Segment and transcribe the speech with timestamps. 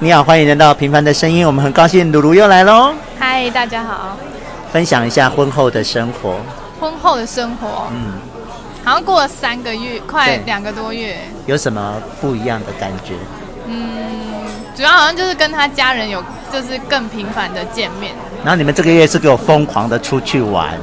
[0.00, 2.94] 你好，欢迎来到《平凡的声音》，我们很高兴鲁鲁又来喽。
[3.18, 4.16] 嗨，大家好。
[4.72, 6.36] 分享一下婚后的生活。
[6.78, 8.12] 婚后的生活，嗯，
[8.84, 11.18] 好像过了三个月，快两个多月。
[11.46, 13.14] 有什么不一样的感觉？
[13.66, 13.88] 嗯，
[14.76, 16.22] 主要好像就是跟他家人有，
[16.52, 18.14] 就是更频繁的见面。
[18.44, 20.78] 然后你们这个月是给我疯狂的出去玩。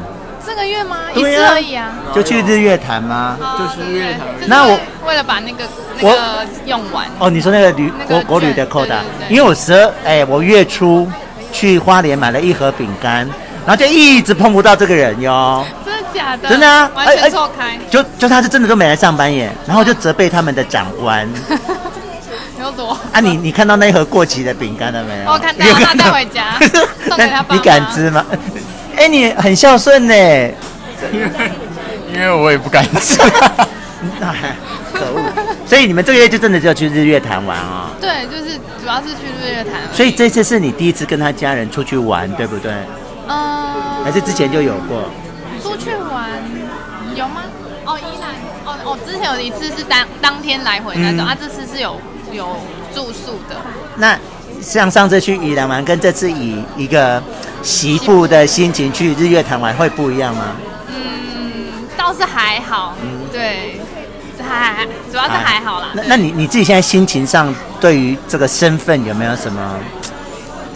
[0.46, 0.98] 这个月吗？
[1.16, 1.92] 一次而已啊。
[2.14, 3.38] 就去日月潭吗？
[3.58, 4.22] 就是日月潭。
[4.48, 5.64] 那我为了把那个
[6.00, 7.08] 那个用完。
[7.20, 11.10] 哦，你说那个旅国国旅的扣的，因为我十二哎，我月初
[11.52, 13.28] 去花莲买了一盒饼干。
[13.66, 16.48] 然后就一直碰不到这个人哟，真的假的？
[16.48, 17.76] 真的啊，完全错开。
[17.90, 21.28] 就就他是真的都没来上班耶，然后就责备他们的长官。
[22.62, 22.96] 有多？
[23.12, 25.32] 啊，你你看到那一盒过期的饼干了没有？
[25.32, 26.60] 我看到，他带回家
[27.10, 27.56] 送给他爸。
[27.56, 28.24] 你敢吃吗？
[28.98, 30.14] 哎，你很孝顺呢。
[31.12, 31.30] 因为
[32.14, 33.18] 因为我也不敢吃。
[34.94, 35.20] 可恶！
[35.68, 37.92] 所以你们这个月就真的就要去日月潭玩啊？
[38.00, 39.74] 对，就是主要是去日月潭。
[39.94, 42.72] 所以这次是你第一次跟他家人出去玩，对不对？
[43.28, 45.10] 嗯，还是之前就有过？
[45.62, 46.30] 出去玩
[47.16, 47.42] 有吗？
[47.86, 48.30] 哦，宜兰
[48.64, 52.00] 哦哦，之前有一次是当当天来回那种、嗯、啊，这次是有
[52.32, 52.56] 有
[52.94, 53.58] 住宿的。
[53.98, 54.18] 那
[54.62, 57.22] 像上次去宜兰玩，跟这次以一个
[57.66, 60.56] 媳妇的心情去日月潭玩会不一样吗？
[60.88, 63.82] 嗯，倒是还好，嗯，对，
[64.48, 65.88] 还还主要是还好啦。
[65.88, 69.80] 啊、那那你你自己现在心情上对于这个身份有没有什么？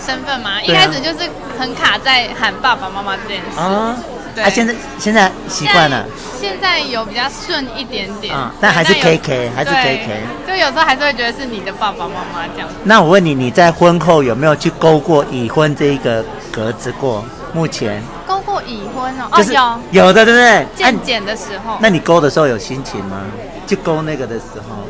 [0.04, 1.30] 身份嘛，一开始就是
[1.60, 3.60] 很卡在喊爸爸妈妈这件事。
[3.60, 3.96] 啊，
[4.40, 4.44] 对。
[4.44, 6.06] 啊，现在现在习惯了。
[6.40, 8.34] 现在有比较顺一点点。
[8.34, 10.10] 嗯，但还是 KK，还是 KK。
[10.48, 12.70] 就有时候还是会觉得是你的爸爸妈妈这样。
[12.84, 17.26] 那我问你，你在婚后有没有去勾过已婚这一个格子过？
[17.52, 18.02] 目前。
[18.26, 19.28] 勾过已婚哦？
[19.36, 19.80] 就是有。
[19.92, 20.66] 有的，对不对？
[20.76, 21.78] 健检的时候。
[21.82, 23.22] 那你勾的时候有心情吗？
[23.68, 24.88] 去勾那个的时候。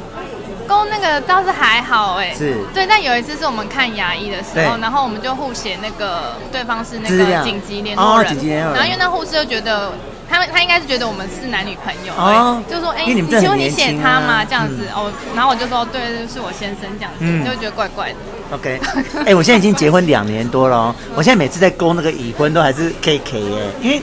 [0.70, 2.54] 勾那个倒是还好哎，是。
[2.72, 8.38] 对，但有一次是我们看牙医的时候，然后我们就互写那个对方是那个紧急联络人，
[8.72, 9.92] 然后因为那护士就觉得
[10.30, 14.46] 他们他应该是觉得我们是男女朋友，哦，就说哎，你请问你写他吗？
[14.46, 18.16] 这样子哦，然后我就说对，是我先生这样子，就觉得怪怪的。
[18.52, 18.80] OK，
[19.26, 24.02] 哎，我现在已经结婚两年多了，我现在每次在勾那个已婚都还是 KK 哎，因为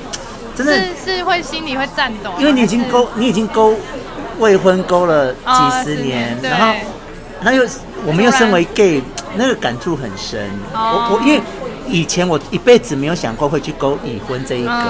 [0.57, 0.75] 真的。
[0.75, 3.77] 是是会心里会颤抖，因为你已经勾你已经勾。
[4.39, 6.75] 未婚勾了几十年，然后，
[7.43, 7.65] 那又
[8.05, 9.03] 我们又身为 gay，
[9.37, 10.51] 那个感触很深。
[10.73, 11.41] 我我因为
[11.87, 14.83] 以前我一辈子没有想过会去勾已婚这一个，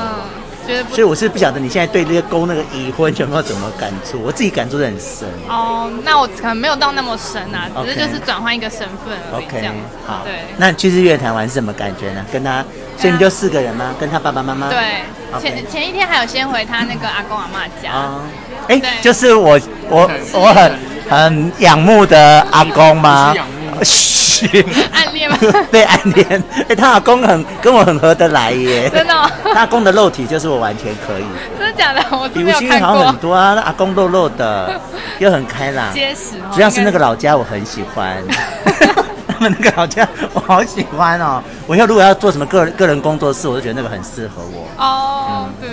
[0.91, 4.21] 所以我是不晓得你现在对这个勾那个已婚有没有怎么感触？
[4.22, 5.28] 我自己感触的很深。
[5.49, 9.44] 哦，那我可能没有到那么深啊，只是就是转换一个身份而已。
[9.44, 9.71] OK，
[10.06, 10.22] 好。
[10.25, 12.25] 对，那去日月潭玩是什么感觉呢？
[12.32, 12.65] 跟他，
[12.99, 13.94] 所以你就四个人吗？
[13.99, 14.69] 跟他爸爸妈妈？
[14.69, 15.03] 对，
[15.41, 17.93] 前前一天还有先回他那个阿公阿妈家。
[17.93, 18.21] 哦
[18.69, 20.72] 哎，就是我我我很
[21.09, 23.33] 很仰慕的阿公吗？
[23.84, 25.38] 嘘，暗恋吗？
[25.70, 26.44] 对，暗恋。
[26.69, 28.91] 哎，他阿公很跟我很合得来耶。
[28.91, 29.14] 真的？
[29.44, 31.25] 他阿公的肉体就是我完全可以。
[31.59, 32.03] 真的假的？
[32.10, 34.81] 我比吴欣好很多啊，那阿公肉肉的，
[35.19, 36.34] 又很开朗，结实。
[36.53, 38.22] 主要是那个老家我很喜欢，
[39.26, 41.42] 他们那个老家我好喜欢哦。
[41.66, 44.66] 我要如果要做什么个人个人工作室，我就觉得那个很适合我。
[44.84, 45.69] 哦，对。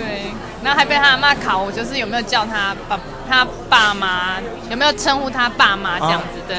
[0.62, 2.98] 然后还被他阿妈考我，就是有没有叫他爸
[3.28, 4.36] 他爸妈，
[4.70, 6.56] 有没有称呼他爸妈这样子，对，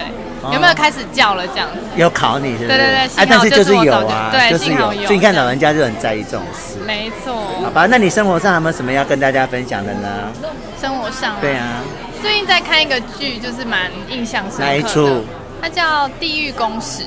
[0.53, 1.79] 有没有开始叫了这样子？
[1.95, 2.67] 有考你，是不是？
[2.67, 4.91] 对对对，哎，但是就是有啊，对，就是有。
[5.06, 6.78] 所以你看老人家就很在意这种事。
[6.85, 7.33] 没错。
[7.63, 10.09] 好吧，那你生活上有没有什么要跟大家分享的呢？
[10.81, 11.81] 生活上，对啊。
[12.22, 14.66] 最近在看一个剧，就是蛮印象深刻的。
[14.66, 15.23] 哪一出？
[15.61, 17.03] 它叫《地狱公使》。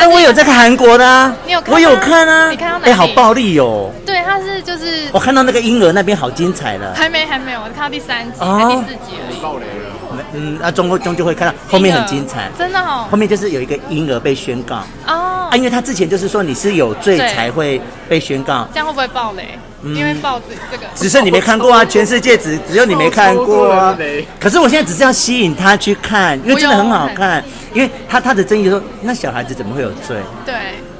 [0.00, 1.74] 但，我有在看韩国的啊，你有看？
[1.74, 2.86] 我有看啊，你看到哪？
[2.86, 3.90] 哎，好暴力哦！
[4.06, 9.42] 对，他是就是我看到那个婴儿那边好精彩了，还没还没有，我看到第三集还第四集而已。
[9.42, 9.90] 爆雷了，
[10.32, 13.06] 嗯，啊，中国终究会看到后面很精彩，真的哦。
[13.10, 19.58] 后面就是有一个婴儿被宣告哦，啊，因为他之前就是说你是有罪才会被宣告，这样会不会爆雷？
[19.84, 23.96] 因为报纸这个，只是你没看过啊， 全世界只只有你没看过啊。
[24.40, 27.44] 可是我现在只是要吸引他去看，因为真的很好看。
[27.74, 30.16] 因为他他的争议说，那小孩子怎么会有罪？
[30.44, 30.54] 对。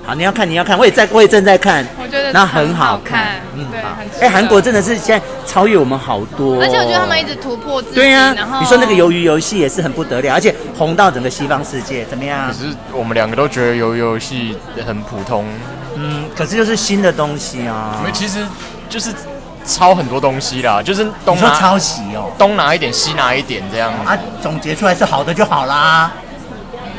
[0.08, 1.86] 好，你要看你要看，我也在，我也正在看。
[2.00, 3.98] 我觉得那很好看，嗯，好。
[4.22, 7.96] 哎，韩国真的是现在超越我们好多，而且我觉得他们一直突破自己。
[7.96, 12.48] 对呀，你说那个鱿鱼游戏也是很不得了，而且红到整个西方世界，怎么样？
[12.48, 14.56] 可是我们两个都觉得鱿鱼游戏
[14.86, 15.44] 很普通。
[15.96, 17.96] 嗯，可是就是新的东西啊。
[18.00, 18.38] 因为其实
[18.88, 19.12] 就是。
[19.66, 23.92] 抄很多东西啦，就是东拿抄袭哦，东拿一点，西拿一点这样。
[24.02, 26.10] 啊，总结出来是好的就好啦。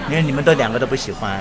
[0.07, 1.31] 因为你们都两个都不喜欢。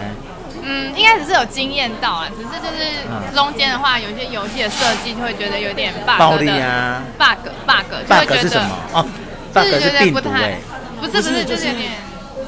[0.70, 8.78] 嗯，应该只是有惊艳到啊，只是就是中间的话，有些游戏的设计就会觉得有点 bug 暴力啊，bug bug bug 是什么？
[8.92, 9.06] 哦
[9.54, 10.58] ，bug 是病毒哎，
[11.00, 11.92] 不是不是就是有点，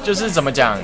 [0.03, 0.77] 就是怎么讲？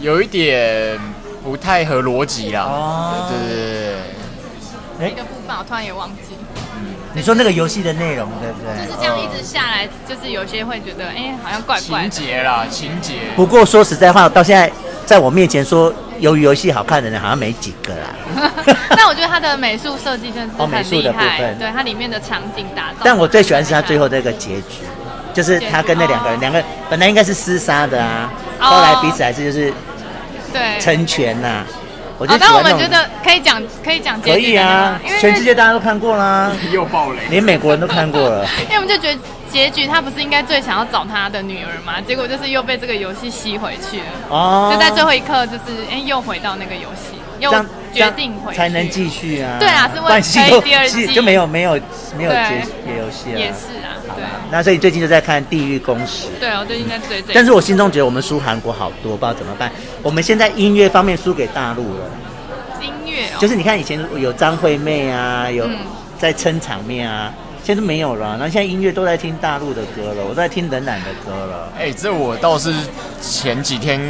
[0.00, 0.98] 有一点
[1.42, 2.62] 不太合逻辑啦。
[2.62, 3.96] 哦，对对对
[4.98, 5.10] 对。
[5.10, 6.27] 一个部分我突然也忘记。
[7.18, 8.86] 嗯，你说那个游戏的内容对不对？
[8.86, 12.08] 就是这样一直下来，就是有些会觉得，哎，好像怪怪。
[12.08, 13.14] 情节啦，情节。
[13.34, 14.70] 不过说实在话，到现在
[15.04, 18.74] 在我面前说鱿鱼游戏好看的人好像没几个啦。
[18.96, 23.00] 但我觉得它的美术设计真是很厉害，对它里面的场景打造。
[23.02, 24.84] 但我最喜欢是他最后这个结局。
[25.34, 26.60] 就是他跟那两个人，两个
[26.90, 28.28] 本来应该是厮杀的啊，
[28.58, 29.72] 后来彼此还是就是
[30.52, 31.64] 对成全呐。
[32.18, 38.44] 我觉得，但我们觉得可以讲，可以讲，可以啊，全世界大家都看过啦， 又爆雷，连美国人都看过了。
[38.68, 39.20] 因为我们就觉得
[39.50, 42.00] 结局他不是应该最想要找他的女儿吗？
[42.06, 44.04] 结果就是又被这个游戏吸回去了。
[44.30, 47.50] 哦，就在最后一刻，就是哎，又回到那个游戏，又
[47.92, 49.56] 决定回才能继续啊。
[49.60, 50.08] 对啊，是为
[50.50, 51.78] 了第二季就没有没有
[52.16, 53.38] 没有结结游戏了。
[53.38, 53.94] 也是啊。
[54.18, 56.26] 对，那所以最近就在看《地狱公使》。
[56.40, 57.32] 对，我最近在追这。
[57.32, 59.70] 但是我心中觉得我们输韩国好多，不知道怎么办。
[60.02, 62.04] 我们现在音乐方面输给大陆了。
[62.80, 63.26] 音乐。
[63.38, 65.68] 就是你看以前有张惠妹啊，有
[66.18, 67.32] 在撑场面啊，
[67.62, 68.36] 现在都没有了。
[68.38, 71.72] 那现在音乐都在听大陆的歌了，我都在听冷暖的歌了。
[71.78, 72.74] 哎，这我倒是
[73.20, 74.00] 前几天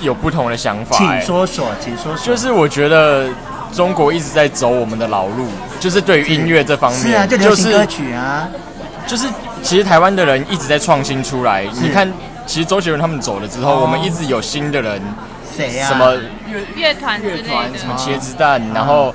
[0.00, 0.96] 有不同的想法。
[0.96, 2.26] 请说说，请说说。
[2.26, 3.28] 就是我觉得
[3.72, 5.46] 中国一直在走我们的老路，
[5.78, 8.48] 就是对于音乐这方面，是啊，就流行歌曲啊。
[9.04, 9.26] 就是，
[9.62, 11.64] 其实台湾的人一直在创新出来。
[11.80, 12.10] 你看，
[12.46, 15.00] 其实周杰伦他们走了之后，我们一直有新的人，
[15.56, 15.88] 谁呀？
[15.88, 19.14] 什么乐乐团、乐团，什么茄子蛋，然后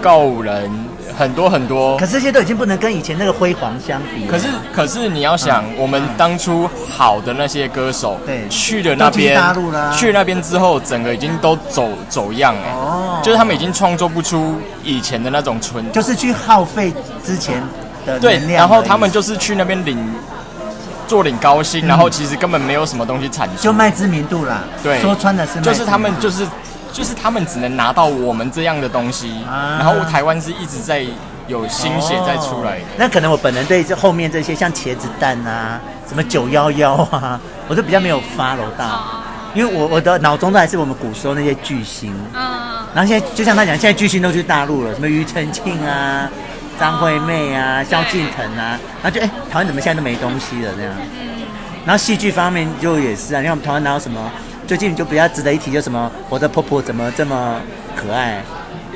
[0.00, 0.70] 告五人，
[1.18, 1.98] 很多很多。
[1.98, 4.26] 可是这些都已经不能跟以前那个辉煌相比。
[4.26, 9.42] 可是，可是你要想，我们当初好的那些歌手，对，去了那边，
[9.92, 12.68] 去那边之后，整个已经都走走样了。
[12.72, 14.54] 哦，就是他们已经创作不出
[14.84, 16.92] 以前的那种纯，就是去耗费
[17.24, 17.60] 之前。
[18.20, 19.98] 对，然后他们就是去那边领，
[21.06, 24.62] 做领高薪，嗯、然后其实根本没有什么东西产出，就卖知名度啦。
[24.82, 26.46] 对，说穿的是，就是他们就是
[26.92, 31.04] 就是他们只能拿到我们这样的东西，啊、然后台湾是一直在
[31.46, 32.82] 有新血在出来、哦。
[32.96, 37.38] 那可能我本人对这后面这些像茄子蛋啊，什么九幺幺啊，
[37.68, 39.22] 我都比较没有 follow 到，
[39.54, 42.14] 因为我我的脑中都还是我们古时候那些巨星。
[42.34, 42.70] 嗯。
[42.92, 46.28] 然后现在就像他讲，现在巨星都去大陆了，什么庾澄庆啊。
[46.80, 50.94] 张惠妹啊，萧敬腾啊，然后就哎，台湾怎么现在都没东西了这样？
[51.84, 54.18] 然后戏剧方面就也是啊，你看我们台湾哪有什么？
[54.66, 57.60] 最近就比较值得一提，就什么我的婆婆怎么这么
[57.94, 58.42] 可爱？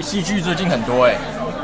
[0.00, 1.14] 戏剧最近很多哎，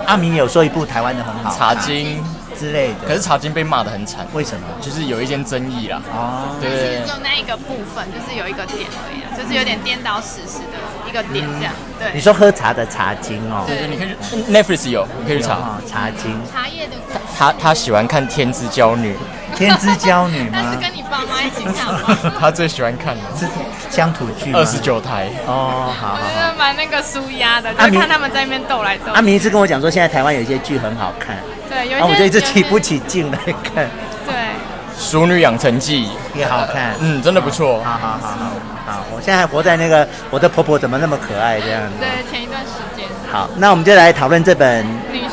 [0.06, 2.22] 阿明有说一部台湾的很好，茶金
[2.60, 3.08] 之类的。
[3.08, 4.66] 可是茶经被骂的很惨，为什么？
[4.82, 6.02] 就是有一些争议啦。
[6.12, 10.76] 哦，对对对，就那一个部分，就是有一个点而已，就是有点颠倒史实的
[11.08, 11.72] 一个点这样。
[11.98, 16.38] 对，你说喝茶的茶经哦，对对，你可以去 Netflix 有，你可以去查茶经。
[16.52, 16.92] 茶叶的。
[17.38, 19.14] 他他喜欢看《天之娇女》。
[19.56, 20.60] 天之娇女吗？
[20.62, 22.16] 那是跟你爸妈一起看吗？
[22.38, 23.46] 他最喜欢看的是
[23.90, 25.28] 乡土剧，二十九台。
[25.46, 26.18] 哦，好好。
[26.22, 29.12] 我觉得蛮那个舒压的，就看他们在那边斗来斗。
[29.12, 31.36] 阿明一直跟我讲说，现在台湾有一些剧很好看。
[31.70, 31.94] 对，有一些。
[31.94, 33.88] 然后我就一直提不起劲来看。
[34.26, 34.34] 对。
[35.02, 36.06] 《熟女养成记》
[36.38, 37.82] 也好看，嗯，真的不错。
[37.82, 38.50] 好好好好
[38.86, 41.92] 好，我现在还活在那个我的婆婆怎么那么可爱这样子。
[41.98, 43.06] 对，前一段时间。
[43.32, 44.84] 好，那我们就来讨论这本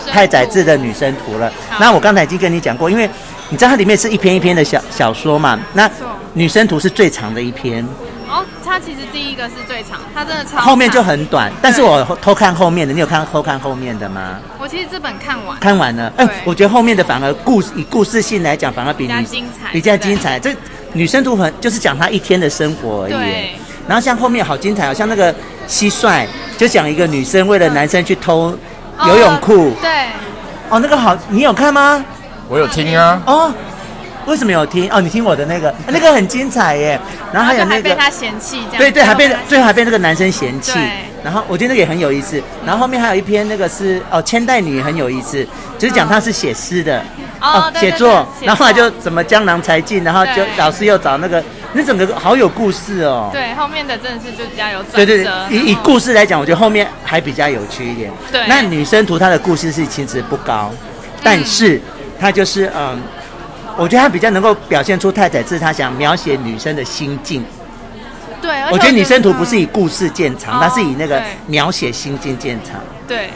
[0.10, 1.52] 太宰治的《女生图》了。
[1.82, 3.10] 那我刚才已经跟你讲过，因为
[3.50, 5.86] 你知道它里面是一篇一篇的小小说嘛，那
[6.32, 7.86] 《女生图》是最长的一篇。
[8.68, 10.62] 哦，它其实第一个是最长，它真的超长。
[10.62, 14.40] 后面就很短，但是我偷看后面的，你有看偷看后面的吗？
[14.60, 16.12] 我其实这本看完，看完了。
[16.18, 20.38] 哎，我觉得后面的反而故事以故事性来讲，反而比较精彩，比较精彩。
[20.38, 20.50] 这
[20.94, 23.14] 《女生图》很就是讲她一天的生活而已。
[23.14, 23.56] 对。
[23.88, 25.34] 然后像后面好精彩，好像那个
[25.68, 28.54] 蟋蟀，就讲一个女生为了男生去偷
[29.08, 29.72] 游泳裤。
[29.82, 30.08] 对。
[30.70, 32.04] 哦，那个好，你有看吗？
[32.50, 33.22] 我有听啊。
[33.26, 33.54] 哦。
[34.28, 34.92] 为什么有听？
[34.92, 37.00] 哦，你听我的那个，那个很精彩耶。
[37.34, 38.78] 然后还有那个，被他嫌弃这样。
[38.78, 40.78] 对对，还被最后还被那个男生嫌弃。
[41.24, 42.42] 然后我觉得那个也很有意思。
[42.66, 45.46] 然后后面还有一篇那个是哦，千代女很有意思，
[45.80, 47.02] 就是讲她是写诗的
[47.42, 48.28] 哦，写作。
[48.42, 51.44] 然后后来就怎么江郎才尽，然后就老师又找那个，
[51.74, 53.30] 那整个好有故事哦。
[53.32, 54.98] 对，后面的真的是就比较有转折。
[54.98, 58.12] 对对对，以以故事来讲，我觉得后面还比较有趣一点。
[58.32, 58.42] 对。
[58.48, 60.72] 那女生图她的故事是其实不高，
[61.24, 61.82] 但是
[62.20, 63.02] 她就是嗯。
[63.78, 67.44] 我觉得他比较能够表现出太宰治他想描写女生的心境。
[68.42, 72.80] 对，我觉得《女生图》不是以故事见长，它是以那个描写心境见长。
[73.08, 73.30] 对。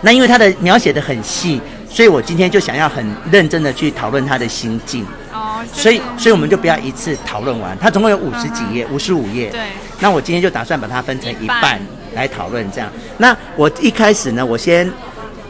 [0.00, 5.06] 那因为他的描写的很细，所以我今天就想要很认真的去讨论他的心境。
[5.32, 5.62] 哦。
[5.72, 9.50] 所以，所以我们就不要一次讨论完，它总共有五十几页，五十五页。
[9.50, 9.60] 对。
[10.00, 11.80] 那我今天就打算把它分成一半
[12.14, 12.90] 来讨论，这样。
[13.18, 14.90] 那我一开始呢，我先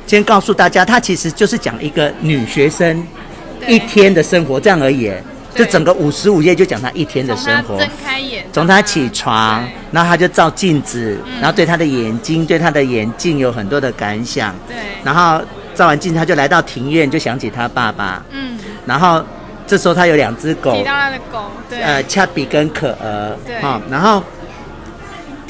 [0.07, 3.05] 先告诉大家，他其实就是讲一个女学生。
[3.67, 5.13] 一天的生活这样而已，
[5.55, 7.79] 就整个五十五页就讲他一天的生活。
[7.79, 14.55] 睁开眼从他起床，然后他就照镜子，然后对他的眼睛、对他的眼镜有很多的感想。
[14.69, 14.77] 对。
[15.05, 15.43] 然后
[15.75, 18.23] 照完镜，他就来到庭院，就想起他爸爸。
[18.31, 18.59] 嗯。
[18.87, 19.25] 然后
[19.67, 20.77] 这时候他有两只狗。
[20.77, 21.51] 提到他的狗。
[21.69, 21.81] 对。
[21.81, 23.37] 呃，恰比跟可儿。
[23.47, 23.61] 对。
[23.61, 24.23] 好，然后。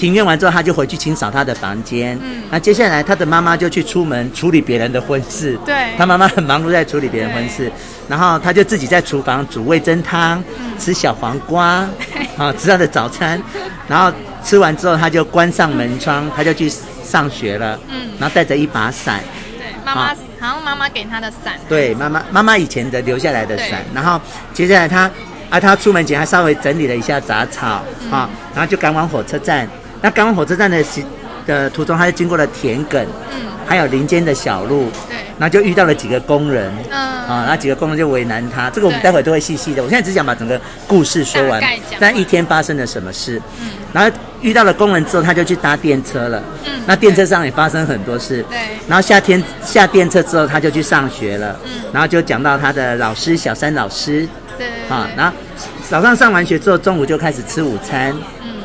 [0.03, 2.19] 庭院完之后，他就回去清扫他的房间。
[2.25, 5.57] 嗯，那接下来他的妈妈就去出门处理别人的婚事。
[5.65, 7.71] 对，他妈妈很忙碌在处理别人婚事，
[8.09, 11.89] 然后他就自己在厨房煮味噌汤，嗯、吃小黄瓜，
[12.37, 13.41] 啊，吃他的早餐。
[13.87, 16.69] 然后吃完之后，他就关上门窗，他就去
[17.05, 17.79] 上学了。
[17.89, 19.21] 嗯，然后带着一把伞。
[19.57, 21.55] 对，妈妈好像妈妈给他的伞。
[21.69, 23.81] 对，妈妈妈妈以前的留下来的伞。
[23.95, 24.21] 然后
[24.53, 25.09] 接下来他
[25.49, 27.69] 啊，他出门前还稍微整理了一下杂草
[28.11, 29.69] 啊，嗯、然后就赶往火车站。
[30.03, 31.03] 那赶往火车站的时
[31.47, 39.83] 的途中，他就经过了田埂，嗯，还有林间的小路，对，然后就遇到了几个工人，嗯，啊，那几个工人就为难他，这个我们待会都会细细的。
[39.83, 41.63] 我现在只想把整个故事说完，
[41.99, 54.29] 但一天发生了什么事，嗯，然后遇到了工人之后，他就去搭电车了，嗯，那电车上也发生很多事，对，然后夏天下电车之后，他就去上学了，嗯，然后就讲到他的老师小三老师，
[54.59, 55.37] 对，啊，然后
[55.89, 58.15] 早上上完学之后，中午就开始吃午餐。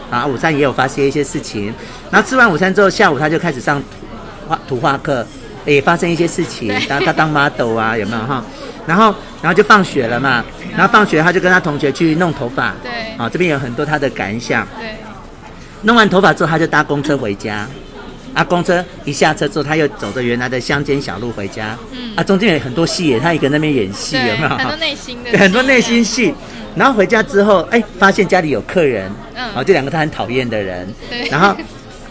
[0.09, 1.73] 啊，午餐也有发生一些事情，
[2.09, 3.81] 然后吃完午餐之后，下午他就开始上
[4.47, 5.25] 画图画课，
[5.65, 6.69] 也发生一些事情。
[6.87, 8.43] 然后他当 model 啊，有没有哈？
[8.85, 10.43] 然后，然后就放学了嘛。
[10.71, 12.73] 然后放学他就跟他同学去弄头发。
[12.81, 12.91] 对。
[13.17, 14.65] 啊，这边有很多他的感想。
[14.79, 14.95] 对。
[15.81, 17.67] 弄完头发之后，他就搭公车回家。
[18.37, 21.75] 啊，公车一下车之后，他又走着原来的乡间小路回家。
[21.91, 22.15] 嗯。
[22.15, 24.49] 啊，中间有很多戏耶，他一个那边演戏，有没有？
[24.49, 25.31] 很多内心的。
[25.39, 26.33] 很多内心戏。
[26.75, 31.57] 然后回家之后，哎，发现家里有客人，嗯，哦，这两个他很讨厌的人，对，然后，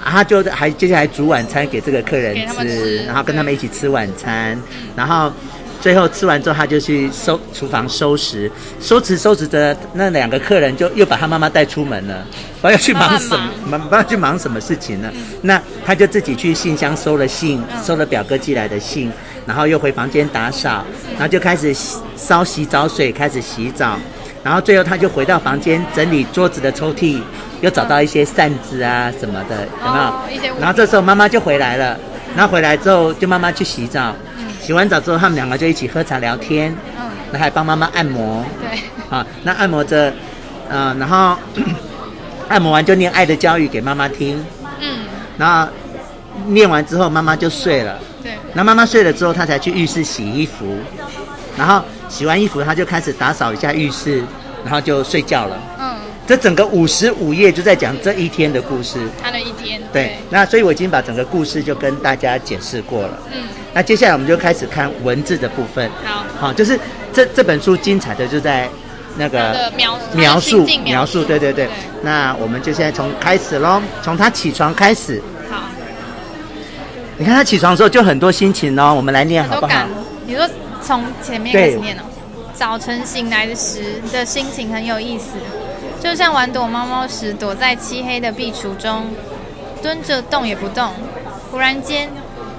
[0.05, 4.61] 他就还接下来煮晚餐给这个客人吃，吃然后跟他们一起吃晚餐，
[4.97, 5.33] 然后
[5.81, 12.25] 最后吃完之后，他就去收厨房收拾，收拾收拾着，那两个客人就又把他妈妈带出门了，
[12.61, 15.11] 不知道要去忙什么，忙不知道去忙什么事情了？
[15.15, 19.13] 嗯、那他就自己去信箱收了信，嗯、收了表哥寄来的信，
[19.47, 21.75] 然后又回房间打扫，然后就开始
[22.17, 23.99] 烧洗澡水，开始洗澡。
[24.43, 27.21] 然后最后他就回到房间整理桌子的抽屉，
[27.61, 30.05] 又找到一些扇子啊什么的，有没有？
[30.05, 31.99] 哦、然后这时候妈妈就回来了，
[32.37, 38.79] 然后回来之后就妈妈去洗澡，嗯、洗完澡之后他们两个就一起喝茶聊天，嗯，那还帮妈妈按摩，对，
[39.11, 40.11] 啊，那按摩着，
[40.69, 41.37] 嗯、呃，然后
[42.49, 44.45] 按摩完就念爱的教育给妈妈听，
[44.81, 45.01] 嗯，
[45.39, 45.71] 然后
[46.47, 50.77] 念完之后妈妈就睡了，对，那妈妈睡了之后他才去浴室洗衣服，
[51.57, 51.83] 然后。
[52.09, 54.23] 洗完衣服，他就开始打扫一下浴室，
[54.63, 55.61] 然后就睡觉了。
[55.81, 58.97] 嗯，这整个五十五页就在讲这一天的故事。
[59.21, 59.83] 他的一天。
[59.93, 63.19] 对，对，那所以我已经把整个故事就跟大家解释过了。
[63.33, 63.43] 嗯，
[63.77, 65.91] 那接下来我们就开始看文字的部分。
[66.03, 66.81] 好，好，就是
[67.13, 68.67] 这这本书精彩的就在
[69.19, 71.53] 那个描描述描述，对对。
[71.53, 71.69] 对，
[72.01, 75.23] 那我们就现在从开始喽，从他起床开始。
[75.51, 75.65] 好，
[77.19, 79.85] 你看他起床的时候就很多心情哦，我们来念好不好？
[80.25, 80.49] 你说。
[80.83, 82.03] 从前面开始念哦。
[82.55, 85.33] 早晨醒来的时的心情很有意思，
[86.01, 89.11] 就像玩躲猫猫时躲在漆黑的壁橱中，
[89.83, 90.93] 蹲着动也不动。
[91.51, 92.09] 忽然间，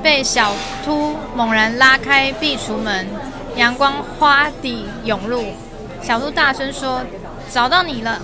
[0.02, 0.54] 被小
[0.86, 3.08] 秃猛然拉开壁橱门，
[3.56, 5.44] 阳光花地涌入。
[6.02, 7.02] 小秃大声说
[7.52, 8.22] ：“找到你了！”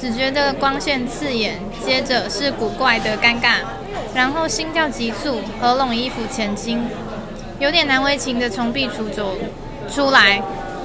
[0.00, 3.58] 只觉得光线刺眼，接着是古怪的尴尬，
[4.14, 6.82] 然后心跳急速，合拢衣服前进。
[7.60, 9.36] 有点难为情的从壁橱走
[9.88, 10.42] 出来，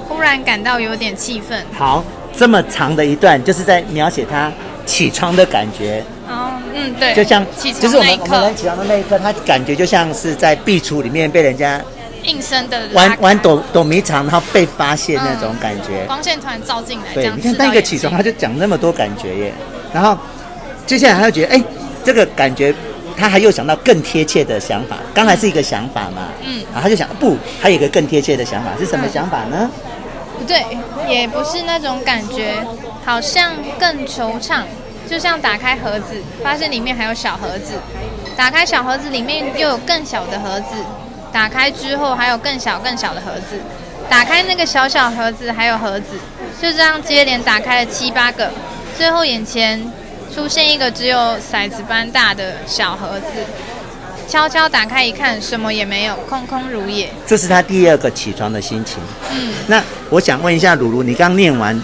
[0.08, 1.60] 忽然感到有点气愤。
[1.76, 4.52] 好，这么长的一段就是在描写他
[4.86, 6.04] 起床的感觉。
[6.28, 7.44] 哦，嗯，对，就像
[7.80, 11.80] 就是我们我们起床的那一刻，他感觉就像是在壁橱里面被人家
[12.24, 16.04] 应声的玩玩躲躲迷藏，然后被发现那种感觉。
[16.04, 19.54] 嗯、光线突然照进来，对，你看那个起床，他就讲那么多感觉耶。
[19.92, 20.16] 然后
[20.86, 21.62] 接下来他就觉得，哎，
[22.04, 22.74] 这个感觉。
[23.20, 29.68] 他还又想到更贴切的想法，刚才是一个想法嘛，嗯，然后他就想，不，还有一个更贴切的想法是什么想法呢？
[30.38, 30.64] 不对，
[31.08, 32.54] 也不是那种感觉，
[33.04, 34.62] 好像更惆怅，
[35.08, 37.74] 就像打开盒子，发现里面还有小盒子，
[38.36, 40.76] 打开小盒子里面又有更小的盒子，
[41.32, 43.58] 打开之后还有更小更小的盒子，
[44.08, 46.18] 打开那个小小盒子还有盒子，
[46.60, 48.50] 就这样接连打开了七八个，
[48.96, 49.80] 最后眼前。
[50.34, 51.16] 出现一个只有
[51.50, 53.26] 骰子般大的小盒子，
[54.28, 57.10] 悄悄打开一看，什么也没有，空空如也。
[57.26, 58.98] 这是他第二个起床的心情。
[59.32, 61.74] 嗯，那我想问一下鲁鲁，你刚念完，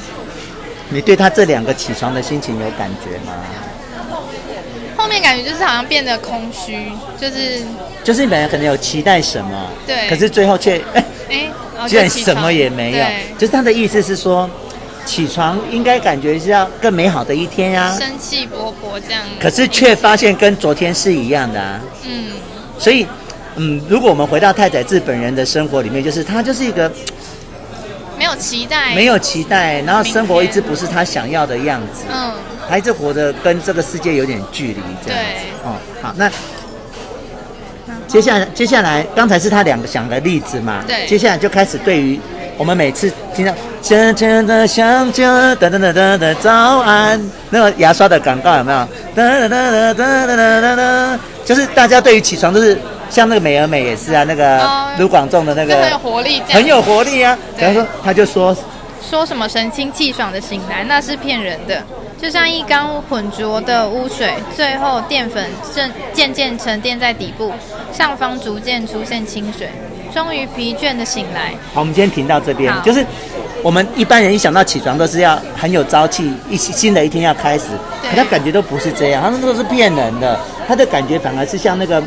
[0.89, 3.33] 你对他这两个起床的心情有感觉吗？
[4.97, 7.63] 后面感觉就是好像变得空虚，就是
[8.03, 11.49] 就是你本来可能有期待什么，对，可是最后却哎哎，
[11.89, 13.07] 居然什么也没有。
[13.39, 14.49] 就是他的意思是说。
[15.07, 19.23] 起床应该感觉是要更美好的一天呀，生气勃勃这样。
[19.39, 21.79] 可是却发现跟昨天是一样的啊。
[22.07, 22.33] 嗯。
[22.79, 23.07] 所以，
[23.57, 26.91] 嗯，如果我们回到太宰治本人的生活里面，就是他就是一个
[28.19, 32.05] 没有期待，没有期待，然后生活一直不是他想要的样子。
[32.13, 32.33] 嗯。
[32.69, 35.45] 他一直活得跟这个世界有点距离，这样子。
[35.65, 36.31] 哦，好，那
[38.07, 40.83] 接下来，接下来，刚才是他两个想的例子嘛？
[40.87, 41.07] 对。
[41.07, 42.21] 接下来就开始对于。
[42.57, 43.53] 我们每次听到
[43.83, 48.79] 甜甜的香蕉，噔噔噔噔噔，早安，那个牙刷的广告有没有？
[49.17, 52.79] 噔噔噔噔噔噔噔，就是大家对于起床都是
[53.15, 54.61] 像那个美而美也是啊，那个
[54.99, 57.39] 卢广仲的那个很有活力，很有活力啊。
[57.57, 58.57] 然后说，他就说
[59.09, 61.81] 说什么神清气爽的醒来，那是骗人的，
[62.21, 67.53] 就像一缸浑浊的污水，最后淀粉正渐渐沉淀在底部，
[67.93, 69.69] 上方逐渐出现清水。
[70.13, 71.53] 终于疲倦的醒来。
[71.73, 72.73] 好，我们今天停到这边。
[72.83, 73.05] 就是
[73.63, 77.67] 我们一般人一想到起床都是要很有朝气，一新的一天要开始。
[78.09, 80.39] 可他感觉都不是这样，他们都是骗人的。
[80.67, 82.03] 他的感觉反而是像那个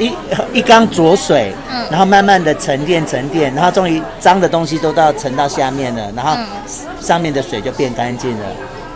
[0.00, 0.10] 一
[0.54, 6.34] 一缸浊水，嗯，然后慢慢的沉淀沉淀，然后终于脏的东西都到沉到下面了，然后
[7.00, 8.46] 上面的水就变干净了，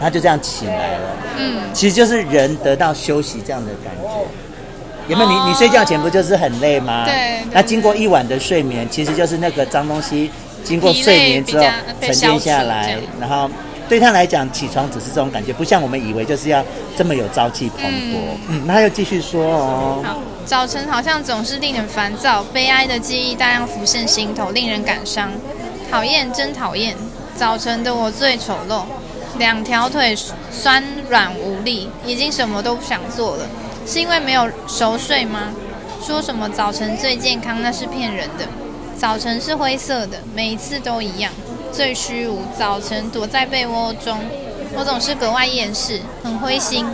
[0.01, 1.09] 他就这样起来了。
[1.37, 4.09] 嗯，其实就是人得到休息这样的感觉。
[5.07, 5.51] 有没有你？
[5.51, 7.05] 你睡觉前不就是很累吗？
[7.05, 7.43] 对。
[7.53, 10.31] 那经过一晚的睡眠，其实就是那个脏东西
[10.65, 11.67] 经过睡眠之后
[12.01, 13.51] 沉淀下来，然后
[13.87, 16.65] 对他来讲，起床只是这种感觉，不像我们以为就是要
[16.97, 18.17] 这么有朝气蓬勃。
[18.49, 20.05] 嗯，那他又继续说哦。
[20.47, 25.31] 早晨好像总是令人烦躁，悲哀的记忆大量浮现心头，令人感伤。
[25.91, 26.95] 讨厌，真讨厌！
[27.35, 28.83] 早晨的我最丑陋，
[29.39, 30.15] 两条腿
[30.51, 33.47] 酸软无力，已经什么都不想做了。
[33.87, 35.55] 是因为没有熟睡吗？
[36.03, 38.47] 说什么早晨最健康，那是骗人的。
[38.99, 41.33] 早晨是灰色的，每一次都一样，
[41.73, 42.43] 最虚无。
[42.59, 44.19] 早晨躲在被窝中，
[44.77, 46.87] 我总是格外厌世，很灰心。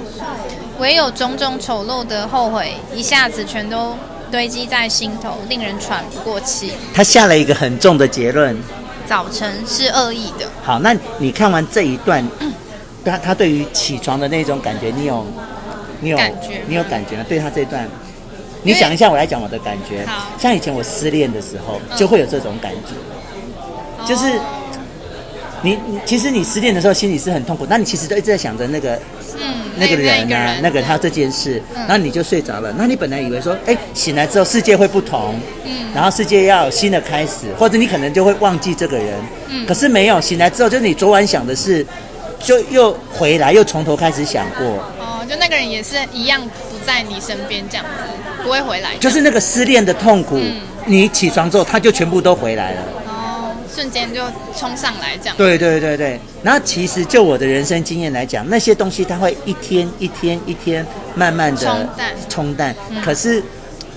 [0.81, 3.95] 唯有种种丑陋的后悔，一下子全都
[4.31, 6.73] 堆积在心头，令人喘不过气。
[6.95, 8.57] 他下了一个很重的结论：
[9.07, 10.47] 早晨是恶意的。
[10.65, 12.27] 好，那你看完这一段，
[13.05, 15.25] 他他对于起床的那种感觉，你有？
[16.03, 17.25] 你有感觉，你有感觉吗？
[17.29, 17.87] 对他这段，
[18.63, 20.03] 你想一下，我来讲我的感觉。
[20.39, 22.95] 像以前我失恋的时候，就会有这种感觉，
[23.99, 24.41] 嗯、就是
[25.63, 28.95] 你你其实你失恋的时候心里是很痛苦，那你其实都一直在想着那个，
[29.39, 32.73] 嗯，那个人啊，那个他这件事，然后你就睡着了。
[32.79, 39.15] 那你本来以为说，哎，醒来之后世界会不同，嗯，然后世界要有新的开始，或者你可能就会忘记这个人，
[39.49, 41.87] 嗯，可是没有，醒来之后就是你昨晚想的事，
[42.39, 44.67] 就又回来，又从头开始想过。
[44.99, 48.97] 哦就那个人也是一样不在你身边，这样子不会回来。
[48.99, 52.83] 就是那个失恋的痛苦，嗯、你起床之后，他就全部都回来了。
[53.81, 54.23] 哦，瞬间就
[54.57, 55.37] 冲上来这样。
[55.37, 56.21] 对对对对。
[56.43, 62.77] 然后其实就我的人生经验来讲，那些东西它会一天一天一天慢慢的冲淡，冲淡。
[62.91, 63.43] 嗯、可是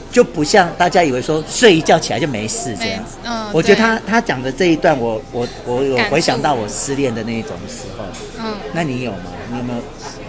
[0.10, 3.04] 就不像大家以为说睡一觉起来就没事这样。
[3.26, 3.50] 嗯。
[3.52, 8.06] 我觉得他他讲的这一段我，我我我有回想到我失恋的那一种时候。
[8.40, 8.56] 嗯。
[8.72, 9.18] 那你有吗？
[9.52, 9.80] 你有没有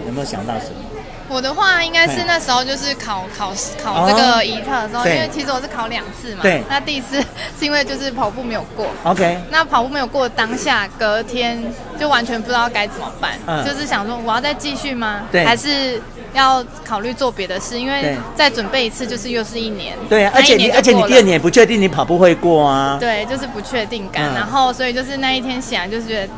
[0.07, 0.84] 有没有想到什么？
[1.27, 3.51] 我的话应该是那时候就是考考
[3.83, 6.41] 考这个一测的时候，哦、因为其实我是考两次嘛。
[6.43, 6.63] 对。
[6.69, 7.19] 那第一次
[7.59, 8.87] 是因为就是跑步没有过。
[9.03, 9.39] OK。
[9.49, 11.61] 那跑步没有过当下，隔天
[11.99, 15.23] 就完全不知道该怎么办，嗯、就是想说我要再继续吗？
[15.31, 15.43] 对。
[15.43, 15.99] 还是
[16.33, 17.79] 要考虑做别的事？
[17.79, 19.97] 因为再准备一次就是又是一年。
[20.07, 22.97] 对啊，而且你而且你第二年不确定你跑步会过啊。
[22.99, 26.33] 对，就是不确定感，嗯、然后所以就是那一天醒来就是觉得。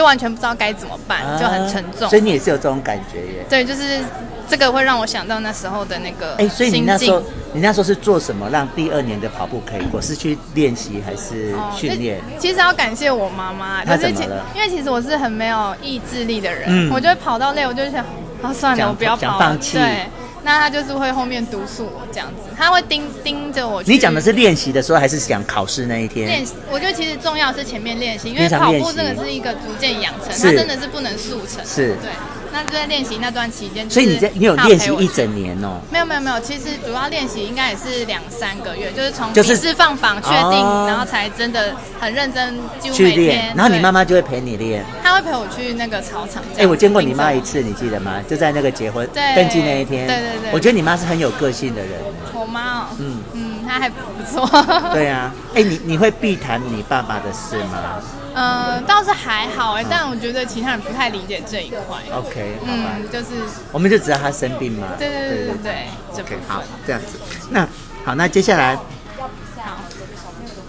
[0.00, 2.08] 就完全不知道该怎么办，啊、就很沉重。
[2.08, 3.44] 所以你也是有这种感觉耶？
[3.50, 4.00] 对，就是
[4.48, 6.36] 这个会让我想到那时候的那个。
[6.36, 10.00] 哎，所以你那时候，你那时候是做什么让第二年的跑步可以过？
[10.00, 12.18] 是去练习还是训练？
[12.18, 14.42] 哦、其实要感谢我妈妈，她怎么了？
[14.54, 18.02] 因为其实我是很没有意志力的人，嗯、我就会跑到累，我就想，
[18.40, 19.76] 啊，算了，我不要跑，放弃。
[19.76, 20.06] 对。
[20.42, 23.82] 那他就是会后面督促我这样子，他会盯盯着我。
[23.84, 26.26] 你讲的是练习的时候，还是讲考试那一天？
[26.26, 31.64] 练习，我觉得其实重要是前面练习，因为跑步这个是一个逐渐养成，它真的是不能速成。
[31.64, 32.10] 是，对。
[32.52, 35.80] 那就在练习那段期间，所以你在你有练习一整年哦？
[35.90, 43.54] 没有没有没有，其实主要练习应该也是两三个月，就是从笔试放榜确定，然后才真的很认真，几乎每天。
[43.56, 46.42] 然后你妈妈就会陪你练，她会陪我去那个操场。
[46.58, 48.22] 哎，我见过你妈一次，你记得吗？
[48.28, 50.06] 就在那个结婚登记那一天。
[50.06, 51.90] 对对对，我觉得你妈是很有个性的人。
[52.34, 53.96] 我妈哦，嗯嗯，她还不
[54.30, 54.46] 错。
[54.92, 58.00] 对啊，哎，你你会避谈你爸爸的事吗？
[58.32, 61.98] 嗯，倒是还好哎，但我觉得其他人不太理解这一块。
[62.14, 63.26] OK，好吧，就是
[63.72, 64.86] 我们就知道他生病嘛。
[64.98, 66.22] 对对对对对。
[66.22, 67.18] OK，好，这样子。
[67.50, 67.66] 那
[68.04, 68.78] 好，那接下来，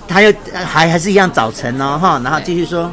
[0.08, 2.91] 他又还还是一样早晨哦，哈，然后继续说，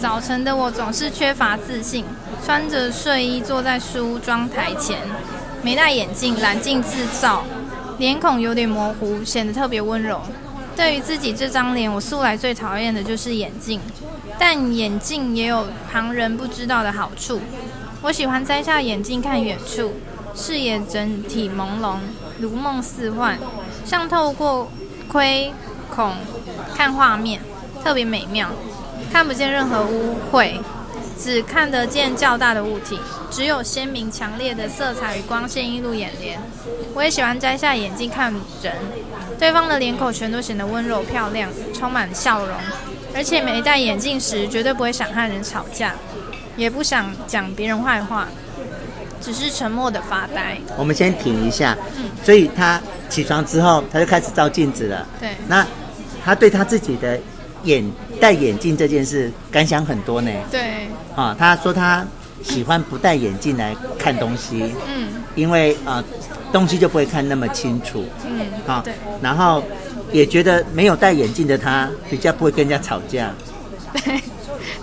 [0.00, 2.04] 早晨的我总是缺乏自信，
[2.44, 4.98] 穿着睡衣坐在梳妆台前，
[5.62, 7.44] 没戴眼镜，蓝镜自照，
[7.98, 10.20] 脸孔有点模糊，显得特别温柔。
[10.78, 13.80] 对于自己这张脸，我素来最讨厌的就是眼镜，
[14.38, 17.40] 但眼镜也有旁人不知道的好处。
[18.00, 19.94] 我喜欢摘下眼镜看远处，
[20.36, 21.96] 视野整体朦胧，
[22.38, 23.36] 如梦似幻，
[23.84, 24.70] 像透过
[25.08, 25.52] 窥
[25.90, 26.12] 孔
[26.76, 27.40] 看画面，
[27.82, 28.50] 特别美妙。
[29.12, 30.60] 看不见任何污秽，
[31.20, 32.98] 只看得见较大的物体，
[33.30, 36.40] 只有鲜明强烈的色彩与光线映入眼帘。
[36.94, 38.72] 我也喜欢摘下眼镜看人，
[39.38, 42.56] 对方的脸孔全都显得温柔漂亮，充满笑容。
[43.14, 45.92] 而且没戴眼镜时，绝对不会想和人吵架，
[46.56, 48.28] 也不想讲别人坏话，
[49.20, 50.56] 只是沉默的发呆。
[50.76, 51.76] 我们先停一下。
[51.96, 52.04] 嗯。
[52.22, 55.06] 所以他起床之后，他就开始照镜子了。
[55.18, 55.30] 对。
[55.48, 55.66] 那
[56.24, 57.18] 他对他自己的。
[57.64, 57.84] 眼
[58.20, 60.30] 戴眼镜这件事感想很多呢。
[60.48, 60.86] 对。
[61.18, 62.06] 啊，他说他
[62.44, 64.72] 喜欢不戴眼镜来看东西。
[64.86, 65.08] 嗯。
[65.34, 66.02] 因为啊，
[66.52, 68.04] 东西就不会看那么清楚。
[68.24, 68.46] 嗯。
[68.66, 68.80] 啊。
[68.84, 68.94] 对。
[69.20, 69.62] 然后
[70.12, 73.32] 也觉得没有戴眼镜的他比较不会跟人家吵架。
[73.92, 74.20] 对。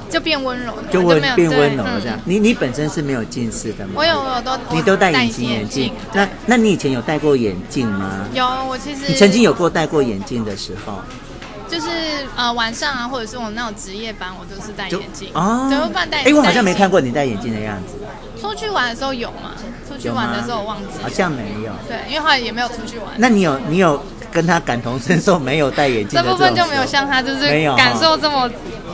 [0.09, 0.73] 就变温柔。
[0.91, 2.19] 就温变温柔了这样。
[2.25, 3.93] 你你本身是没有近视的吗？
[3.95, 4.75] 我有，我都。
[4.75, 5.91] 你都戴隐形眼镜。
[6.13, 8.25] 那那你以前有戴过眼镜吗？
[8.33, 9.07] 有，我其实。
[9.07, 10.99] 你曾经有过戴过眼镜的时候？
[11.75, 11.89] 就是
[12.37, 16.23] 呃晚上啊，或者是我那种值夜班，我都是戴眼镜哦，怎么办戴？
[16.23, 17.95] 哎，我好像没看过你戴眼镜的样子。
[18.39, 19.51] 出去玩的时候有吗？
[19.85, 20.85] 出去玩的时候我忘记。
[21.01, 21.73] 好像没有。
[21.85, 23.07] 对，因为后来也没有出去玩。
[23.17, 26.17] 那你有你有跟他感同身受没有戴眼镜？
[26.21, 28.49] 这部分就没有像他就是没有感受这么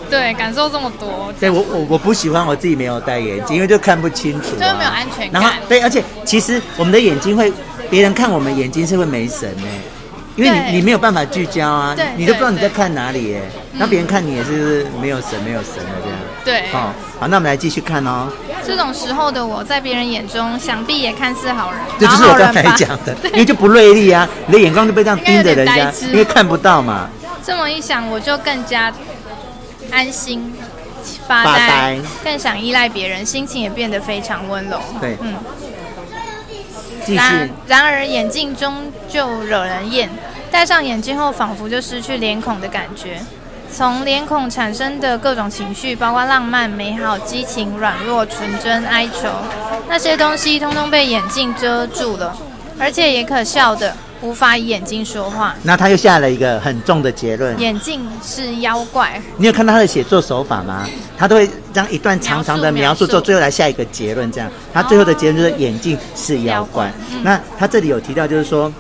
[0.10, 1.32] 对，感受这么多。
[1.40, 5.40] 对我我我不喜欢我自己没有戴眼镜，因为就看不清楚，就没有安全感。
[5.40, 7.54] 然后对，而且其实我们的眼睛会，
[7.92, 9.68] 别人看我们眼睛是会没神呢。
[10.36, 13.42] 因为你你没有办法聚焦啊，你都不知道你在看哪里耶，
[13.74, 16.20] 那别人看你也是没有神没有神的这样。
[16.46, 18.28] 对，好，好，那我们来继续看哦。
[18.66, 27.10] 这种时候的我在别人眼中，想必也看似好人，这就是我刚才讲的， 因为就不锐利啊，你的眼光就被这样盯着人家，因为看不到嘛。
[27.44, 28.94] 这么一想，我就更加
[29.92, 30.54] 安心
[31.28, 34.80] 发呆，更想依赖别人，心情也变得非常温柔。
[35.02, 35.36] 对，嗯。
[37.08, 40.10] 然然而眼镜终究惹人厌，
[40.50, 43.20] 戴上眼镜后仿佛就失去脸孔的感觉。
[43.74, 49.30] 从脸孔产生的各种情绪，包括浪漫、美好、激情、软弱、纯真、哀愁，
[49.88, 52.36] 那些东西通通被眼镜遮住了，
[52.78, 53.96] 而且也可笑的。
[54.24, 59.20] 无法以眼睛说话，那他又下了一个很重的结论：眼镜是妖怪。
[59.38, 60.88] 你有看到他的写作手法吗？
[61.18, 64.32] 他都会这样一段长长的描述之后，最后来下一个结论。
[64.32, 66.92] 这样，他最后的结论就是眼镜是妖怪。
[67.14, 68.72] 嗯、那他这里有提到，就是说，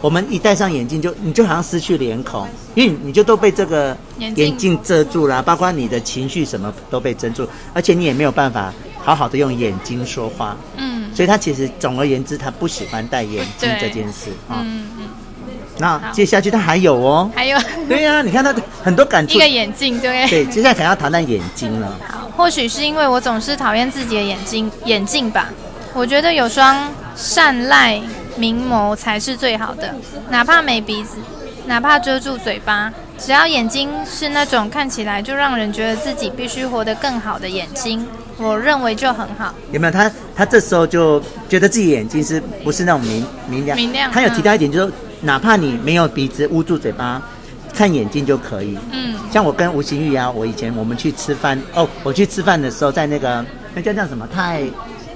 [0.00, 10.56] 我们一戴上眼镜，就你就好像失去脸孔，因为你就都被这个眼镜遮住了，包括你的情绪什么都被遮住，而且你也没有办法好好的用眼睛说话。
[10.76, 11.10] 嗯。
[11.14, 14.62] 所以他其实总而言之，他不喜欢戴眼镜这件事啊。
[14.62, 15.08] 嗯嗯。
[15.78, 17.58] 那接下去他还有哦，还有。
[17.88, 19.36] 对呀、啊，你看他很多感触。
[19.36, 20.26] 一个眼镜，对。
[20.28, 21.96] 对，接下来可能要谈谈眼睛了。
[22.08, 25.48] 好，或许是因为我总是讨厌自己的眼睛，眼镜吧。
[25.94, 26.76] 我觉得有双
[27.16, 28.00] 善赖
[28.36, 29.94] 明眸才是最好的，
[30.30, 31.16] 哪怕没鼻子，
[31.66, 32.92] 哪怕遮住嘴巴。
[33.18, 39.52] 只要眼睛是那种看起来就让人觉得自己必须活得更好的眼睛，我认为就很好。
[39.72, 40.08] 有没有他？
[40.36, 43.76] 他这时候就觉得自己眼睛是不是那种明明亮？
[43.76, 44.08] 明亮。
[44.12, 47.22] 他有提到一点，就是说哪怕你没有鼻子捂住嘴巴，
[47.74, 48.78] 看眼睛就可以。
[48.92, 49.14] 嗯。
[49.30, 54.64] 像我跟吴欣玉啊，我以前我们去吃饭哦，我去吃饭的时候在那个那叫叫什么泰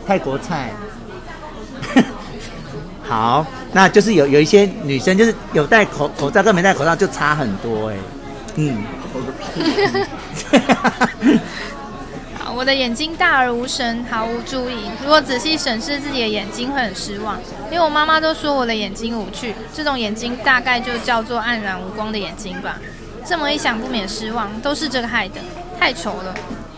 [0.06, 0.70] 泰国菜。
[3.02, 7.96] 好，那就是有有一些女生就是有戴口口罩跟没戴口罩就差很多哎，
[8.56, 8.82] 嗯，
[10.76, 11.08] 好，
[12.54, 14.90] 我的眼睛大而无神，毫无注意。
[15.02, 22.78] 如果仔细审视自己的眼睛，会很失望，因为我妈妈都说我的眼睛无趣，这种眼睛大概就叫做黯然无光的眼睛吧。
[23.24, 25.40] 这么一想，不免失望，都是这个害的，
[25.80, 26.34] 太丑了。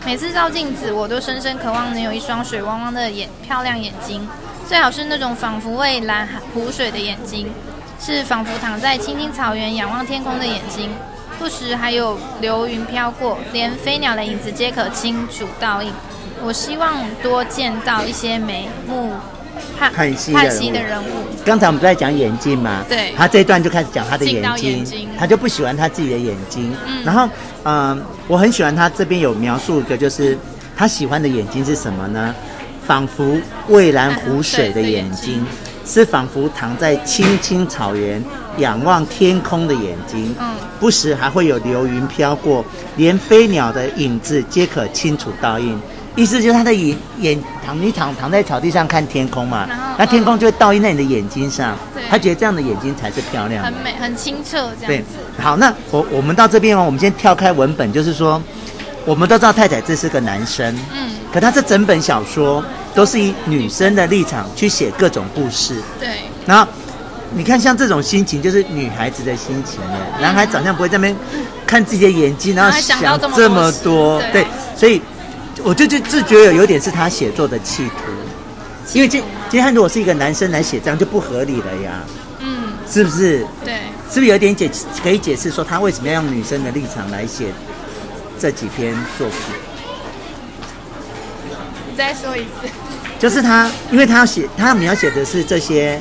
[0.06, 4.26] 每次照镜子，我都深深渴望能有一双水汪汪的眼漂亮眼睛。
[4.68, 7.50] 最好是那种仿佛蔚蓝湖水的眼睛，
[8.00, 10.90] 是仿佛躺在青青草原仰望天空的眼睛，
[11.38, 15.92] 不时还有流云飘过，连飞鸟的影子皆可清楚倒映。
[16.44, 19.12] 我希望多见到一些眉目
[19.78, 20.32] 盼盼兮
[20.70, 21.06] 的人物。
[21.44, 26.74] 刚才我们都在讲眼睛嘛，对，他这一段就开始讲他的眼睛，眼睛他就不喜欢他自己的眼睛。
[26.86, 27.26] 嗯、然后，
[27.62, 30.36] 嗯、呃，我很喜欢他这边有描述一个，就是
[30.76, 32.34] 他喜欢的眼睛是什么呢？
[32.86, 35.46] 仿佛蔚蓝湖水的眼睛，
[35.84, 38.22] 是仿佛躺在青青草原，
[38.58, 40.34] 仰望天空的眼睛。
[40.38, 42.64] 嗯，不时还会有流云飘过，
[42.96, 45.80] 连飞鸟的影子皆可清楚倒映。
[46.16, 49.68] 意思就是他的眼眼躺你躺躺在草地上看天空嘛，
[49.98, 51.76] 那天空就会倒映在你的眼睛上。
[51.92, 55.10] 对，他觉得这样的眼睛才是漂亮，很美，很清澈这样子。
[55.36, 58.40] 对，好，那我我们到这边哦，我们先跳开文本，就是说，
[59.04, 62.62] 我们都知道太宰治是个男生，嗯，可他这整本小说
[62.94, 65.76] 都是以女生的立场去写各种故事。
[65.98, 66.66] 对，然后
[67.33, 69.98] 你看像这种心情，就是女孩子的心情耶。
[70.20, 71.16] 男孩长相不会在那边
[71.66, 75.02] 看自己的眼睛，然后想这么多，对，所以。
[75.62, 78.12] 我就就自觉有有点是他写作的企图，
[78.92, 82.02] 因为今今天如果是一个男生来写这样就不合理了呀，
[82.40, 83.46] 嗯，是不是？
[83.64, 83.74] 对，
[84.11, 84.68] 是不是有点解
[85.02, 87.46] 可以解释说他为什么要用女生的立场来写
[88.38, 89.38] 这几篇作品？
[91.94, 92.68] 你再说一次，
[93.20, 96.00] 就是他，因为他要写，他要描写的是这些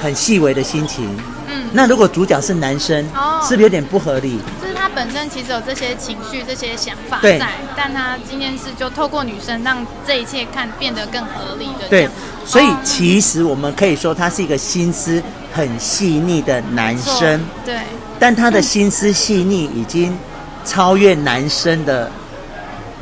[0.00, 1.04] 很细微的心情，
[1.48, 4.38] 嗯，那如果主角是男生，哦，是不是有点不合理？
[4.62, 7.40] 就是他本身其实有这些情绪、这些想法在，
[7.76, 11.88] 但他今天是就透过女生让这一切看变得更合理的。
[11.90, 12.08] 对，
[12.44, 15.20] 所以其实我们可以说他是一个心思
[15.52, 17.44] 很细腻的男生。
[17.64, 17.80] 对，
[18.20, 20.16] 但他的心思细腻已经
[20.64, 22.08] 超越男生的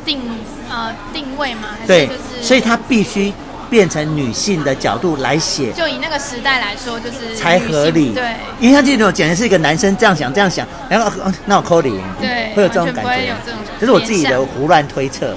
[0.03, 0.19] 定
[0.69, 1.69] 呃定位嘛？
[1.87, 2.09] 对，
[2.41, 3.33] 所以他必须。
[3.67, 8.13] 变成女性的角度来写，就以那个时代来说，就是才合理。
[8.13, 8.23] 对，
[8.59, 11.11] 因为他这种简直是一个男生这样想这样想，然后
[11.47, 13.33] 那我扣你，对，会有这种感觉，
[13.79, 15.35] 这是我自己的胡乱推测，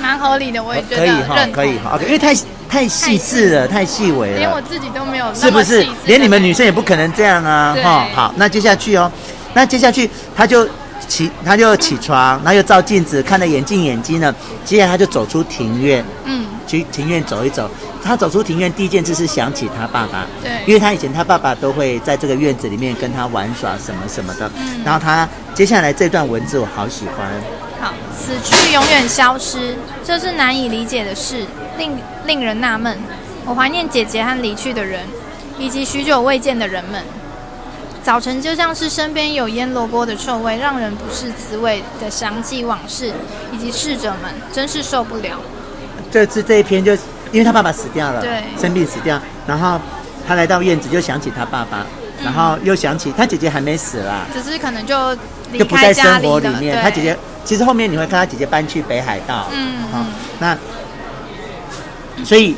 [0.00, 2.32] 蛮合理的，我也觉得可以哈，可以哈，因为太
[2.68, 5.84] 太细致了，太细微了，连我自己都没有，是不是？
[6.04, 8.06] 连你们女生也不可能这样啊，哈。
[8.14, 9.10] 好，那接下去哦，
[9.54, 10.66] 那接下去他就
[11.08, 16.44] 起，他就起床，然后又照镜子，看了眼镜眼睛呢，接下来他就走出庭院，嗯。
[16.66, 17.70] 去庭院走一走，
[18.02, 24.50] 他走出庭院第一件事是想起他爸爸，对，因为他以前他爸爸都会在这个院子里面跟他玩耍什么什么的。
[24.56, 27.28] 嗯，然后他接下来这段文字我好喜欢。
[27.80, 31.46] 好，死去永远消失，这是难以理解的事，
[31.78, 32.98] 令令人纳闷。
[33.44, 35.02] 我怀念姐姐和离去的人，
[35.56, 37.00] 以及许久未见的人们。
[38.06, 43.12] 早晨就像是身边有腌萝卜的臭味，让人不是滋味的想起往事
[43.52, 45.40] 以及逝者们，真是受不了。
[46.08, 46.94] 这次这一篇就，
[47.32, 49.80] 因为他爸爸死掉了，对，生病死掉，然后
[50.24, 51.84] 他来到院子就想起他爸爸，
[52.20, 55.12] 嗯、然后又想起他姐姐还没死啦，只是可能就
[55.50, 56.80] 离开就不在生活里面。
[56.80, 60.06] 他姐姐其实后面你会看他姐姐搬去北海道，嗯，好、哦，
[60.38, 60.56] 那
[62.24, 62.56] 所以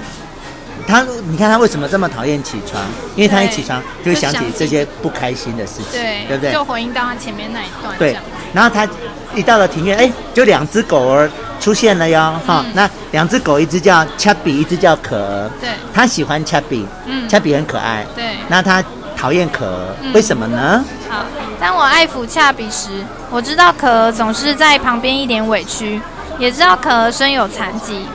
[0.89, 2.83] 他你看他为什么这么讨厌起床？
[3.15, 6.53] 因为他一起床就会想起这些不开心的事情，对，对不对？
[6.53, 8.17] 就回应到他前面那一段，对，
[8.55, 8.89] 然后他
[9.35, 11.31] 一到了庭院，哎，就两只狗儿。
[11.61, 15.51] 出现了哟，哈、嗯，那两只狗，一只叫恰比，一只叫可儿。
[15.61, 18.07] 对，他喜欢恰比，嗯，恰比很可爱。
[18.15, 18.83] 对，那他
[19.17, 20.85] 讨厌可儿，嗯、为什么呢？
[21.11, 21.25] 好，
[21.59, 26.01] 当我爱抚恰比时，我知道可儿总是在旁边一脸委屈，
[26.39, 28.07] 也知道可儿身有残疾，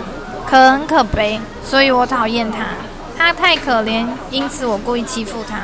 [0.53, 2.59] 可儿很可悲，所以我讨厌他。
[3.17, 5.61] 他太可怜，因此我故意欺负他。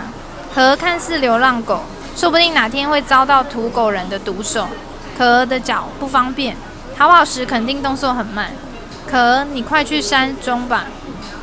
[0.52, 1.84] 可儿看似流浪狗，
[2.16, 4.68] 说不定哪天会遭到土狗人的毒手。
[5.16, 6.58] 可儿的脚不方便。
[6.98, 8.50] 逃跑时肯定动作很慢，
[9.08, 10.86] 可儿，你快去山中吧，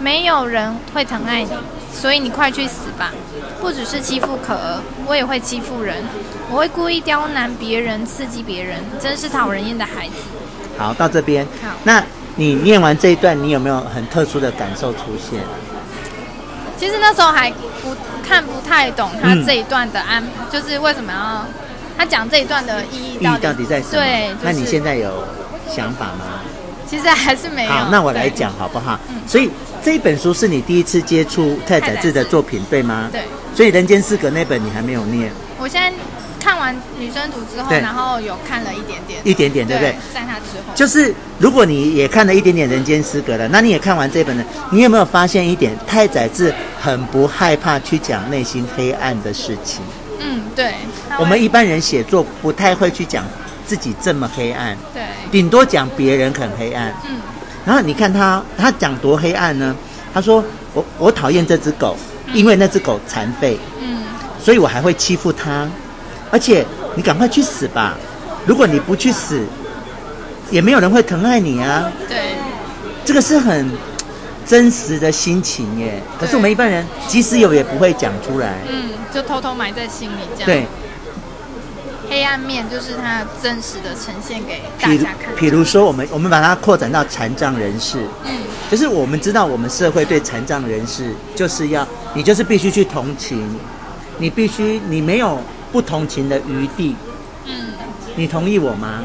[0.00, 1.50] 没有人会疼爱你，
[1.92, 3.12] 所以你快去死吧。
[3.60, 6.02] 不只是欺负可儿，我也会欺负人，
[6.50, 10.14] 我会故意刁难别人，刺激别人，真是讨人厌的孩子。
[10.76, 11.46] 好，到这边。
[11.62, 12.02] 好，那
[12.36, 15.40] 你念完这一段，你有没有很特殊的感受出现？
[16.78, 17.94] 其实那时候还不
[18.26, 21.46] 看不太懂他这一段的安，嗯、就是为什么要
[21.98, 23.92] 他讲这一段的意义到底，到底在什么？
[23.92, 25.10] 对，就是、那你现在有？
[25.68, 26.42] 想法吗？
[26.88, 27.70] 其实还是没有。
[27.72, 28.96] 好，那我来讲好不好？
[29.08, 29.16] 嗯。
[29.26, 29.50] 所以
[29.82, 33.08] 这一本书是你第一次接触太宰治的作品，对吗？
[33.10, 33.22] 对。
[33.52, 35.28] 所以《人间失格》那本你还没有念。
[35.58, 35.92] 我现在
[36.46, 39.20] 看完《女生图》之后，然后有看了一点点。
[39.24, 39.96] 一点点，对不对？
[40.14, 40.72] 在他之后。
[40.76, 44.44] 就是如果你也看了一点点《人间失格》了，那你也看完这本了？
[44.70, 45.76] 你有没有发现一点？
[45.88, 49.82] 太宰治很不害怕去讲内心黑暗的事情。
[50.20, 50.74] 嗯，对。
[51.18, 53.24] 我们一般人写作不太会去讲。
[53.66, 57.18] 自己这么黑暗，对，顶多讲别人很黑暗，嗯，
[57.64, 59.74] 然后你看他，他讲多黑暗呢？
[60.14, 64.04] 他说我我讨厌这只狗，嗯，因为那只狗残废，嗯，
[64.40, 65.68] 所以我还会欺负它，
[66.30, 67.96] 而且你赶快去死吧！
[68.46, 69.42] 如果你不去死，
[70.50, 71.90] 也没有人会疼爱你啊。
[72.08, 72.34] 对，
[73.04, 73.70] 这个是很
[74.46, 76.02] 真实的心情耶。
[76.18, 80.46] 可是我们一般人即使有也不会讲出来，嗯，就偷偷埋在心里这样。
[80.46, 80.66] 对。
[82.08, 85.34] 黑暗面，就是它真实的呈现给大家看。
[85.36, 91.84] 比如说，我们我们把它扩展到残障人士，嗯，就是我们知道，我们社会对残障人士，就是要
[92.14, 93.44] 你就是必须去同情，
[94.18, 95.40] 你必须你没有
[95.76, 96.96] 不同情的余地，
[97.44, 97.66] 嗯，
[98.14, 99.00] 你同意我吗？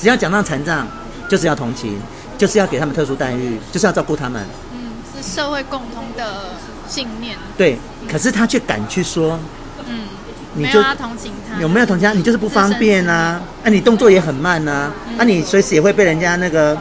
[0.00, 0.88] 只要讲到残障，
[1.28, 2.00] 就是要同情，
[2.38, 4.42] 就是要给他们特殊待遇，就是要照顾他们。
[4.72, 6.54] 嗯，是社会共通的
[6.88, 7.36] 信念。
[7.58, 7.78] 对，
[8.10, 9.38] 可是他却敢去说，
[9.86, 10.06] 嗯，
[10.54, 12.14] 你就没有同情他，有没有同情他？
[12.14, 16.74] 你就是不方便啊，啊，你动作也很慢啊，嗯、啊，你随时也会被人家那个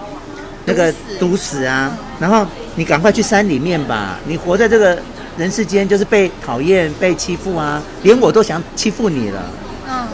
[0.63, 1.91] 那个毒死啊。
[1.91, 4.97] 嗯、然后你赶快去山里面吧，你活在这个
[5.37, 9.43] 人世间就是被讨厌、被欺负啊，连我都想欺负你了。
[9.87, 10.07] 嗯，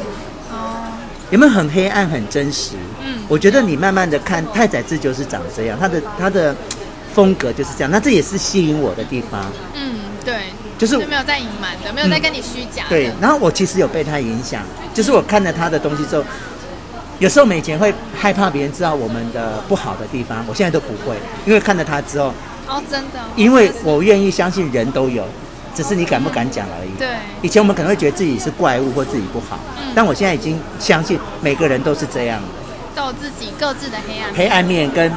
[0.52, 0.84] 哦，
[1.30, 2.76] 有没有很黑暗、很真实？
[3.04, 6.56] 嗯我觉得你慢慢的看太宰治就是长这样，他的他的
[7.14, 9.46] 风格就是这样，那这也是吸引我的地方。
[9.76, 10.46] 嗯，对，
[10.80, 12.90] 就是没有在隐瞒的，没有在跟你虚假、嗯。
[12.90, 14.64] 对，然后我其实有被他影响，
[14.96, 16.24] 就是我看了他的东西之后，
[17.20, 22.34] 有时候我们以前会害怕别人知道我们的不好的地方，我现在都不会，因为看了他之后，
[22.70, 25.24] 哦，真的，因为我愿意相信人都有，
[25.74, 26.92] 只是你敢不敢讲而已。
[27.00, 27.08] 对，
[27.42, 32.48] 以前我们可能会觉得自己是怪物或自己不好，嗯、但我现在已经相信每个人都是这样的。
[32.96, 35.12] 都有自己各自的黑暗面，黑暗面跟，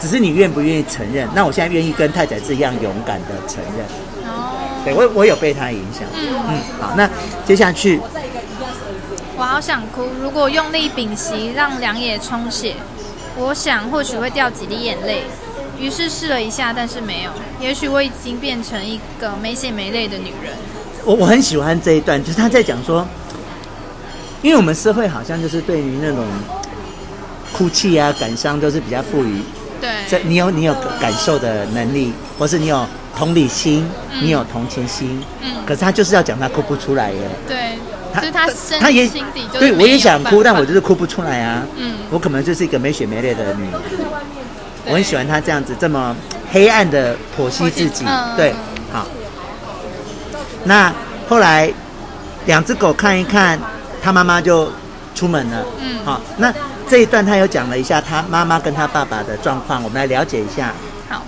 [0.00, 1.28] 只是你愿不愿意承认？
[1.34, 3.86] 那我现在愿意跟太宰治一样勇敢的承认。
[4.28, 6.02] 哦，对我我有被他影响。
[6.12, 7.08] 嗯嗯，好，那
[7.44, 8.00] 接下去，
[9.36, 10.08] 我好想哭。
[10.20, 12.74] 如果用力屏息，让两眼充血，
[13.36, 15.24] 我想或许会掉几滴眼泪。
[15.78, 17.30] 于是试了一下，但是没有。
[17.60, 20.52] 也许我已经变成一个没血没泪的女人。
[21.04, 23.06] 我我很喜欢这一段，就是他在讲说，
[24.42, 26.24] 因为我们社会好像就是对于那种。
[27.52, 29.40] 哭泣啊，感伤都是比较赋予。
[29.80, 32.86] 对，这你有你有感受的能力，或是你有
[33.16, 35.22] 同理心，嗯、你有同情心。
[35.40, 35.64] 嗯。
[35.64, 37.18] 可是他就是要讲他哭不出来耶。
[37.48, 37.78] 对。
[38.12, 39.08] 他就是他深他也
[39.58, 41.62] 对我也想哭，但我就是哭不出来啊。
[41.76, 41.94] 嗯。
[42.10, 43.80] 我可能就是一个没血没泪的女人。
[44.86, 46.16] 对我很喜欢他这样子这么
[46.50, 48.04] 黑暗的剖析自己。
[48.06, 48.54] 嗯、对。
[48.90, 49.06] 好。
[50.64, 50.90] 那
[51.28, 51.70] 后来
[52.46, 53.58] 两只狗看一看，
[54.02, 54.72] 他妈妈就
[55.14, 55.62] 出门了。
[55.80, 56.04] 嗯。
[56.04, 56.50] 好，那。
[56.88, 60.72] 这一段他有讲了一下他妈妈跟他爸爸的状况，我们来了解一下。
[61.10, 61.20] 好，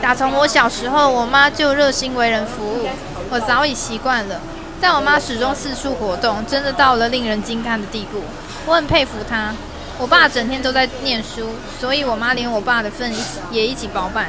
[0.00, 2.88] 打从我小时候，我妈就热心为人服务，
[3.28, 4.40] 我早已习惯了。
[4.80, 8.22] 但我妈始终四处活动，真的到了令人惊叹的地步。
[8.64, 9.52] 我很佩服她。
[9.98, 13.12] 我爸整天都在念书，所以我妈连我爸的份
[13.50, 14.26] 也一起包办。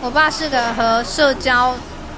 [0.00, 1.74] 我爸是个和社交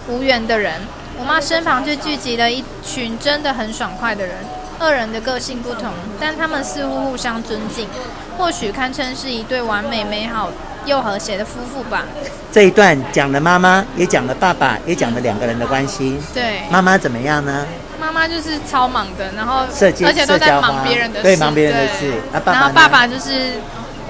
[0.08, 0.80] 无缘的人，
[1.18, 4.36] 我妈身旁就聚集了一群真的很爽快的人。
[4.78, 7.88] 二人的个性不同，但他们似乎互相尊敬，
[8.36, 10.50] 或许堪称是一对完美、美好
[10.86, 12.04] 又和谐的夫妇吧。
[12.50, 16.18] 这一段讲了妈妈，也讲了爸爸，也讲了两个人的关系。
[16.34, 17.64] 对，妈妈怎么样呢？
[18.02, 22.10] 妈妈就是超忙的，然后社交而且都在忙别人的事，对，忙别人的事。
[22.32, 23.52] 啊、爸爸然后爸爸就是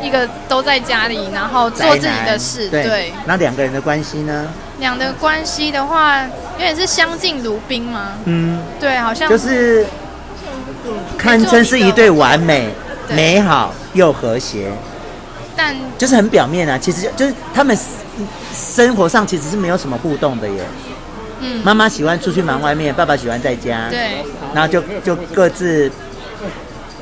[0.00, 2.70] 一个都在家里，然后做自己的事。
[2.70, 4.48] 对，对那两个人的关系呢？
[4.78, 8.12] 两的关系的话，有点是相敬如宾吗？
[8.24, 9.86] 嗯，对，好像就是。
[11.16, 12.68] 堪称是一对完美、
[13.08, 14.72] 美好又和谐，
[15.56, 16.76] 但就是很表面啊。
[16.76, 17.76] 其实就是他们
[18.52, 20.64] 生活上其实是没有什么互动的耶。
[21.42, 23.88] 嗯，妈妈喜欢出去忙外面，爸爸喜欢在家。
[23.90, 24.24] 对，
[24.54, 25.90] 然后就就各自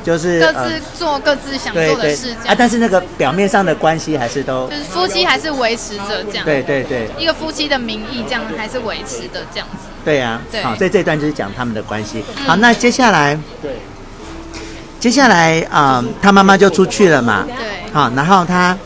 [0.03, 2.55] 就是各自做各自想做的事啊。
[2.57, 6.45] 但是那个表面上的关系还是都就是夫妻还是维持着这样。
[6.45, 9.89] 对对对，一个夫妻的名义这样还是维持的这样子。
[10.05, 12.25] 对呀，好，所以这段就是讲他们的关系。
[12.47, 13.39] 好，那接下来。
[13.63, 13.73] 对。
[14.99, 17.47] 接下来啊、呃，他妈妈就出去了嘛。
[17.47, 17.91] 对。
[17.91, 18.77] 好，然后他，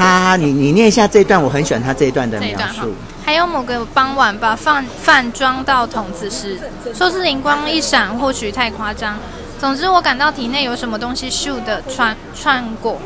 [0.00, 2.94] 他，你你念一下这一段，我很喜欢他这一段的描述。
[3.22, 6.58] 还有某个傍晚，把饭饭装到桶子时，
[6.94, 9.18] 说是灵光一闪，或许太夸张。
[9.60, 12.98] 总之，我感到体内有什么东西咻的穿穿过。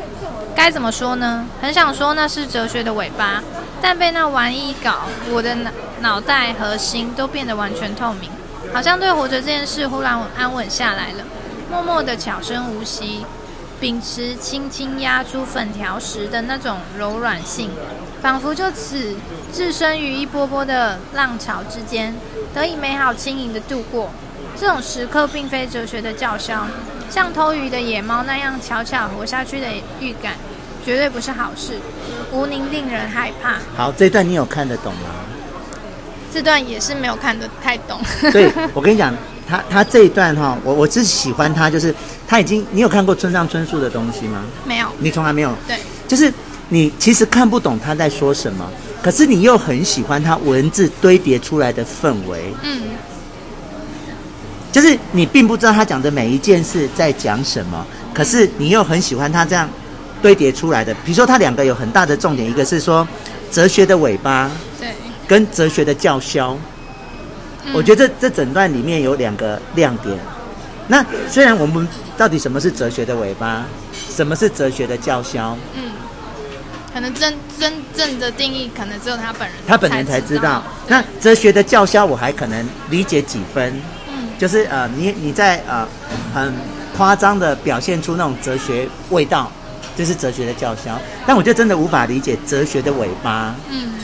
[0.55, 1.45] 该怎么说呢？
[1.61, 3.43] 很想说那是哲学的尾巴，
[3.83, 4.99] 但被那玩意搞，
[5.33, 8.31] 我的脑脑袋和心都变得完全透明。
[8.73, 11.25] 好像对活着这件事忽然安稳下来了，
[11.69, 13.27] 默默的悄声无息，
[13.81, 17.71] 秉持轻轻压出粉条时的那种柔软性，
[18.23, 19.15] 仿佛就此
[19.53, 22.15] 置身于一波波的浪潮之间，
[22.55, 24.11] 得以美好轻盈的度过。
[24.57, 26.67] 这种时刻并非哲学的叫嚣，
[27.11, 29.67] 像偷鱼的野猫那样悄悄活下去的
[30.01, 30.35] 预感，
[30.85, 31.79] 绝对不是好事，
[32.33, 33.57] 无宁令人害怕。
[33.77, 35.11] 好，这段你有看得懂吗？
[36.33, 38.01] 这段也是没有看得太懂。
[38.33, 39.15] 对， 我跟你讲，
[39.49, 41.95] 他他这一段哈，我我只喜欢他，就是
[42.27, 44.43] 他已经，你有看过村上春树的东西吗？
[44.65, 45.55] 没有，你从来没有。
[45.67, 45.79] 对，
[46.09, 46.33] 就是
[46.69, 48.69] 你其实看不懂他在说什么，
[49.03, 52.53] 可是你又很喜欢他文字堆叠出来的氛围。
[52.63, 52.83] 嗯。
[54.73, 59.69] 就是你并不知道他讲的每一件事在讲什么，可是你又很喜欢他这样
[60.21, 60.93] 堆叠出来的。
[61.05, 63.07] 比如说，他两个有很大的重点，一个是说
[63.53, 64.89] 哲学的尾巴，对，
[65.29, 66.59] 跟哲学的叫嚣。
[67.73, 70.19] 我觉得这这整段里面有两个亮点。
[70.87, 73.65] 那虽然我们到底什么是哲学的尾巴，
[74.11, 75.57] 什么是哲学的叫嚣？
[75.75, 75.93] 嗯，
[76.93, 80.63] 可能真真正的定义，可能只有他本人他本人才知道。
[80.87, 83.73] 那哲学的叫嚣，我还可能理解几分。
[84.09, 85.89] 嗯，就是呃，你你在呃
[86.35, 86.53] 很
[86.95, 89.51] 夸张的表现出那种哲学味道，
[89.97, 91.01] 就是哲学的叫嚣。
[91.27, 93.55] 但我就真的无法理解哲学的尾巴。
[93.71, 93.95] 嗯，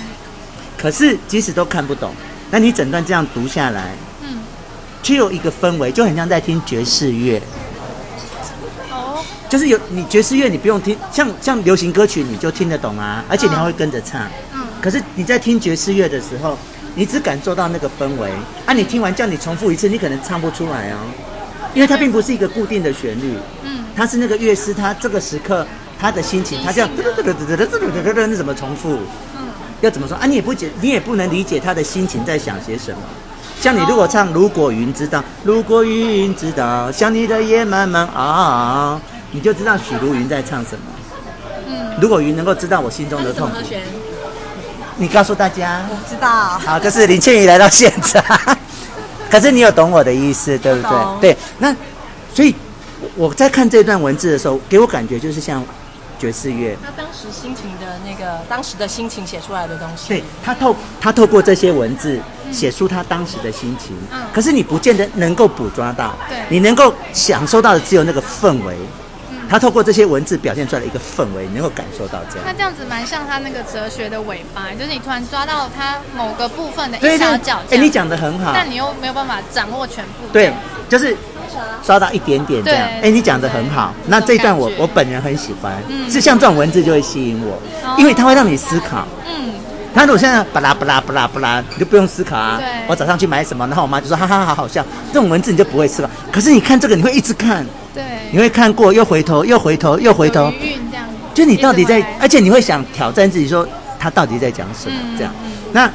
[0.79, 2.15] 可是即使都看不懂。
[2.51, 4.39] 那你整段这样读下来，嗯，
[5.03, 7.41] 却有一个氛围，就很像在听爵士乐。
[8.91, 14.23] 哦，就是有你爵士乐，你不用听，像像流行歌曲，你就听得懂啊，而且你还会跟着唱。
[14.53, 16.59] 嗯，可是你在听爵士乐的时候，
[16.95, 18.31] 你只感受到那个氛围。
[18.67, 20.97] 啊，你听完叫你重复一次，你可能唱不出来哦，
[21.73, 23.37] 因为它并不是一个固定的旋律。
[23.63, 25.65] 嗯，它是那个乐师，他这个时刻
[26.01, 28.99] 他的心情，他这样嘚嘚嘚嘚嘚嘚嘚嘚嘚，那怎么重复？
[29.81, 30.27] 要怎么说啊？
[30.27, 32.99] 你也不解，你也不能理解他的心情在想些什么。
[33.61, 39.01] 像你如果唱《如果云知道》，如果云知道，想你的夜慢慢熬，
[39.33, 40.85] 你就知道许茹芸在唱什么。
[41.69, 43.57] 嗯，如果云能够知道我心中的痛苦，
[44.97, 45.87] 你告诉大家。
[45.91, 46.29] 我不知道。
[46.59, 48.23] 好，可是林倩怡来到现场。
[49.31, 51.33] 可是你有懂我的意思，对不对？
[51.33, 51.37] 对。
[51.59, 51.75] 那
[52.35, 52.55] 所以
[53.15, 55.65] 我在看这段文字的时候，给我感觉就是像。
[56.21, 60.09] 爵士乐，他当时心情的那个，当时的心情写出来的东西。
[60.09, 62.21] 对，他透他透过这些文字
[62.53, 63.97] 写出他当时的心情。
[64.13, 64.21] 嗯。
[64.31, 66.15] 可是你不见得能够捕捉到。
[66.29, 66.37] 对。
[66.51, 68.77] 你能够享受到的只有那个氛围。
[69.31, 69.49] 嗯。
[69.49, 72.45] 他透过这些文字表现出来的一个氛围，你能够感受到这样。
[72.45, 77.61] 他这样子蛮像他那个哲学的尾巴，就是你突然抓到他某个部分的一小角。
[77.71, 78.53] 哎，你讲的很好。
[78.55, 80.29] 但你又没有办法掌握全部。
[80.35, 80.53] 对，
[80.87, 81.17] 就是。
[81.83, 83.93] 刷到一点点这样，哎，你讲的很好。
[84.07, 85.73] 那这一段我我本人很喜欢，
[86.11, 87.59] 是像这种文字就会吸引我，
[87.99, 89.07] 因为它会让你思考。
[89.27, 89.53] 嗯，
[89.95, 92.61] 他如果现在巴拉巴拉巴拉巴拉，你就不用思考啊。
[92.87, 94.85] 我早上去买什么，然后我妈就说哈哈，好好笑。
[95.13, 96.09] 这种文字你就不会思考。
[96.31, 97.67] 可是你看这个，你会一直看。
[97.95, 98.03] 对。
[98.31, 100.53] 你会看过又回头，又回头，又回头。
[101.35, 103.67] 就你到底在，而且你会想挑战自己，说
[103.99, 104.97] 他到底在讲什么？
[105.17, 105.33] 这样。
[105.73, 105.91] 那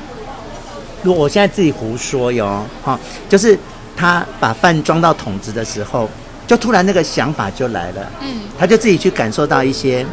[1.03, 2.99] 如果我现在自己胡说哟，哈，
[3.30, 3.58] 就是。
[3.96, 6.10] 他把饭装到桶子的时候，
[6.46, 8.12] 就突然那个想法就来了。
[8.22, 10.06] 嗯，他就自己去感受到一些，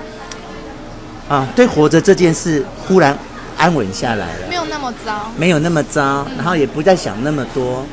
[1.29, 3.17] 啊，对活着这件事忽然
[3.59, 7.85] 安稳下来了，没有那么糟，没有那么糟，然后也不再想那么多，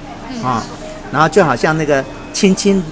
[0.44, 0.64] 啊，
[1.12, 2.84] 然后就好像那个轻轻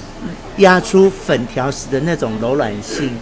[0.58, 3.16] 压出粉条时的那种柔软性，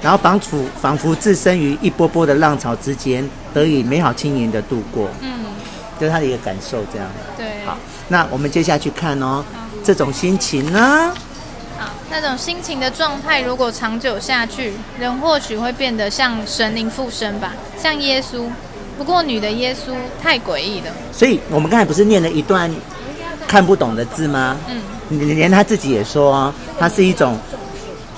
[0.00, 5.10] 然后仿佛仿佛置身于一波波的浪潮之间，得以美好轻盈的度过。
[5.20, 5.30] 嗯。
[6.00, 7.06] 就是他的一个感受，这样。
[8.12, 9.42] 那我们接下去看哦，
[9.82, 11.10] 这种心情呢？
[11.78, 18.44] 好，那种心情的状态，如果长久下去，人或许会变得像神灵附身吧，像耶稣。
[18.98, 20.88] 不过女的耶稣太诡异了。
[21.10, 22.70] 所以我们刚才不是念了一段
[23.48, 24.58] 看不懂的字吗？
[24.68, 24.78] 嗯。
[25.34, 27.38] 连他自己也说，他是一种。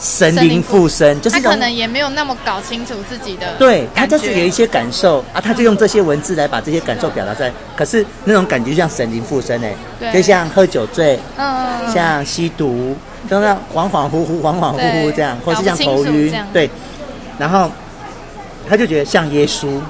[0.00, 7.52] 神灵附身，就是他可能也没有那么搞清楚自己的，对他就是有一些感受啊，他就用这些文字来把这些感受表达出来。
[7.76, 10.12] 可是那种感觉就像神灵附身哎，对。
[10.12, 12.96] 就像喝酒醉，嗯，像吸毒，
[13.30, 16.68] 就那恍恍惚惚、恍恍惚惚这样，或是像头晕，对。
[17.38, 17.70] 然后
[18.68, 19.80] 他就觉得像耶稣，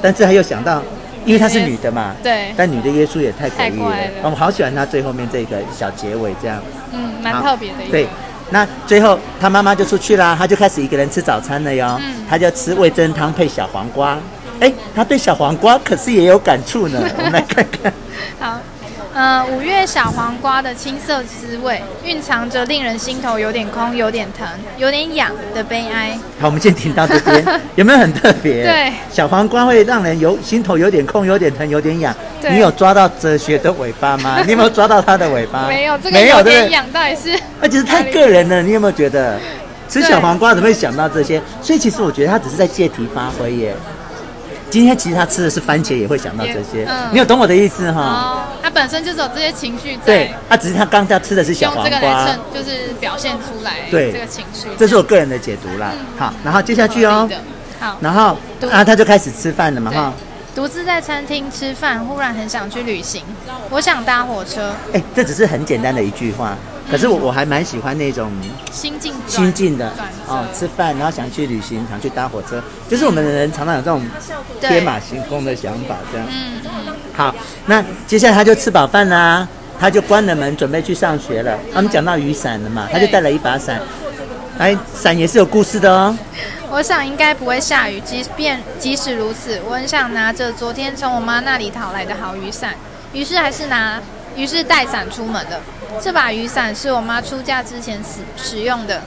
[0.00, 0.82] 但是他又想到，
[1.24, 6.60] 因为她是女的嘛，对，但女的耶稣也太诡异了，我们好喜欢他最后面这个小结尾这样，
[6.92, 8.08] 嗯，蛮特别的一个，对。
[8.54, 11.98] 那最后他妈妈就出去啦，他就开始一个人吃早餐了哟。
[12.00, 14.16] 嗯，他就吃味噌汤配小黄瓜。
[14.60, 17.00] 哎，他对小黄瓜可是也有感触呢。
[17.18, 17.92] 我们来看看。
[18.38, 18.60] 好。
[19.14, 24.44] 呃，五月小黄瓜的青涩滋味，蕴藏着令人心头有点空、有点疼、
[24.76, 26.18] 有点痒的悲哀。
[26.40, 27.44] 好，我们先听到这边，
[27.76, 28.64] 有没有很特别？
[28.64, 32.12] 对，小黄瓜会让人有心头有点空、有点疼、有点痒。
[32.50, 34.42] 你有抓到哲学的尾巴吗？
[34.44, 35.68] 你有没有抓到它的尾巴？
[35.68, 37.38] 没有，这个有点痒，到底是？
[37.60, 39.38] 而且是太个人了，你有没有觉得
[39.88, 41.40] 吃小黄瓜怎么会想到这些？
[41.62, 43.76] 所以其实我觉得他只是在借题发挥耶。
[44.70, 46.84] 今天其实他吃的是番茄，也会想到这些。
[46.88, 48.00] 嗯，你有懂我的意思哈？
[48.00, 50.02] 哦，他本身就是有这些情绪在。
[50.04, 54.68] 对，他只是他刚才吃的是小黄瓜，就是表现出来对这个情绪。
[54.76, 55.92] 这是我个人的解读啦。
[56.18, 57.28] 好，然后接下去哦。
[57.78, 58.36] 好，然后
[58.70, 60.12] 啊，他就开始吃饭了嘛哈。
[60.54, 63.22] 独自在餐厅吃饭，忽然很想去旅行，
[63.70, 64.72] 我想搭火车。
[64.92, 66.56] 哎，这只是很简单的一句话。
[66.90, 68.30] 可是我我还蛮喜欢那种
[68.70, 69.92] 心境心境的
[70.26, 74.02] 哦，吃饭然后想去旅行，想去搭火车，就是我们的人常常有这种
[74.60, 76.26] 天马行空的想法，这样。
[76.30, 76.94] 嗯嗯。
[77.14, 77.34] 好，
[77.66, 79.46] 那接下来他就吃饱饭啦，
[79.78, 81.58] 他他就关了门准备去上学了。
[81.70, 83.78] 他们讲到雨伞了嘛，他就带了一把伞。
[84.56, 86.16] 哎，伞也是有故事的哦。
[86.70, 92.74] 我想应该不会下雨，即便即使如此，我很想拿着昨天从我妈那里讨来的好雨伞，
[93.12, 94.00] 于是还是拿，
[94.34, 95.60] 于是带伞出门了。
[96.00, 99.02] 这把雨伞是我妈出嫁之前使使用的。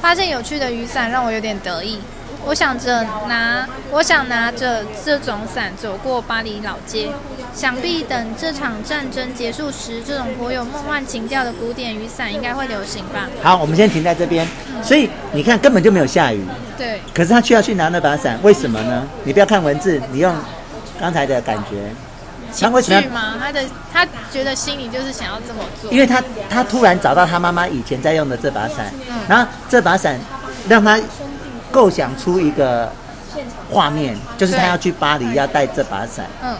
[0.00, 2.00] 发现有趣的雨伞让我有点得意。
[2.44, 7.08] 我想着拿，我想拿着这种伞走过巴黎老街。
[7.54, 13.28] 想必等这场战争结束时，这种颇有梦幻情调的古典雨伞应该会流行吧。
[13.42, 14.44] 好，我们先停在这边。
[14.82, 16.42] 所以你看，根本就没有下雨。
[16.76, 17.00] 对。
[17.14, 19.06] 可是他却要去拿那把伞，为什么呢？
[19.22, 20.34] 你不要看文字，你用
[20.98, 21.76] 刚才的感觉。
[22.52, 23.34] 情绪吗？
[23.40, 23.60] 他的
[23.92, 25.90] 他觉得心里就是想要这么做。
[25.90, 30.20] 因为他他突然找到他妈妈以前在用的这把伞，嗯、然后这把伞
[30.68, 31.00] 让他
[31.70, 32.92] 构想出一个
[33.70, 36.26] 画面，就是他要去巴黎，要带这把伞。
[36.42, 36.54] 嗯。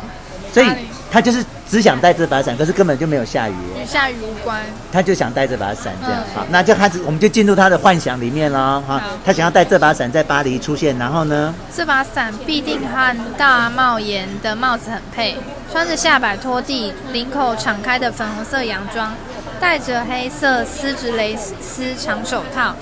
[0.52, 0.66] 所以
[1.12, 3.52] 他就是只想带这把伞，可是根本就没有下雨。
[3.78, 4.58] 与下雨无关。
[4.90, 9.02] 他就想带这把伞，这样好，那就开始，我们就进入他的幻想里面了哈。
[9.22, 11.54] 他想要带这把伞在巴黎出现，然后呢？
[11.76, 15.36] 这把伞必定和大帽檐的帽子很配，
[15.70, 19.14] 穿着下摆拖地、领口敞开的粉红色洋装，
[19.60, 22.74] 戴着黑色丝质蕾丝长手套，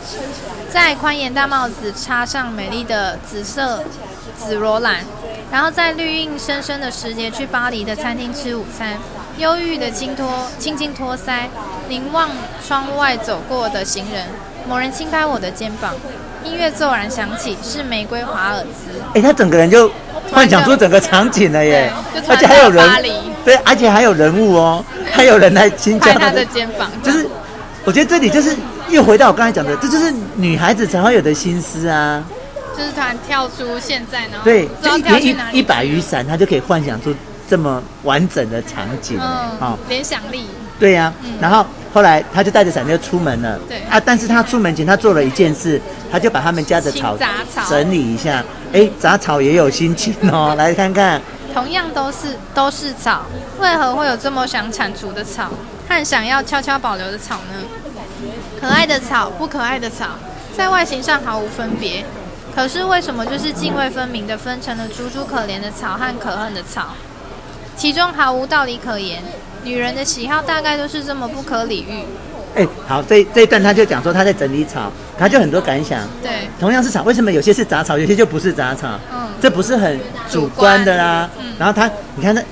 [0.72, 3.82] 在宽檐大帽子插上美丽的紫色
[4.38, 4.96] 紫罗兰。
[5.50, 8.96] 然后在绿荫深深的时节去巴黎的餐厅吃午餐，
[9.38, 11.46] 忧郁的轻托轻轻托腮，
[11.88, 12.30] 凝望
[12.66, 14.26] 窗外走过的行人。
[14.68, 15.94] 某人轻拍我的肩膀，
[16.44, 19.00] 音乐骤然响起，是玫瑰华尔兹。
[19.14, 19.90] 哎，他整个人就
[20.30, 21.90] 幻想出整个场景了耶，
[22.28, 22.86] 而且还有人，
[23.44, 27.26] 对，而且还有人物哦，还有人来轻拍他的肩膀，就是
[27.84, 28.54] 我觉得这里就是
[28.90, 32.22] 又回到我刚才讲的，这就是女孩子才会有的心思啊。
[32.80, 37.14] 就是突然跳出现在，然后对，就一一把雨伞，他就可以幻想出
[37.48, 40.46] 这么完整的场景，嗯，哦，联想力。
[40.78, 43.58] 对呀，然后后来他就带着伞就出门了。
[43.68, 45.78] 对啊，但是他出门前他做了一件事，
[46.10, 47.18] 他就把他们家的草
[47.68, 48.42] 整理一下。
[48.72, 51.20] 哎，杂草也有心情哦， 来看看。
[51.52, 53.26] 同样都是都是草，
[53.60, 55.50] 为何会有这么想铲除的草，
[55.86, 57.60] 和想要悄悄保留的草呢？
[58.58, 60.06] 可爱的草，不可爱的草，
[60.56, 62.04] 在外形上毫无分别。
[62.60, 66.88] 可是为什么就是泾渭分明的分成了楚楚可怜的草和可恨的草？
[67.74, 69.22] 其中毫无道理可言。
[69.64, 72.04] 女人的喜好大概都是这么不可理喻。
[72.54, 76.06] 哎，好，这这一段他就讲说他在整理草，他就很多感想。
[76.22, 78.88] 对，同样是草，为什么有些是杂草，有些就不是杂草？
[79.10, 79.98] 嗯，这不是很
[80.30, 81.30] 主观的啦。
[81.38, 82.42] 嗯，然后他，你看那，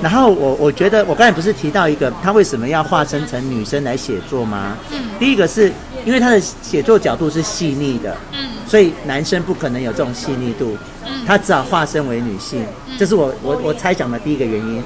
[0.00, 4.76] 然后我我觉得我刚才不是提到一个，他为什么要化身成女生来写作吗？
[4.92, 5.72] 嗯，第一个是
[6.04, 8.16] 因为他的写作角度是细腻的。
[8.32, 8.50] 嗯。
[8.66, 10.76] 所以男生不可能有这种细腻度，
[11.06, 12.64] 嗯他只好化身为女性，
[12.98, 14.82] 这是我我我猜想的第一个原因。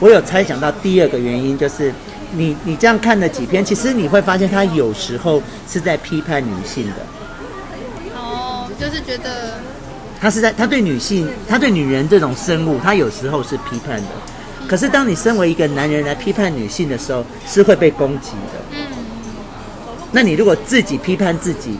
[0.00, 1.92] 我有猜想到第二个原因，就是
[2.32, 8.16] 你你这样看了几篇，其实你会发现他有时候是在批判女性的。
[8.16, 9.54] 哦，就是觉得
[10.20, 14.08] 他是在他对女性，他对女人这种生物，他有时候是批判的。
[14.66, 18.81] 可是当你身为一个男人来批判女性的时候，是会被攻击的。
[20.12, 21.78] 嗯，那你如果自己批判自己。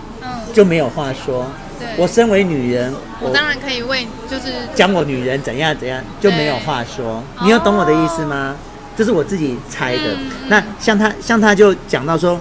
[0.54, 1.46] 就没有话说。
[1.78, 7.24] 对，我身为女人，我当然可以为就是讲我女人怎样怎样，就没有话说。
[7.42, 8.54] 你有懂我的意思吗？
[8.94, 10.14] 这是我自己猜的。
[10.48, 12.38] 那像他，像他就讲到说，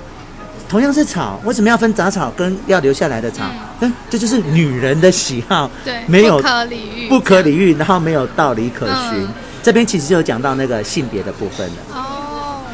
[0.68, 3.46] 同样是草，为什么要分杂草跟要留下来的草？
[3.80, 5.72] 嗯，这就是女人的喜好。
[5.86, 9.26] 对，没有不可理喻，不可理喻，然后没有道理可循。
[9.64, 11.76] 这边其实就讲到那个性别的部分了。
[11.94, 12.11] 哦，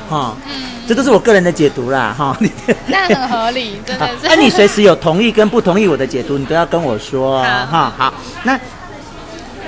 [0.10, 0.51] 哈，嗯。
[0.88, 2.38] 这都是我个人的解读啦，哈。
[2.88, 4.14] 那很合理， 真的是。
[4.24, 7.91] 那你随时有同意跟不同意我的解读，你都要跟我说，哈。
[7.97, 8.58] 好，那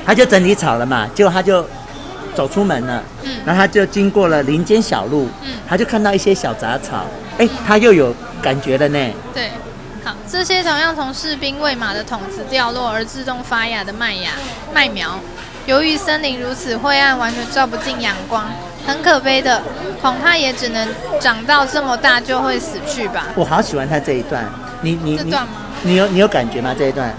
[0.06, 1.68] 他就整理草了嘛，结果他就
[2.34, 7.06] 走出门了，嗯，然后他就经过了林间小路，嗯，他就看到一些小杂草，
[7.38, 9.14] 哎，他又有感觉了呢。
[9.34, 9.52] 对，
[10.06, 14.32] 好，这些同样从士兵喂马的桶子掉落而自动发芽的麦芽
[14.74, 15.20] 麦苗，
[15.66, 18.46] 由于森林如此灰暗，完全照不进阳光。
[18.86, 19.62] 很可悲的，
[20.02, 20.88] 恐怕也只能
[21.20, 23.28] 长到这么大就会死去吧。
[23.36, 24.44] 我好喜欢他这一段，
[24.82, 25.50] 你你这段吗？
[25.84, 26.76] 你有你有感觉吗？
[26.78, 27.14] 这一段？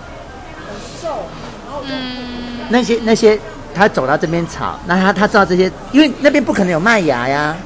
[1.85, 3.39] 嗯，那些那些
[3.75, 7.57] 他走到这边草，那他他知道这些，因为那边不可能有麦芽呀。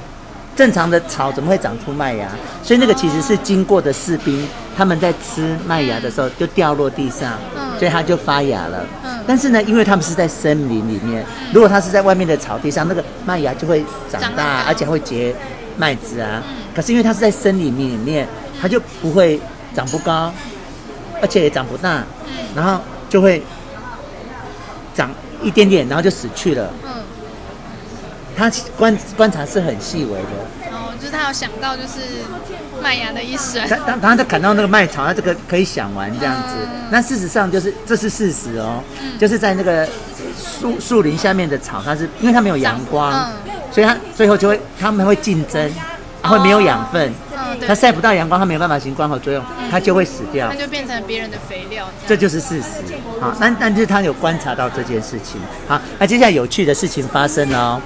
[0.57, 2.29] 正常的草怎么会长出麦芽？
[2.63, 4.47] 所以那个其实是经过的士兵，
[4.77, 7.39] 他们在吃麦芽的时候就掉落地上，
[7.79, 8.87] 所以它就发芽了。
[9.27, 15.35] 但是呢，因为他们是在森林里面，如果它是在外面的草地上，那个麦芽就会长大，而且会结
[15.77, 16.43] 麦子啊。
[16.75, 18.29] 可是因为它是在森林里面，
[18.61, 19.41] 它就不会
[19.75, 20.33] 长不高，
[21.21, 22.05] 而且也长不大，
[22.55, 23.43] 然后就会
[24.95, 25.11] 长
[25.43, 26.71] 一点点，然后就死去了。
[28.37, 32.01] 他观观察是很细微的，哦就是他有想到就是
[32.83, 33.67] 麦芽的一生。
[33.69, 36.55] 他当当他砍到那个麦草，他这个可以想完这样子。
[36.63, 39.87] 嗯、那事实上就是这是事实哦，嗯、就是在那个
[40.37, 43.13] 树树林下面的草，它是因为它没有阳光，
[43.47, 45.71] 嗯、所以它最后就会他们会竞争，
[46.29, 47.09] 会没有养分。
[47.09, 47.13] 哦
[47.67, 50.51] 它晒不到阳光，它没有办法行光合作用，它就会死掉。
[50.51, 51.89] 它就变成别人的肥料。
[52.07, 52.83] 这就是事实。
[53.21, 55.41] 好，但但是他有观察到这件事情。
[55.69, 57.81] 好，那接下来有趣的事情发生了哦。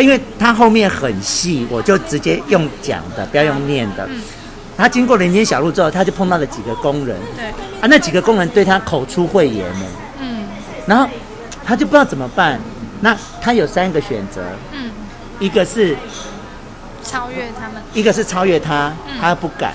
[0.00, 4.04] 因为它后面很细，我就直接用讲的，不要用念的。
[4.10, 4.20] 嗯。
[4.76, 7.16] 他经过林间小路之后，他就碰到了几个工人。
[7.36, 7.46] 对。
[7.80, 9.86] 啊，那几个工人对他口出秽言呢。
[10.20, 10.44] 嗯。
[10.84, 11.08] 然后
[11.64, 12.58] 他就不知道怎么办。
[13.00, 14.42] 那他有三个选择。
[14.72, 14.90] 嗯。
[15.38, 15.96] 一个是。
[17.04, 19.72] 超越他们，一个是超越他，他不敢；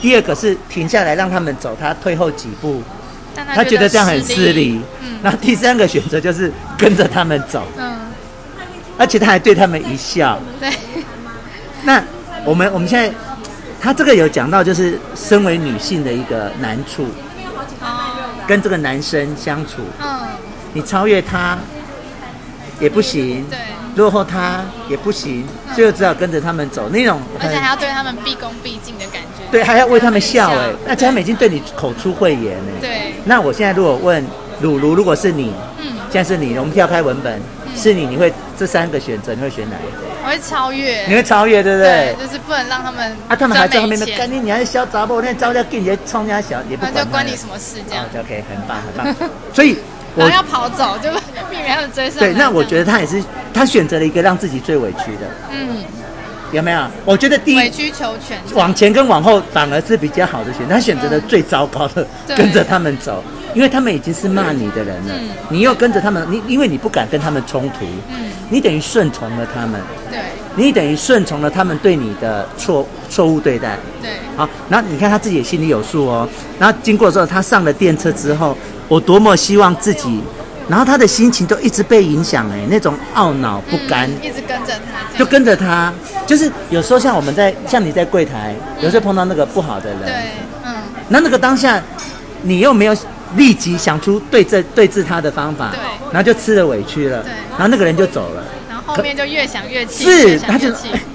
[0.00, 2.82] 第二个是停下来让他们走，他退后几步，
[3.54, 4.80] 他觉得这样很失礼。
[5.02, 7.96] 嗯，然后第三个选择就是跟着他们走，嗯，
[8.96, 10.38] 而且他还对他们一笑。
[10.60, 10.72] 对，
[11.82, 12.02] 那
[12.44, 13.12] 我们我们现在，
[13.80, 17.06] 他这个有讲到，就是身为女性的一个难处，
[18.46, 20.20] 跟这个男生相处，嗯，
[20.72, 21.58] 你超越他
[22.80, 23.58] 也不行，对。
[23.94, 29.42] 落后他也不行，所以就只好跟着他们走那种，而且还要对他们毕恭毕敬的感觉。
[29.50, 32.72] 对，还要为他们笑哎，那他们已经对你口出秽言呢。
[32.80, 33.12] 对。
[33.24, 34.24] 那我现在如果问
[34.62, 37.38] 鲁鲁，如果是你，嗯，现在是你，我们跳开文本，
[37.76, 40.08] 是你，你会这三个选择，你会选哪一个？
[40.24, 41.04] 我会超越。
[41.06, 42.16] 你会超越，对不对？
[42.18, 46.92] 就是不能让他们啊，他们还在后面的赶紧，你还是小杂货，那招架给你冲家小，也不管。
[46.94, 47.76] 那就关你什么事？
[47.86, 49.30] 这样就 OK，很棒很棒。
[49.52, 49.76] 所以。
[50.16, 51.10] 然后要跑走，就
[51.50, 52.18] 避免他们追上。
[52.18, 55.20] 对，那我觉得他也是，他选择了一个让自己最委屈的。
[55.50, 55.78] 嗯，
[56.52, 56.82] 有没有？
[57.04, 60.74] 我觉得第一委曲求全，往前跟往后反而是比较好的选择。
[60.74, 62.06] 他选择了最糟糕的，
[62.36, 65.14] 跟着他们走，因为他们已经是骂你的人了。
[65.48, 69.80] 你又跟着他们，你因为你不敢跟他们冲突，嗯，你等于顺从了他们。
[70.10, 70.20] 对，
[70.56, 73.78] 你等于顺从了他们对你的错错误对待。
[74.02, 76.28] 对，好，然后你看他自己也心里有数哦。
[76.58, 78.54] 然后经过之后，他上了电车之后。
[78.92, 80.20] 我多么希望自己，
[80.68, 85.90] 然后他的心情都一直被影响，哎，那种懊恼不甘，一直跟着他，就跟着他，
[86.26, 90.12] 就是有时候像我们在，像你在柜台，有时候碰到那个不好的人，对，
[90.66, 90.74] 嗯，
[91.08, 91.82] 那那个当下，
[92.42, 92.94] 你又没有
[93.34, 95.80] 立即想出对这对治他的方法，对，
[96.12, 100.68] 然后就吃了委屈了，对，然后那个人就走了，然后后面就越想越气，是，他就，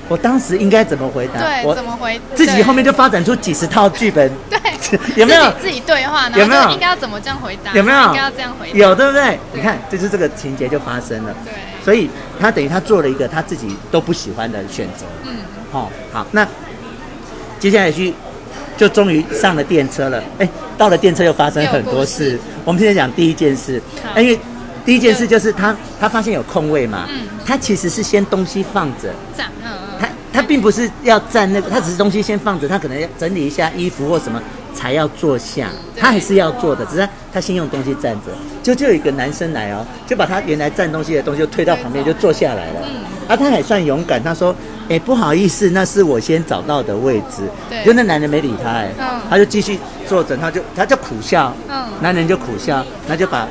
[0.07, 1.39] 我当时应该怎么回答？
[1.39, 2.19] 对，我怎么回？
[2.35, 4.59] 自己后面就发展出几十套剧本，对。
[5.17, 6.29] 有没有自己对话？
[6.29, 7.73] 有没有应该要怎么这样回答？
[7.73, 8.77] 有没有应该要这样回答？
[8.77, 9.37] 有，对不对？
[9.51, 11.35] 你看，就是这个情节就发生了。
[11.43, 11.51] 对，
[11.83, 15.03] 所以他等于他做了一个他自己都不喜欢的选择。
[15.25, 15.39] 嗯，
[15.73, 16.47] 好，好，那
[17.59, 18.13] 接下来去
[18.77, 20.23] 就终于上了电车了。
[20.37, 20.47] 哎，
[20.77, 22.39] 到了电车又发生很多事。
[22.63, 23.81] 我们现在讲第一件事，
[24.15, 24.39] 因为
[24.87, 27.05] 第一件事就是他他发现有空位嘛。
[27.09, 29.13] 嗯，他其实是先东西放着。
[29.37, 29.99] 站，嗯嗯。
[29.99, 34.41] 他他并不是要站那个，他只是东西先放着，他可能要整理一下衣服或什么。
[34.73, 38.31] 才要坐下，他还是要坐的，只是他先用东西站着，
[38.61, 42.81] 就就有一个男生来哦，就把他原来站东西的东西就推到旁边，就坐下来了。
[42.85, 53.47] 嗯，啊，他还算勇敢，他说：“哎、欸，不好意思，那是我先找到的位置。”对，就那男人没理他，哎，嗯，他就继续坐着，他就他就苦笑，嗯，男人就苦笑，那就把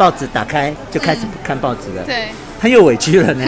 [0.00, 2.02] 报纸打开，就开始看报纸了。
[2.06, 2.28] 对，
[2.58, 3.44] 他又委屈了呢。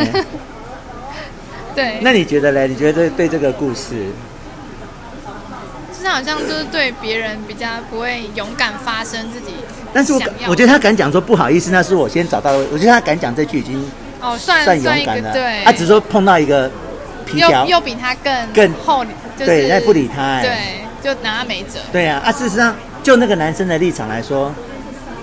[1.74, 2.68] 对，那你觉得嘞？
[2.68, 3.94] 你觉得对这个故事？
[5.90, 9.54] 就是好像就是对别人比较不会勇敢发声自己，
[9.94, 12.52] 但是我我觉得他敢讲说不好意思，那是我先找到。
[12.70, 13.90] 我觉得他敢讲这句已经
[14.20, 15.32] 哦算算勇敢了。
[15.32, 16.70] 对，他只说碰到一个
[17.24, 19.02] 皮条，又比他更更厚，
[19.38, 21.78] 对，他不理他，对，就拿他没辙。
[21.90, 24.52] 对啊，啊，事实上就那个男生的立场来说，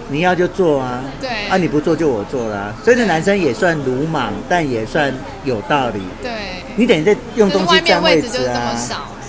[0.10, 5.14] 你要就做啊，对，啊你不做就我做啦啊，所以这男生也算鲁莽，但也算
[5.46, 6.02] 有道理。
[6.22, 6.32] 对，
[6.76, 8.76] 你等于在用东西占位置啊。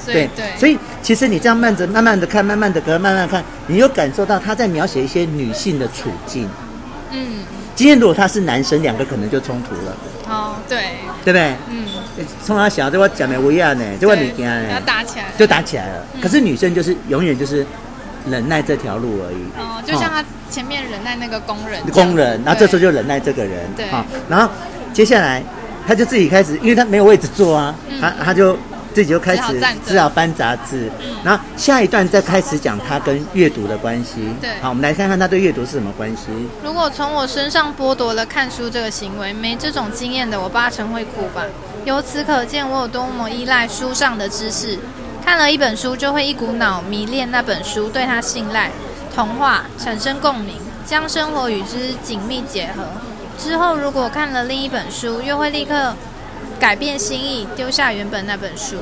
[0.06, 6.48] 对对，所以其实你这样慢着、慢慢的看、慢慢的隔、慢慢看，你又感受到他在描写一些女性的处境。
[7.12, 7.44] 嗯，
[7.76, 9.96] 今天如果他是男生，两个可能就冲突了。
[10.26, 10.78] 哦，对，
[11.22, 11.54] 对不对？
[11.68, 11.84] 嗯，
[12.44, 16.04] 从他小，对我讲的不一样呢，对我你讲呢，要打起来，就打起来了。
[16.20, 17.64] 可是女生就是永远就是
[18.28, 19.42] 忍耐这条路而已。
[19.58, 23.68] 哦，就像他前面忍耐那个工人，工人，然后这时候就忍耐这个人。
[23.76, 24.50] 对，好，然后
[24.92, 25.42] 接下来
[25.86, 28.56] 他就自己开始，因为他没有位置坐啊，他他就。
[28.92, 29.42] 自己就开始
[29.86, 34.28] 只好翻杂志，嗯然后下一段再开始讲他跟阅读的关系。
[34.40, 36.24] 对，好，我们来看看他对阅读是什么关系。
[36.64, 41.44] 如果从我身上剥夺了看书这个行为，没这种经验的我八成会哭吧。
[41.84, 44.76] 由此可见，我有多么依赖书上的知识。
[45.24, 48.70] 看了一本书，就会一股脑迷恋那本书，对它信赖，
[49.14, 52.84] 童话产生共鸣，将生活与之紧密结合。
[53.38, 55.94] 之后，如果看了另一本书，又会立刻。
[56.58, 58.76] 改变心意，丢下原本那本书。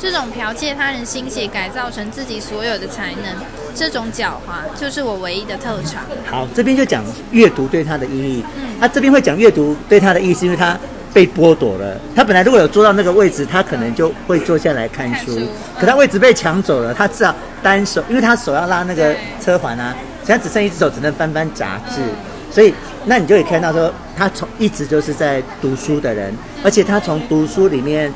[0.00, 3.24] 这种剽窃他人心血，改造成自己所有的才能，
[3.72, 6.02] 这种狡猾就是我唯一的特长。
[6.28, 8.44] 好，这边就讲阅读对他的意义。
[8.56, 10.76] 嗯，他这边会讲阅读对他的意义，因为他
[11.12, 11.96] 被剥夺了。
[12.14, 15.40] 他本来如果有坐到那个位置，他可能就会坐下来看书。
[15.78, 19.94] 可他位置被抢走了，他只好单手，因为他手要拉那个车环啊，
[20.24, 22.00] 现在只剩一只手，只能翻翻杂志。
[22.00, 26.34] 嗯，所以，那你就可以看到说，他从一直就是在读书的人，
[26.64, 28.12] 而且他从读书里面。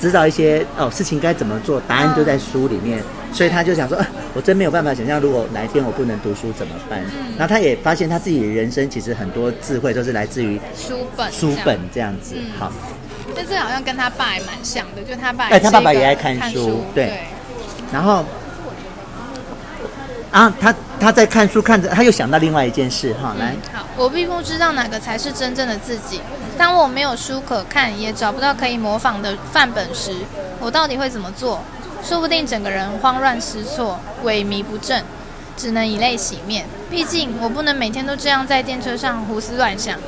[0.00, 7.00] 知道一些哦事情该怎么做，答案就在书里面，嗯、所以他就想说，啊，我真没有办法想象，如果哪一天我不能读书怎么办？
[7.06, 12.36] 嗯、然后他也发现他自己的人生其实很多智慧都是来自于书本，书本这样子。
[12.36, 12.72] 嗯、好，
[13.34, 17.06] 但是好像跟他爸也蛮像的，就他爸哎，他爸爸也爱看书，看书对。
[17.06, 17.20] 对
[17.92, 18.24] 然后
[20.30, 26.20] 啊，他他在看书看着，他又想到另外一件事哈，来，好，我并不知道哪个才是真正的自己。
[26.56, 30.12] 当我没有书可看，也找不到可以模仿的范本时，
[30.60, 31.60] 我到底会怎么做？
[32.02, 35.04] 说不定整个人慌乱失措、萎靡不振，
[35.56, 36.66] 只能以泪洗面。
[36.90, 39.98] 毕竟我不能每天都这样在电车上胡思乱想，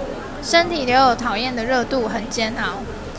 [0.43, 2.78] 身体留有讨厌的热度，很煎熬。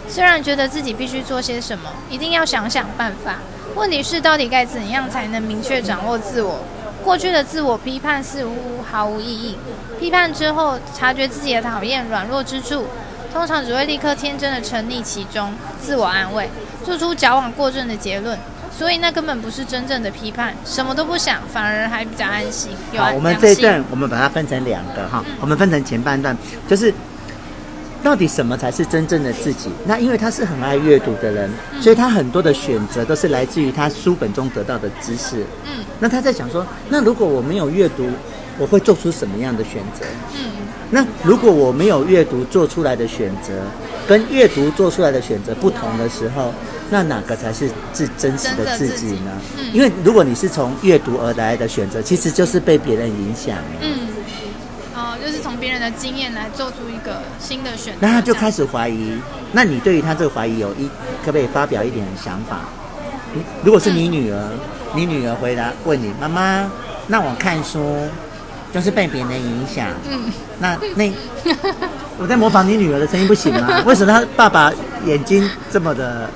[0.10, 3.38] 虽然觉得自己必须做些什么，一定要想想办法。
[3.76, 6.60] 问题是，到底该怎样才能明确掌握自我？
[7.04, 9.58] 过去的自我批判似乎毫无意义。
[10.00, 12.88] 批判之后，察觉自己的讨厌、软弱之处。
[13.34, 16.50] 通常只会立刻天真的沉溺其中，自我安慰，
[16.86, 18.38] 做出矫枉过正的结论，
[18.78, 22.72] 所以那根本不是真正的批判，什么都不想，反而还比较安心。
[22.92, 26.36] 有好，我们这一段我们把它分成两个哈，嗯、我们分成前半段，
[26.68, 26.92] 就是
[28.02, 29.70] 到底什么才是真正的自己？
[29.86, 35.46] 那因为他是很爱阅读的人，嗯、所以他很多的选择都是来自于他书本中得到的知识。
[35.66, 38.10] 嗯，那他在想说，那如果我没有阅读，
[38.58, 40.06] 我会做出什么样的选择？
[40.36, 40.52] 嗯。
[40.92, 43.54] 那如果我没有阅读做出来的选择，
[44.08, 46.54] 跟阅读做出来的选择不同的时候，
[46.92, 49.32] 那哪个才是最真实的自己呢？
[49.58, 53.58] 嗯，因为如果你是从阅读而来的选择，其实就是被别人影响。
[53.82, 54.08] 嗯，
[54.94, 58.00] 哦，就是从别人的经验来做出一个新的选择。
[58.02, 59.18] 那他就开始怀疑。
[59.52, 60.88] 那你对于他这个怀疑有一
[61.26, 62.60] 可不可以发表一点想法？
[63.64, 64.60] 如果是你女儿，嗯，
[64.94, 66.70] 你女儿回答问你妈妈，
[67.08, 67.98] 那我看书。
[68.74, 69.88] 就是被别人影响。
[70.10, 71.12] 嗯，那那
[72.18, 73.82] 我在模仿你女儿的声音不行吗？
[73.86, 74.72] 为什么她爸爸
[75.06, 76.30] 眼睛这么的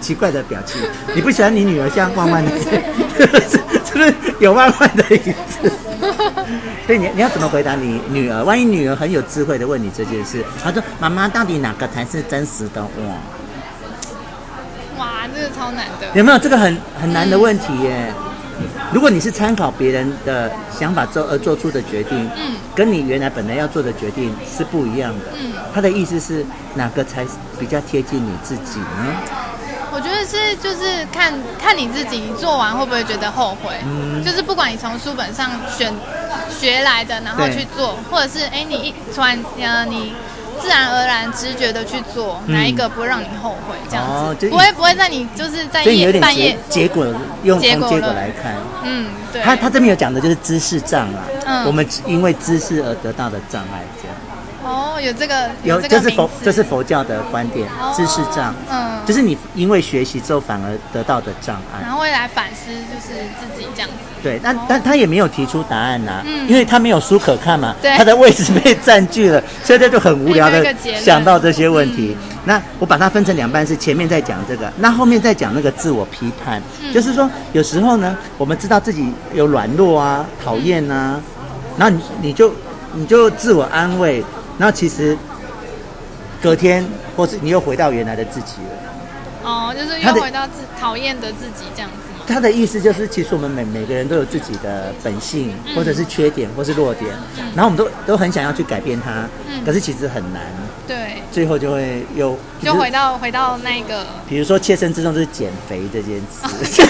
[0.00, 0.80] 奇怪的表情？
[1.14, 2.70] 你不喜欢你女儿像万万的，是
[3.84, 5.70] 是不是有万万的影子？
[6.86, 8.42] 所以你你要怎么回答你女儿？
[8.42, 13.18] 万一女儿很有智慧的问你这件事，她说：“妈妈，到底哪个才是真实的我？”
[14.98, 16.08] 哇，哇，这个超难的。
[16.14, 18.12] 有没有这个很很难的问题耶？
[18.92, 26.44] 如果你是参考别人的想法做而做出的决定，嗯，跟你原来本来要做的决定是不一样的，嗯，他的意思是
[26.74, 27.26] 哪个才
[27.58, 29.16] 比较贴近你自己呢？
[29.94, 33.74] 我觉得是就是看看你自己，你做完会不会觉得后悔？
[33.84, 35.92] 嗯，就是不管你从书本上选
[36.50, 40.12] 学来的，然后去做，或者是哎，你一突然呃你。
[40.62, 43.74] 自然而然、直觉的去做，哪一个不会让你后悔？
[43.90, 47.04] 这样子不会不会在你就是在夜半夜结果
[47.42, 48.54] 用从结果来看，
[48.84, 49.42] 嗯，对。
[49.42, 54.16] 他他这边有讲的就是知识障碍，嗯，我们因为知识而得到的障碍，这样。
[54.64, 63.94] 哦，有这个有，这是佛这是佛教的观点，知识障，嗯，就是你因为学习之后反而得到的障碍，然后会来反思，就是自己这样子。
[64.22, 72.16] 对，但但他也没有提出答案呐，嗯，因为他没有书可看嘛，对，他的位置被占据了，所以他就很无聊的想到这些问题。
[72.44, 81.20] 那我把它分成两半，是前面在讲这个，那后面在讲那个自我批判，就是说有时候呢，我们知道自己有软弱啊、讨厌啊，
[81.76, 82.52] 然后你你就
[82.94, 84.24] 你就自我安慰。
[84.58, 85.16] 那其实
[86.42, 86.84] 隔天，
[87.16, 88.92] 或是你又回到原来的自己了。
[89.44, 91.96] 哦，就是又回到自讨厌的自己这样子。
[92.24, 97.10] 他的意思就是，其实我们每每个人都有自己的本性，或者是缺点，或是弱点。
[97.56, 99.28] 然后我们都都很想要去改变它，
[99.66, 100.42] 可是其实很难。
[100.86, 101.20] 对。
[101.32, 106.86] 最后就会又就回到回到那个，比如说切身之痛就是减肥这件事，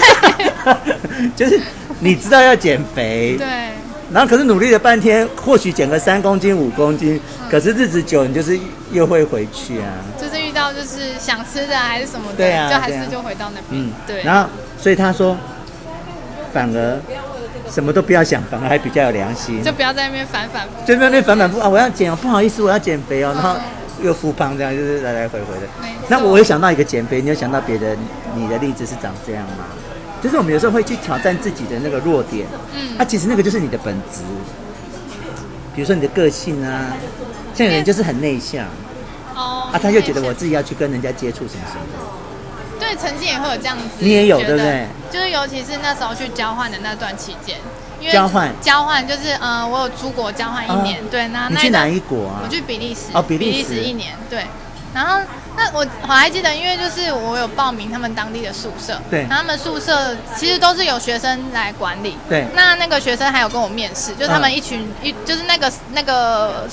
[1.35, 1.59] 就是
[1.99, 3.35] 你知道要减肥。
[3.37, 3.47] 对。
[4.13, 8.57] 然后可是努力了半天，或许减个三公斤五公斤，嗯、可是日子久，你就是
[8.91, 9.89] 又会回去啊。
[10.21, 13.71] 就是遇到就是想吃的还是什么的，对啊，就还是就回到那边。
[13.71, 14.21] 嗯，对。
[14.21, 14.47] 然后
[14.77, 15.35] 所以他说，
[16.53, 16.99] 反而
[17.71, 19.63] 什么都不要想，反而还比较有良心。
[19.63, 20.69] 就不要在那边反反复。
[20.85, 21.67] 就在那边反反复啊！
[21.67, 23.55] 我要减哦，不好意思，我要减肥哦，然后
[24.03, 25.67] 又复胖，这样就是来来回回的。
[26.07, 27.97] 那我有想到一个减肥，你有想到别的
[28.35, 29.65] 你的例子是长这样吗？
[30.23, 34.21] 就是我们有时候会去挑战自己的那个弱点，嗯，啊，其实那个就是你的本质。
[35.75, 36.93] 比如说你的个性啊，
[37.53, 38.65] 像有人就是很内向，
[39.35, 42.79] 哦，啊，他就觉得我自己要去跟人家接触什么什么的。
[42.79, 43.83] 对，曾经也会有这样子。
[43.99, 44.87] 你也有对不对？
[45.11, 47.57] 就是尤其是那时候去交换的那段期间，
[47.99, 52.41] 因为交换交换就是嗯，我有出国交换一年，对，那你去哪一国啊？
[52.43, 53.01] 我去比利时。
[53.13, 54.45] 哦，比利时一年，对，
[54.93, 55.19] 然后。
[55.55, 62.43] 那我我还记得，因为就是我有报名他们当地的宿舍，对，他们宿舍其实都是有学生来管理，对。
[62.55, 66.67] 那那个学生还有跟我面试，就是他们一群一就是那个那个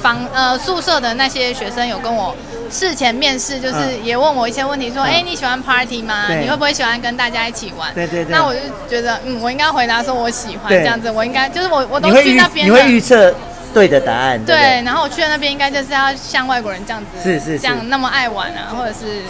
[0.00, 2.34] 房呃宿舍的那些学生有跟我
[2.70, 6.26] 事前面试，就是也问我一些问题，说，哎，你喜欢 party 吗？
[6.28, 7.92] 你会不会喜欢跟大家一起玩？
[7.92, 8.32] 对对对。
[8.32, 13.34] 那我就觉得，嗯，我应该回答说我喜欢这样子，我应该就是我我都去那边，你会预测。
[13.72, 14.44] 对的答案。
[14.44, 19.22] 对，对，然后我去了那边，应该就是要像外国人这样子，是是，是这样那么爱玩啊，或者是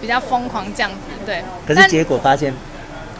[0.00, 1.42] 比较疯狂这样子，对。
[1.66, 2.52] 可是结果发现，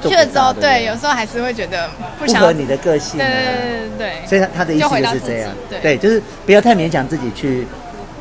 [0.02, 1.88] 去了之后，对，有时候还是会觉得
[2.18, 3.26] 不，不合你的个性，啊。
[3.26, 4.26] 对对对对。
[4.26, 7.66] 所以他他的意思就是这样，对，对，就是不要太勉强自己去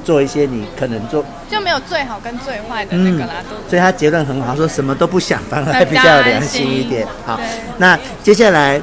[0.04, 3.36] 做一些你可能做就没有最好跟最坏的那个啦。
[3.50, 7.08] 嗯，所以他结论很好，说什么都不想，反而比较良心一点。
[7.26, 7.40] 好，
[7.78, 8.82] 那接下来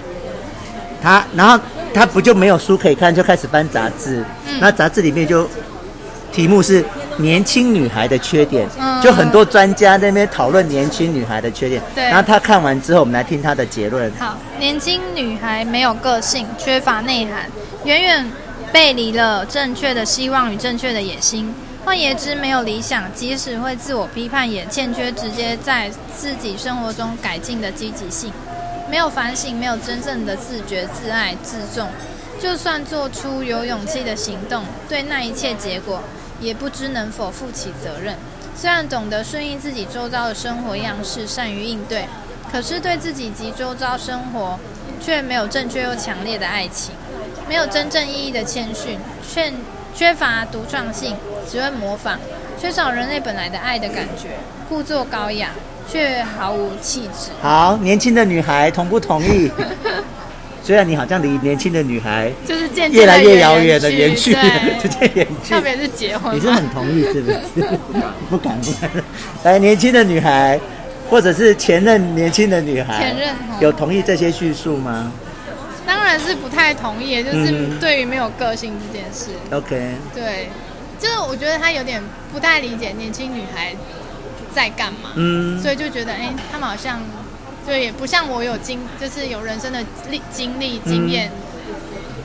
[1.02, 1.62] 他然后。
[1.92, 4.24] 他不就没有书可以看，就开始翻杂志。
[4.46, 5.48] 嗯，那杂志里面就
[6.32, 6.84] 题目是
[7.18, 11.82] 年轻女孩的缺点，嗯，就很多专家在那边讨论年轻女孩的缺点。
[11.94, 14.10] 对，然后他看完之后，我们来听他的结论。
[14.18, 17.50] 好，年轻女孩没有个性，缺乏内涵，
[17.84, 18.30] 远远
[18.72, 21.52] 背离了正确的希望与正确的野心。
[21.84, 28.30] 换言之，没有理想，即使会自我批判，也欠缺直接在自己生活中改进的积极性。
[28.90, 31.88] 没有反省，没有真正的自觉、自爱、自重，
[32.42, 36.02] 就算做出有勇气的行动，对那一切结果
[36.40, 38.16] 也不知能否负起责任。
[38.56, 42.06] 虽然懂得顺应自己周遭的生活样式，善于应对，
[42.50, 44.58] 可是对自己及周遭生活
[45.00, 46.92] 却没有正确又强烈的爱情，
[47.48, 48.98] 没有真正意义的谦逊，
[49.32, 49.52] 缺
[49.94, 51.16] 缺乏独创性，
[51.48, 52.18] 只会模仿，
[52.60, 54.30] 缺少人类本来的爱的感觉，
[54.68, 55.50] 故作高雅。
[55.90, 57.30] 却毫无气质。
[57.42, 59.50] 好，年轻的女孩同不同意？
[60.62, 64.34] 虽然你好像离年轻的女孩就是渐越来越遥远的远去，
[64.80, 65.54] 直接远去。
[65.54, 67.38] 特别是结婚，你是很同意是不是？
[68.28, 68.90] 不敢不敢。
[69.42, 70.60] 来，年轻的女孩，
[71.08, 75.10] 或者是前任年轻的女孩，前任有同意这些叙述吗？
[75.86, 79.30] 当然是不太同意，就是对于没有个性这件事。
[79.50, 79.94] OK。
[80.14, 80.50] 对，
[81.00, 82.00] 就是我觉得他有点
[82.32, 83.74] 不太理解年轻女孩。
[84.54, 85.10] 在干嘛？
[85.14, 87.00] 嗯，所以就觉得，哎、欸，他们好像
[87.66, 89.80] 就也不像我有经，就是有人生的
[90.10, 91.30] 历经历经验，
[91.68, 91.74] 嗯，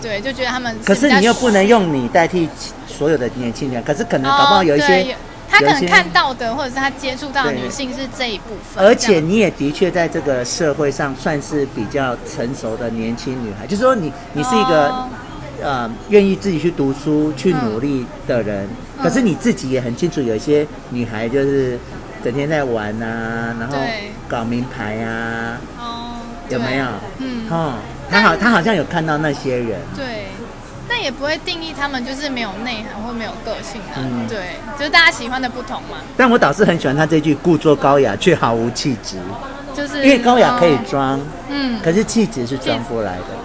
[0.02, 0.76] 对，就觉得他们。
[0.86, 2.50] 可是你又不能用你代替
[2.88, 5.16] 所有的年轻人，可是可能搞不好有一些，哦，
[5.50, 8.84] 他可能看到的，或者是他接触到的女性是这一部分。
[8.84, 15.10] 而且你也的确在这个社会上算是比较成熟的年轻女孩，就是说你你是一个，哦，
[15.62, 18.68] 呃愿意自己去读书去努力的人，
[18.98, 21.78] 嗯，可是你自己也很清楚，有一些女孩就是。
[22.26, 23.78] 整天在玩啊，然后
[24.28, 26.16] 搞名牌啊，哦，
[26.50, 26.86] 有没有？
[27.20, 27.74] 嗯，哦，
[28.10, 29.80] 他好，他好像有看到那些人。
[29.96, 30.30] 对，
[30.90, 33.94] 但也不会定义他们就是没有内涵或没有个性啊。
[33.98, 36.00] 嗯，对，就是大家喜欢的不同嘛。
[36.18, 39.18] 但我倒是很喜欢他这句“故作高雅却毫无气质”，
[39.78, 41.22] 就是因为高雅可以装，
[41.52, 43.45] 嗯，可是气质是装不来的。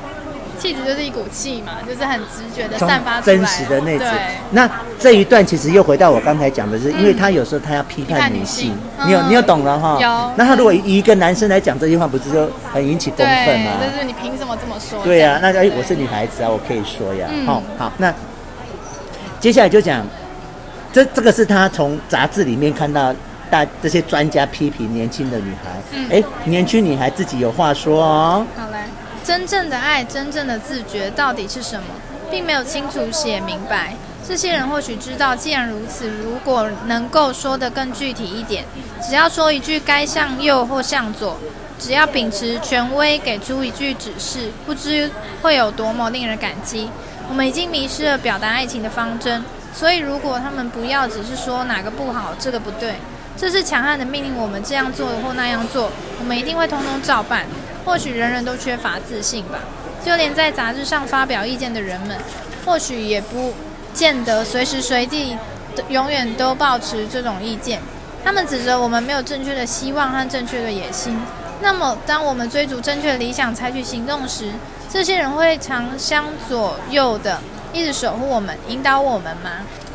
[0.61, 3.37] 气质就是一股气嘛，就是很直觉的散发出来。
[3.37, 4.07] 真实的那种。
[4.51, 8.75] 那这一段其实又回到我刚才讲的是，因为他有时候他要批判女性，
[9.07, 9.99] 你有你有懂了哈？
[10.01, 10.33] 有。
[10.37, 13.73] 那他如果以一个男生来讲这句话，不是就很引起公愤吗？
[13.81, 15.03] 就是你凭什么这么说？
[15.03, 17.27] 对呀，那哎，我是女孩子啊，我可以说呀。
[17.47, 18.13] 好，好，那
[19.41, 20.05] 接下来就讲，
[20.93, 23.15] 这这个是他从杂志里面看到
[23.51, 26.17] 大这些专家批评年轻的女孩。
[26.17, 28.47] 哎，年轻女孩自己有话说哦。
[29.31, 31.87] 真正的爱，真正的自觉到底是什么，
[32.33, 33.95] 并没有清楚写明白。
[34.27, 38.65] 这些人或许知道，既然如此，如果能够说得更具体一点，
[39.01, 41.39] 只要说一句该向右或向左，
[41.79, 45.09] 只要秉持权威给出一句指示，不知
[45.43, 46.91] 会有多么令人感激。
[47.29, 52.97] 我们已经迷失了表达爱情的方针，所以如果他们不要只是说哪个不好，这个不对，
[53.37, 57.47] 这是强悍的命令我们这样做或那样做，我们一定会通通照办。
[57.85, 59.59] 或许人人都缺乏自信吧，
[60.05, 62.17] 就连在杂志上发表意见的人们，
[62.67, 63.55] 或许也不
[63.95, 65.37] 见得随时随地
[65.89, 67.81] 永远都保持这种意见。
[68.23, 71.19] 他们指责我们没有正确的希望和正确的野心。
[71.63, 74.51] 那么，当我们追逐正确的理想、采取行动时，
[74.91, 77.41] 这些人会常相左右的，
[77.73, 79.51] 一直守护我们、引导我们吗？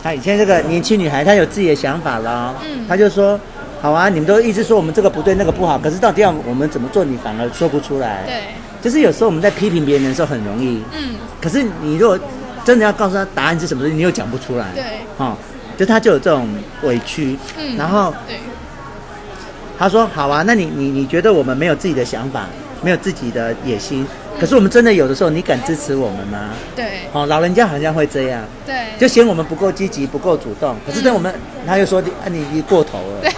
[0.05, 2.53] 他以前这个年轻女孩，她有自己的想法了。
[2.63, 3.39] 嗯，她就说。
[3.81, 8.23] 好啊，你们都一直说我们这个不对，那个不好，可是到底要我们怎么做，你反而说不出来。
[8.25, 8.35] 对，
[8.81, 10.83] 就是有时候我们在批评别人的时候很容易。
[10.95, 11.15] 嗯。
[11.41, 12.17] 可是你如果
[12.63, 14.67] 真的要告诉他答案是什么，你又讲不出来。
[14.75, 14.83] 对。
[15.17, 15.37] 哈、哦，
[15.75, 16.47] 就他就有这种
[16.83, 18.37] 委屈，嗯，然后对，
[19.77, 22.45] 他说好啊，那你你你觉得我们没有自己的想法，
[22.81, 24.07] 没有自己的野心？
[24.39, 26.49] 可是我们真的有的时候，你敢支持我们吗？
[26.75, 30.75] 对，哦，老人家好像会这样，对，就嫌我们不够积极、不够主动。
[30.85, 31.33] 可是等我们，
[31.65, 33.31] 他又说你啊，你你过头了，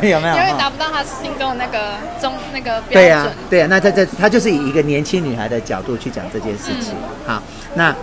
[0.00, 0.34] 对， 有没有？
[0.36, 2.92] 因为达不到他心中的那个中那个标准。
[2.92, 6.94] 对呀，对呀，那在这他就是以一个年轻女孩的角度去讲这件事情。
[7.26, 7.42] 好，
[7.74, 7.94] 那。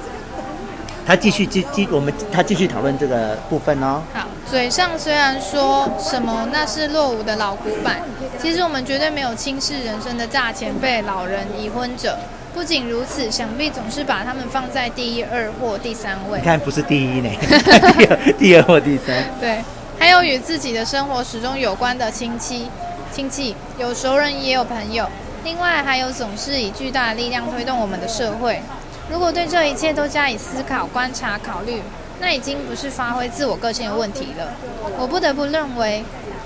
[1.07, 4.01] 他继续继继我们他继续讨论这个部分哦。
[4.13, 8.01] 好，嘴上虽然说什么那是落伍的老古板，
[8.37, 12.17] 其实我们绝对没有轻视人生的大前辈、老人、已婚者。
[12.57, 16.39] 不仅如此，想必总是把他们放在第一、二或第三位。
[16.39, 17.29] 你看，不是第一呢，
[17.95, 19.15] 第二、第二或第三。
[19.39, 19.63] 对，
[19.99, 22.67] 还有与自己的生活始终有关的亲戚，
[23.13, 25.07] 亲戚有熟人也有朋友，
[25.43, 28.59] 另外还有总是以巨大的力量推动我们的社会。
[29.07, 31.83] 如果对这一切都加以思考、观察、考虑，
[32.19, 34.51] 那已经不是发挥自我个性的问题了。
[34.97, 36.03] 我不得不认为，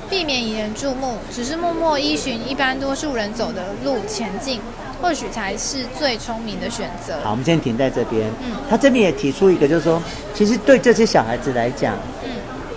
[0.10, 4.60] 避免引人注目，只是默默依循一般多数人走的路前进，
[5.02, 7.16] 或许才是最聪明的选择。
[7.24, 8.30] 好，我们先停在这边。
[8.46, 10.02] 嗯，他这边也提出一个，就是说，
[10.34, 12.30] 其实对这些小孩子来讲，嗯，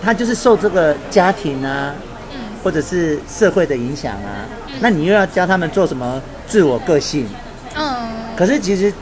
[0.03, 1.95] 他就是受这个家庭啊，
[2.33, 7.29] 嗯，或者是社会的影响啊，嗯，那你又要教他们做什么自我个性？
[7.75, 8.93] 嗯，可是其实。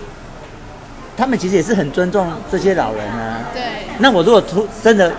[1.14, 3.45] 他们其实也是很尊重这些老人啊。
[3.53, 3.62] 对。
[3.99, 5.12] 那我如果突真的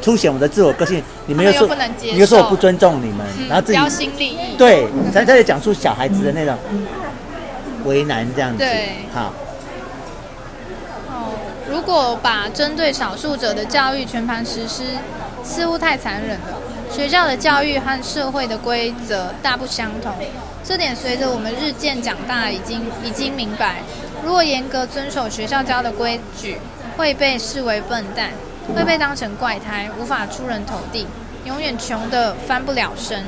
[0.00, 1.68] 凸显我的自我个性，你们又说，
[2.00, 4.56] 你又说我不尊重你们，嗯、然后自己标新立异。
[4.56, 6.56] 对，才才讲出小孩子的那种
[7.84, 8.58] 为难这样子。
[8.58, 9.06] 对。
[9.12, 9.32] 好。
[11.08, 11.34] 哦，
[11.68, 14.84] 如果把针对少数者的教育全盘实施，
[15.44, 16.58] 似乎太残忍了。
[16.90, 20.12] 学校的教育和社会的规则大不相同，
[20.62, 23.76] 这点随着我们日渐长大，已经已经明白。
[24.22, 26.58] 如果严格遵守学校教的规矩，
[26.96, 28.30] 会被视为笨蛋，
[28.76, 31.06] 会被当成怪胎，无法出人头地，
[31.44, 33.24] 永远穷得翻不了身。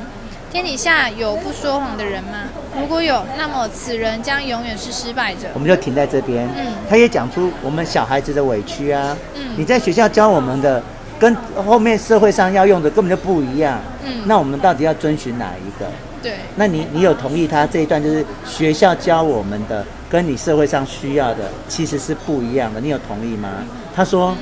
[0.55, 2.45] 天底下有不说谎的人吗？
[2.79, 5.49] 如果有，那么此人将永远是失败者。
[5.53, 6.49] 我们就停在这边。
[6.57, 9.17] 嗯，他也讲出我们小孩子的委屈啊。
[9.35, 10.81] 嗯，你在学校教我们的，
[11.19, 11.35] 跟
[11.67, 13.81] 后面社会上要用的根本就不一样。
[14.05, 15.91] 嗯，那我们到底要遵循哪一个？
[16.23, 23.49] 对，那你你有同意他这一段就是学校教我们的，跟你社会上需要的其实是不一样的，你有同意吗？
[23.93, 24.37] 他说，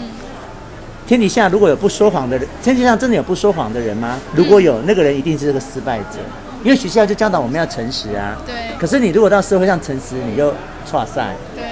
[1.12, 4.18] 天底下如果有不说谎的人，天底下真的有不说谎的人吗？
[4.34, 6.16] 如果有，那个人一定是个失败者，
[6.64, 8.34] 因为学校就教导我们要诚实啊。
[8.46, 8.54] 对。
[8.78, 10.54] 可是你如果到社会上诚实，你就
[10.86, 11.36] 挫赛。
[11.54, 11.64] 对。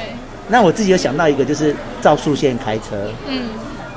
[0.49, 3.11] 那我自己有想到一个，就是照速线开车。
[3.27, 3.49] 嗯。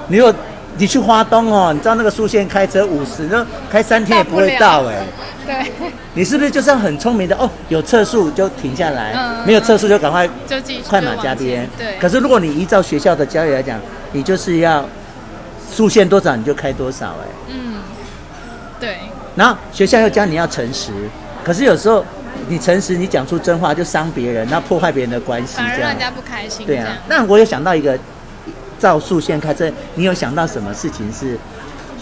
[0.07, 0.33] 你如果
[0.77, 5.03] 你去花东哦，你知道那个速线开车五十，那开三天也不会到哎。
[5.45, 7.49] 对，你是不是就是要很聪明的哦？
[7.67, 10.55] 有测速就停下来，嗯、没有测速就赶快就
[10.87, 11.69] 快马加鞭。
[11.77, 11.97] 对。
[11.99, 13.77] 可是如果你依照学校的教育来讲，
[14.13, 14.87] 你就是要
[15.73, 17.27] 速限多少你就开多少哎。
[17.49, 17.81] 嗯，
[18.79, 18.99] 对。
[19.35, 20.91] 然后学校又教你要诚实，
[21.43, 22.05] 可是有时候
[22.47, 26.67] 你诚实，你讲出真话就伤别人，那破坏别人的关系，这样让人家不开心。
[26.67, 26.97] 对啊。
[27.07, 27.97] 那我有想到一个，
[28.77, 31.37] 照速限开车，你有想到什么事情是？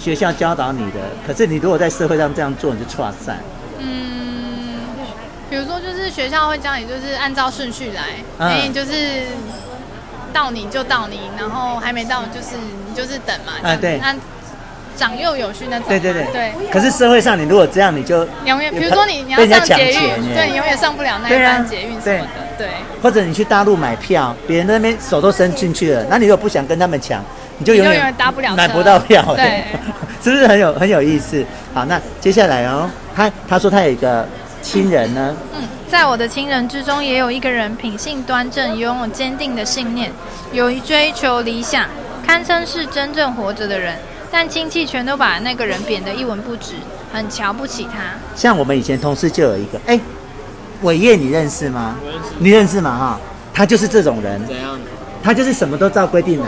[0.02, 0.98] 学校教导你的，
[1.28, 3.38] 可是你如果在社会上这样做，你就错散。
[3.78, 4.80] 嗯，
[5.48, 8.02] 比如说，就是学校会教你，就是按照顺序来，
[8.40, 9.26] 哎、嗯，就是
[10.34, 12.58] 到你就到你，然后还没到就是
[12.88, 13.54] 你就是等嘛。
[13.70, 14.16] 啊，对，那
[14.98, 15.88] 长幼有序那种。
[15.88, 16.52] 对对对对。
[16.72, 22.68] 可是社会上，你如果这样，你就永远，比如说你你要上捷运，对，你永远上不了那一班捷运什么的，对。
[23.02, 27.24] 或者你去大陆买票，别人那边手都伸进去了，那你如果不想跟他们抢。
[27.58, 29.64] 你就永远搭不了，买不到票，对，
[30.24, 31.46] 是不是很有很有意思？
[31.76, 34.28] 好，那接下来哦，他他说他有一个
[34.62, 40.12] 亲人呢，嗯，在我的亲人之中，也有一个人品性端正，拥有坚定的信念，
[40.54, 41.86] 勇于追求理想，
[42.26, 43.98] 堪称是真正活着的人，
[44.32, 46.76] 但亲戚全都把那个人贬得一文不值，
[47.12, 48.00] 很瞧不起他。
[48.36, 50.00] 像我们以前同事就有一个，哎，
[50.84, 51.96] 伟业你认识吗？
[52.04, 52.98] 我认识，你认识吗？
[52.98, 53.20] 哈，
[53.54, 54.80] 他就是这种人，怎样？
[55.24, 56.48] 他就是什么都照规定来。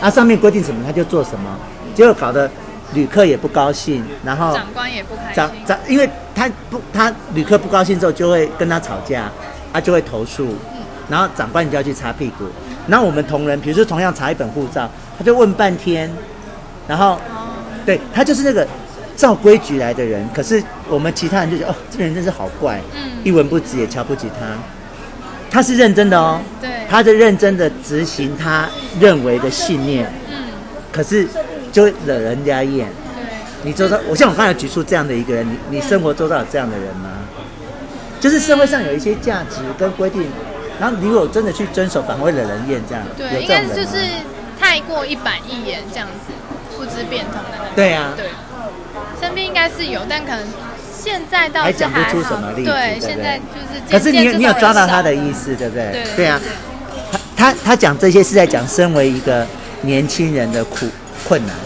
[0.00, 1.58] 啊，上面规定什么他就做什么，
[1.94, 2.50] 结果搞得
[2.92, 5.34] 旅客也不高兴，然后长官也不开心。
[5.34, 9.32] 长长，因为他不，他旅客不高兴之后就会跟他吵架，
[9.72, 12.44] 他就会投诉，嗯、然后长官你就要去擦屁股。
[12.86, 16.08] 然后我们同仁，比如说同样查一本护照，他就问半天，
[16.86, 17.48] 然后，哦、
[17.86, 18.68] 对他就是那个
[19.16, 24.46] 照规矩来的人，可是我们其他人就觉得哦，这个人真是好怪，嗯、一文不值也瞧不起他。
[25.50, 28.68] 他是认真的哦，对，他是认真的执行他
[29.00, 30.36] 认为的信念，嗯，
[30.92, 31.26] 可是
[31.72, 33.05] 就惹人家厌，对，
[33.66, 37.10] 你周遭，我像我刚才举出这样的一个人，你你生活周遭有这样的人吗？
[38.20, 40.24] 就是社会上有一些价值跟规定，
[40.80, 43.98] 然后你如果真的去遵守，反而会惹人厌，这样，对，应该就是
[44.60, 46.32] 太过一板一眼这样子。
[46.78, 47.74] 不知变通的人。
[47.74, 48.26] 对啊，对，
[49.18, 50.46] 身边应该是有，但可能
[50.94, 52.70] 现在倒是还讲不出什么例子。
[52.70, 53.80] 对，现在就是。
[53.90, 55.90] 可是你你有抓到他的意思，对不对？
[55.90, 56.38] 对对啊，
[57.34, 59.46] 他他他讲这些是在讲身为一个
[59.80, 60.86] 年轻人的苦
[61.26, 61.56] 困难。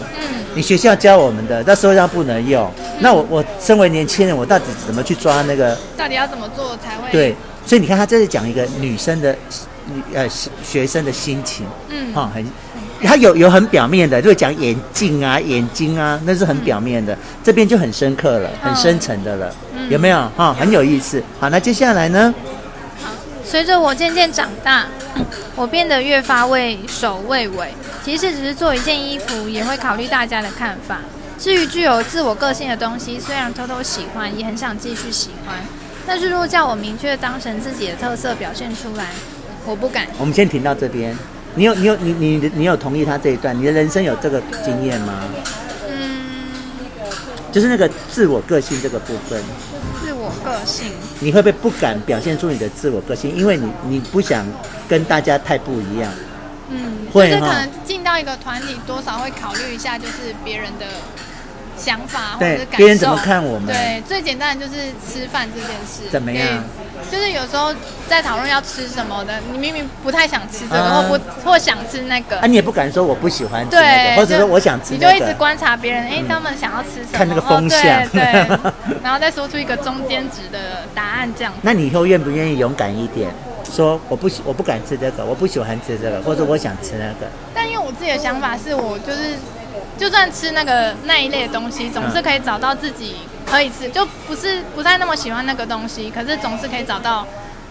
[0.53, 2.69] 嗯，你学校教我们的，那时候要不能用。
[2.99, 5.77] 那我我身为年轻人，我到底怎么去抓那个？
[5.97, 7.11] 到底要怎么做才会？
[7.11, 7.35] 对，
[7.65, 9.35] 所以你看，他这是讲一个女生的，
[10.13, 10.27] 呃，
[10.63, 11.65] 学生的心情。
[11.89, 12.45] 嗯，哈，很，
[13.03, 17.17] 他有有很表面的，就讲眼镜啊、眼睛啊，那是很表面的。
[17.43, 19.53] 这边就很深刻了，很深层的了，
[19.89, 20.17] 有没有？
[20.35, 21.21] 哈，很有意思。
[21.39, 22.33] 好，那接下来呢？
[23.51, 24.87] 好，随着我渐渐长大，
[25.57, 27.67] 我变得越发畏首畏尾。
[28.01, 30.99] 即使只是做一件衣服，也会考虑大家的看法。
[31.37, 35.57] 至于具有自我个性的东西，虽然偷偷喜欢，也很想继续喜欢，
[36.07, 39.07] 但是如果叫我明确当成自己的特色表现出来，
[39.65, 40.07] 我不敢。
[40.17, 41.13] 我们先停到这边。
[41.55, 43.57] 你有你有你你你有同意他这一段？
[43.59, 45.25] 你的人生有这个经验吗？
[45.89, 46.21] 嗯，
[47.51, 49.43] 就是那个自我个性这个部分。
[50.43, 53.35] 个性，你会不会不敢表现出你的自我个性？
[53.35, 54.45] 因为你你不想
[54.87, 56.11] 跟大家太不一样。
[56.69, 57.29] 嗯，会。
[57.29, 60.85] 就是可能进到一个团体，多少会考虑一下，就是别人的。
[61.81, 63.67] 想法或者是感受，别人怎么看我们？
[63.67, 66.09] 对，最简单的就是吃饭这件事。
[66.11, 66.63] 怎么样？
[67.11, 67.73] 就是有时候
[68.07, 77.17] 在讨论要吃什么的，你明明不太想吃这个，或不或想吃那个，啊，你也不敢说我不喜欢吃那个，或者说我想吃，你就一直观察别人，哎，他们想要吃什么？
[77.17, 78.21] 看那个风向，对，
[79.03, 81.51] 然后再说出一个中间值的答案，这样。
[81.63, 83.29] 那你以后愿不愿意勇敢一点，
[83.73, 87.25] 说我不喜我不敢吃这个，我不喜欢吃这个，或者我想吃那个？
[87.53, 89.35] 但因为我自己的想法是我就是。
[90.01, 97.23] 就算吃那个那一类的东西，总是可以找到自己可以吃，就不是不太那么喜欢那个东西，可是总是可以找到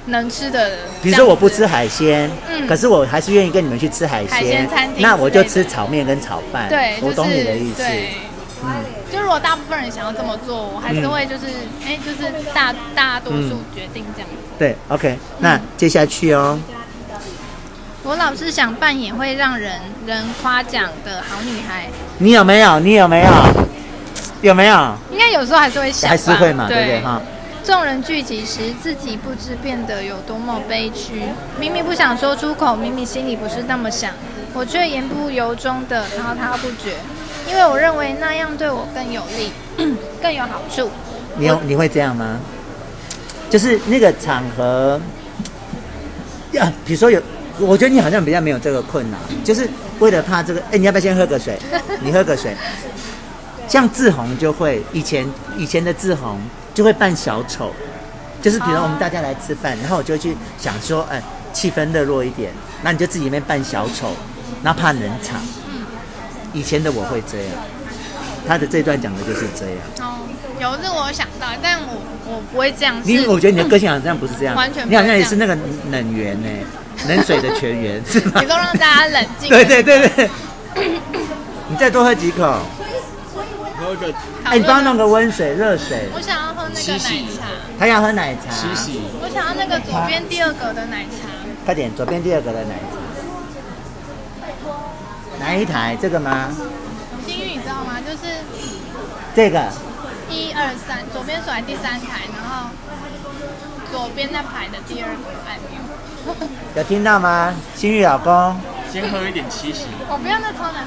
[0.06, 0.70] 能吃的。
[1.02, 4.30] 比如说我不吃海鲜，嗯，可是我还是愿意跟你们去吃海鲜。
[4.30, 6.68] 海鲜餐厅，那我就吃炒面跟炒饭。
[6.68, 7.82] 对，我懂你的意思。
[9.10, 11.46] 就如果大部分人想要这么做，我还是会就是，
[11.84, 14.36] 哎、嗯，就是大大多数决定这样子。
[14.36, 16.56] 嗯、对，OK，那接下去哦。
[18.02, 19.72] 我老是想扮演会让人
[20.06, 21.86] 人夸奖的好女孩。
[22.18, 22.80] 你有没有？
[22.80, 23.30] 你有没有？
[24.40, 24.94] 有没有？
[25.12, 27.00] 应该有时候还是会想，还是会嘛，对不对？
[27.02, 27.20] 哈。
[27.62, 31.24] 众人聚集时，自己不知变得有多么悲屈。
[31.58, 34.12] 明明不想说出口，明明心里不是那么想，
[34.54, 36.94] 我却言不由衷的滔滔不绝，
[37.46, 39.52] 因为我认为那样对我更有利，
[40.22, 40.90] 更有好处。
[41.36, 42.38] 你有你会这样吗？
[43.50, 44.98] 就是那个场合，
[46.52, 47.20] 呀，比如说有。
[47.60, 50.60] 我觉得你好像比较没有这个困难，就是为了怕这个。
[50.72, 51.58] 哎，你要不要先喝个水？
[52.00, 52.56] 你喝个水。
[53.68, 55.24] 像志宏就会以前
[55.56, 56.40] 以前的志宏
[56.74, 57.72] 就会扮小丑，
[58.42, 62.50] 就是比如我们大家来吃饭，然后我就去想说，哎，气氛热络一点，
[62.82, 64.12] 那你就自己里面扮小丑，
[64.64, 65.40] 然后怕冷场。
[66.52, 67.54] 以前的我会这样，
[68.48, 69.76] 他的这段讲的就是这样。
[70.00, 70.18] 哦，
[70.60, 73.00] 有这我有想到，但我我不会这样。
[73.04, 75.56] 你我觉得你的个性好像不是这样，完全你好像也是那个
[75.92, 76.48] 冷源呢。
[77.08, 78.40] 冷水的泉源是吗？
[78.40, 79.48] 你都让大家冷静。
[79.48, 80.30] 对对对对。
[81.68, 82.60] 你再多喝几口。
[83.78, 84.12] 喝个。
[84.44, 86.08] 哎，你帮他弄个温水、热水。
[86.14, 87.46] 我想要喝那个奶茶。
[87.78, 88.40] 他要喝奶茶。
[89.22, 91.28] 我想要那个左边第二格的奶茶。
[91.64, 92.98] 快点，左边第二格的奶茶。
[95.38, 95.96] 哪一台？
[96.00, 96.48] 这个吗？
[97.26, 97.98] 幸运，你知道吗？
[98.06, 98.34] 就是
[99.34, 99.64] 这个。
[100.28, 102.68] 一二三，左边甩第三台，然后
[103.90, 105.79] 左边那排的第二个按钮。
[106.76, 108.56] 有听到吗，心玉老公？
[108.92, 109.86] 先喝一点七喜。
[110.08, 110.84] 我不要那超难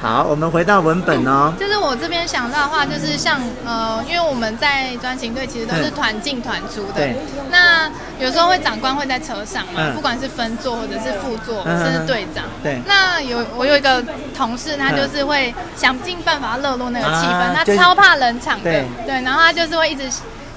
[0.00, 1.52] 好，我们回到文本哦。
[1.58, 6.92] 就是我这边想到的话，就是像呃，因为我们在专勤队其实都是团进团出的。
[6.94, 7.16] 对。
[7.50, 12.44] 那有时候会长官会在车上嘛，不管是分座或者是副座，甚至队长。
[12.62, 12.80] 对。
[12.86, 14.04] 那有我有一个
[14.36, 18.70] 同事，他就是会想尽办法热络那个气氛，他超怕冷场的。
[18.70, 18.84] 对。
[19.06, 20.04] 对，然后他就是会一直。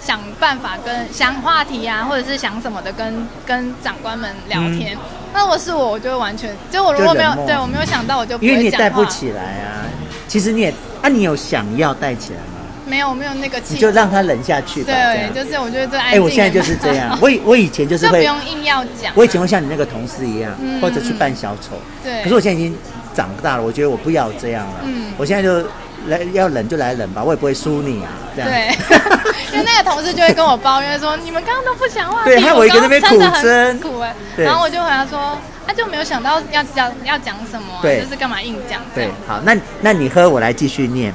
[0.04, 4.96] 想办法跟想话题啊，或者是想什么的，跟跟长官们聊天。
[4.96, 5.00] 嗯、
[5.34, 8.52] 那我是我，我就会完全就我如果没有对我没有想到，我就不会。
[8.52, 9.86] 因为你带不起来啊。
[10.28, 12.66] 其实你也啊，你有想要带起来吗？
[12.88, 13.76] 没有，没有那个气。
[13.76, 14.92] 你就让他冷下去吧。
[14.92, 17.16] 对，就是我觉得这哎、欸，我现在就是这样。
[17.22, 19.14] 我以我以前就是会不用硬要讲。
[19.14, 21.78] 我以前会像你那个同事一样，嗯、或者去扮小丑。
[22.04, 22.24] 对。
[22.24, 22.76] 可是我现在已经
[23.14, 24.82] 长大了，我觉得我不要这样了。
[24.84, 25.14] 嗯。
[25.18, 25.64] 我现在就。
[26.08, 28.10] 来要冷就来冷吧，我也不会输你啊。
[28.36, 28.76] 这样对，
[29.54, 34.16] 因为那个同事就会跟我抱怨说：“你们刚刚都不讲话。”对，害我一个那边苦撑苦哎。
[34.38, 35.38] 然后我就回答说
[35.68, 41.14] ：“他就没有想到要讲要讲什么，对，就是干嘛硬讲。”对，好，那那你喝，我来继续念。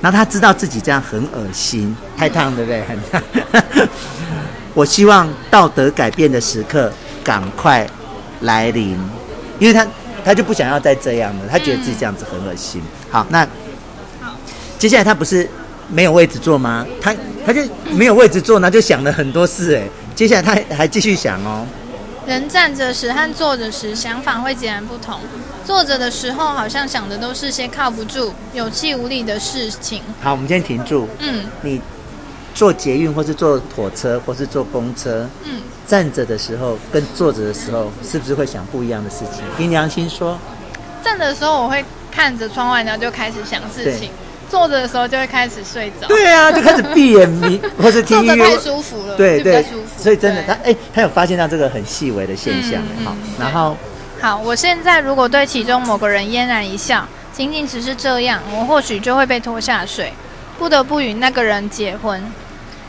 [0.00, 2.82] 然后他知道自己这样很恶心，太烫， 对不对？
[2.82, 3.22] 很烫。
[4.74, 6.90] 我希望道德改变的时刻
[7.22, 7.86] 赶快
[8.40, 8.98] 来临，
[9.58, 9.86] 因为他
[10.24, 12.82] 他就不想要再这样了，他觉得自己这样子很恶心。
[13.10, 13.46] 好，那好，
[14.82, 15.48] 接下来他不是
[15.88, 16.84] 没有位置坐吗？
[17.00, 17.14] 他
[17.46, 19.88] 他就没有位置坐呢，就想了很多事哎。
[20.12, 21.64] 接下来他还继续想哦。
[22.26, 25.20] 人站着时和坐着时想法会截然不同。
[25.64, 30.02] 坐着的时候好像想的都是些靠不住、有气无力的事情。
[30.20, 31.08] 好，我们先停住。
[31.20, 31.80] 嗯，你
[32.52, 39.44] 坐捷运或是坐火车或是坐公车，嗯，站着的时候跟坐着的时候，是不是会想不一样的事情？
[39.56, 40.36] 凭良心说，
[41.04, 44.10] 站着的时候我会看着窗外，然后就开始想事情。
[44.52, 49.64] 坐着的时候就会开始睡着，对啊，就开始闭眼迷， 或者听音乐，太舒服了，对对，
[49.96, 53.74] 所以真的，他哎，他有发现到这个很细微的现象，好，然后，
[54.20, 60.12] 好，我现在如果对其中某个人嫣然一笑，仅仅只是这样，我或许就会被拖下水，
[60.58, 62.22] 不得不与那个人结婚。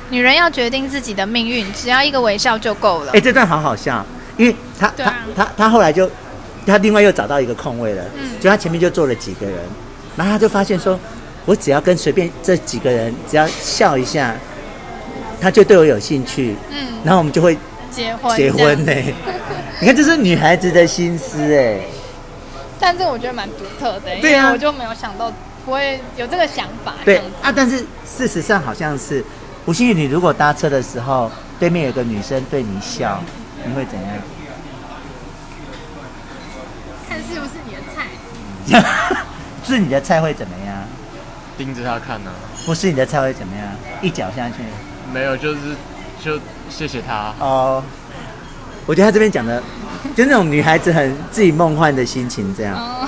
[0.09, 3.13] 女人要决定自己的命运，只要一个微笑就够了。
[3.13, 6.11] 哎，这段好好笑，因为他他他他后来就
[6.67, 9.55] 他另外又找到一个空位了，嗯，就他前面就坐了几个人，
[10.17, 10.99] 然后他就发现说。
[11.45, 14.33] 我只要跟随便这几个人，只要笑一下，
[15.41, 17.57] 他就对我有兴趣，嗯，然后我们就会
[17.91, 18.93] 结婚结婚呢。
[19.81, 21.79] 你看，这是女孩子的心思哎。
[22.79, 25.31] 但这我觉得蛮独特的，对啊，我就没有想到
[25.65, 26.95] 不会有这个想法。
[27.05, 29.23] 对啊，但是事实上好像是，
[29.65, 33.23] 吴欣宇，你如果搭车的时候，对面有个女生对你笑，
[33.65, 34.09] 你会怎样？
[37.07, 38.07] 看是不是你的菜？
[39.65, 40.72] 是你的菜会怎么样？
[41.63, 42.35] 盯着他看呢、啊，
[42.65, 43.65] 不是你的菜会怎么样？
[44.01, 44.55] 一脚下去？
[45.13, 45.59] 没有，就是
[46.21, 46.37] 就
[46.69, 47.81] 谢谢他哦。
[48.85, 49.63] 我觉得他这边讲的，
[50.13, 52.75] 就那种女孩子很自己梦幻的心情这样。
[52.75, 53.07] 哦、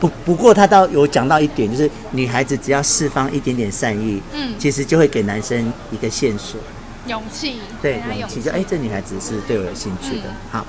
[0.00, 6.60] 不不过他倒有讲到一点，就是女孩子只要释放一点点善意，嗯，其实就会给男生一个线索，
[7.06, 10.66] 勇气，对，勇气，就哎，这女孩子是对我有兴趣的，嗯、好。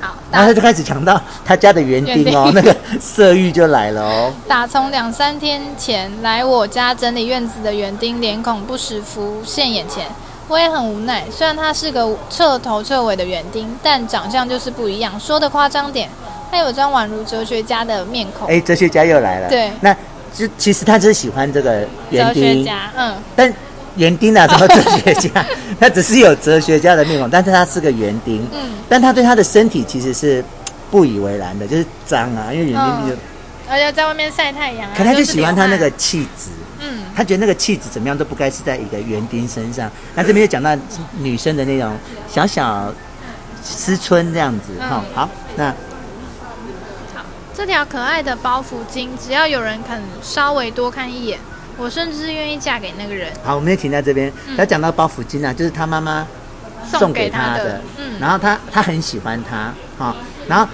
[0.00, 4.32] 好，然后他就开始讲到他家的园丁哦，那个色欲就来了哦。
[4.46, 10.06] 打从两三天前来我家整理院子的园丁，脸孔不时浮现眼前，
[10.48, 11.24] 我也很无奈。
[11.30, 15.18] 虽然他是个彻头彻尾的园丁，但长相就是不一样。
[15.18, 16.08] 说的夸张点，
[16.50, 18.48] 他有张宛如哲学家的面孔。
[18.48, 19.48] 哎，哲学家又来了。
[19.48, 19.94] 对，那
[20.34, 22.34] 就其实他只是喜欢这个园丁。
[22.34, 23.52] 哲学家，嗯，但。
[23.98, 25.44] 园丁啊，什么哲学家？
[25.78, 28.42] 他只是有哲学家的面孔，但是他是个园丁。
[28.52, 30.42] 嗯，但他对他的身体其实是
[30.90, 33.16] 不以为然的，就是脏啊，因为园丁就，
[33.68, 34.88] 而且在外面晒太阳。
[34.88, 36.50] 啊可他就喜欢他那个气质。
[36.80, 39.90] 嗯，他觉得那个气质怎么样都不该是在一个园丁身上。
[40.14, 40.74] 那这边就讲到
[41.18, 41.92] 女生的那种
[42.32, 42.92] 小小
[43.62, 45.04] 思春这样子哈。
[45.12, 45.66] 好，那
[47.14, 51.40] 好，这条可爱的包袱巾，只要有人肯稍微多看一眼。
[51.78, 53.32] 我甚至愿意嫁给那个人。
[53.42, 54.30] 好，我们先停在这边。
[54.46, 56.26] 嗯、他讲到包袱巾啊，就是他妈妈
[56.98, 57.80] 送给他的。
[58.20, 60.16] 然后他他很喜欢他，哈、哦。
[60.48, 60.66] 然后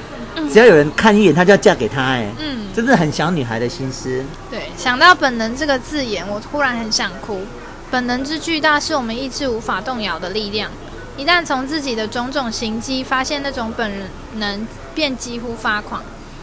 [0.51, 2.27] 只要有人看一眼，他就要嫁给他，哎。
[2.41, 2.65] 嗯。
[2.75, 4.25] 真的很小女孩的心思。
[4.51, 7.43] 对，想到本能这个字眼，我突然很想哭。
[7.89, 10.69] 本能之巨大，是我们意志无法动摇的力量。
[11.17, 13.93] 一旦从自己的种种行迹发现那种本
[14.35, 16.03] 能，便几乎发狂，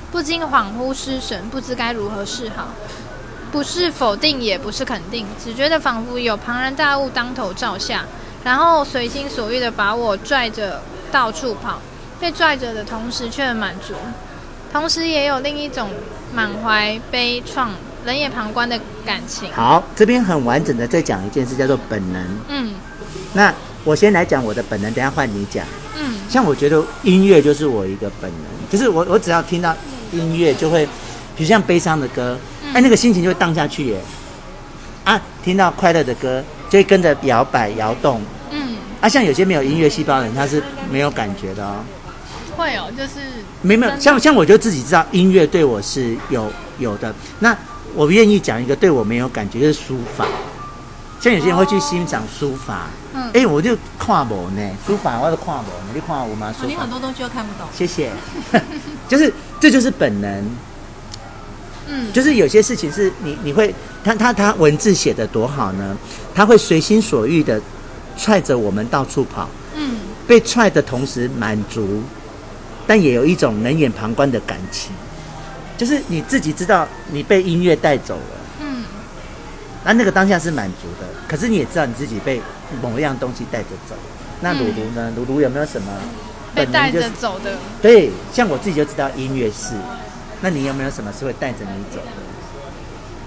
[0.10, 2.70] 不禁恍惚失神，不知该如何是好。
[3.52, 8.06] 不是否定，也不是肯定，只觉得仿佛有庞然大物当头照下，
[8.44, 11.80] 然后随心所欲的把我拽着到处跑。
[12.20, 13.96] 被拽着的同时却很满足，
[14.72, 15.90] 同时也有另一种
[16.32, 17.70] 满怀悲怆、
[18.06, 19.52] 冷眼旁观的感情。
[19.52, 22.24] 好，这边很完整的再讲一件事，叫做本能。
[22.48, 22.76] 嗯，
[23.34, 23.52] 那
[23.84, 25.66] 我先来讲我的本能，等下换你讲。
[25.98, 29.76] 嗯，像我觉得音乐就是我一个本能，就是我我只要听到
[30.12, 30.86] 音乐就会，
[31.36, 32.38] 比如像悲伤的歌。
[32.74, 34.02] 哎，那个心情就会荡下去耶！
[35.04, 38.22] 啊，听到快乐的歌，就会跟着摇摆摇动。
[38.52, 38.78] 嗯。
[39.02, 41.84] 啊，像有些没有音乐细胞的人，他是没有感觉的哦。
[42.56, 43.20] 会有，就是
[43.62, 47.14] 没没有，像像我就自己知道音乐对我是有有的。
[47.40, 47.58] 那
[47.96, 50.28] 我愿意讲一个对我没有感觉，就是书法。
[51.20, 52.88] 像有些人会去欣赏书法。
[53.14, 53.30] 嗯。
[53.34, 56.54] 哎，我就看不呢，书法我都看不，你看我吗？
[56.54, 56.68] 书法。
[56.68, 57.68] 你很多东西都看不懂。
[57.76, 58.12] 谢谢。
[59.10, 60.46] 就是这就是本能。
[61.94, 65.98] 嗯，就是有些事情是你你会，他他他文字写的多好呢，
[66.34, 67.62] 他会随心所欲的
[68.18, 72.02] 踹着我们到处跑，嗯，被踹的同时满足，
[72.88, 74.92] 但也有一种冷眼旁观的感情，
[75.78, 78.86] 就是你自己知道你被音乐带走了，嗯，
[79.84, 82.42] 那那个当下是满足的，可是你也知道你自己被
[82.82, 83.96] 某一样东西带着走，
[84.40, 85.12] 那鲁鲁呢？
[85.16, 85.92] 鲁鲁有没有什么
[86.56, 87.58] 被带着走的？
[87.82, 89.74] 对，像我自己就知道音乐是。
[90.42, 92.12] 那你有没有什么是会带着你走的？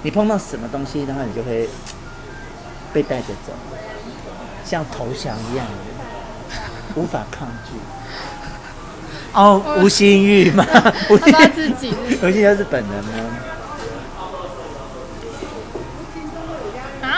[0.03, 1.69] 你碰到什么东西的话，你就会
[2.93, 3.53] 被带着走，
[4.65, 5.67] 像投降一样，
[6.95, 7.73] 无法抗拒。
[9.33, 10.67] 哦，吴心玉吗？
[11.09, 13.11] 吴心玉自己，吴心玉是本人吗？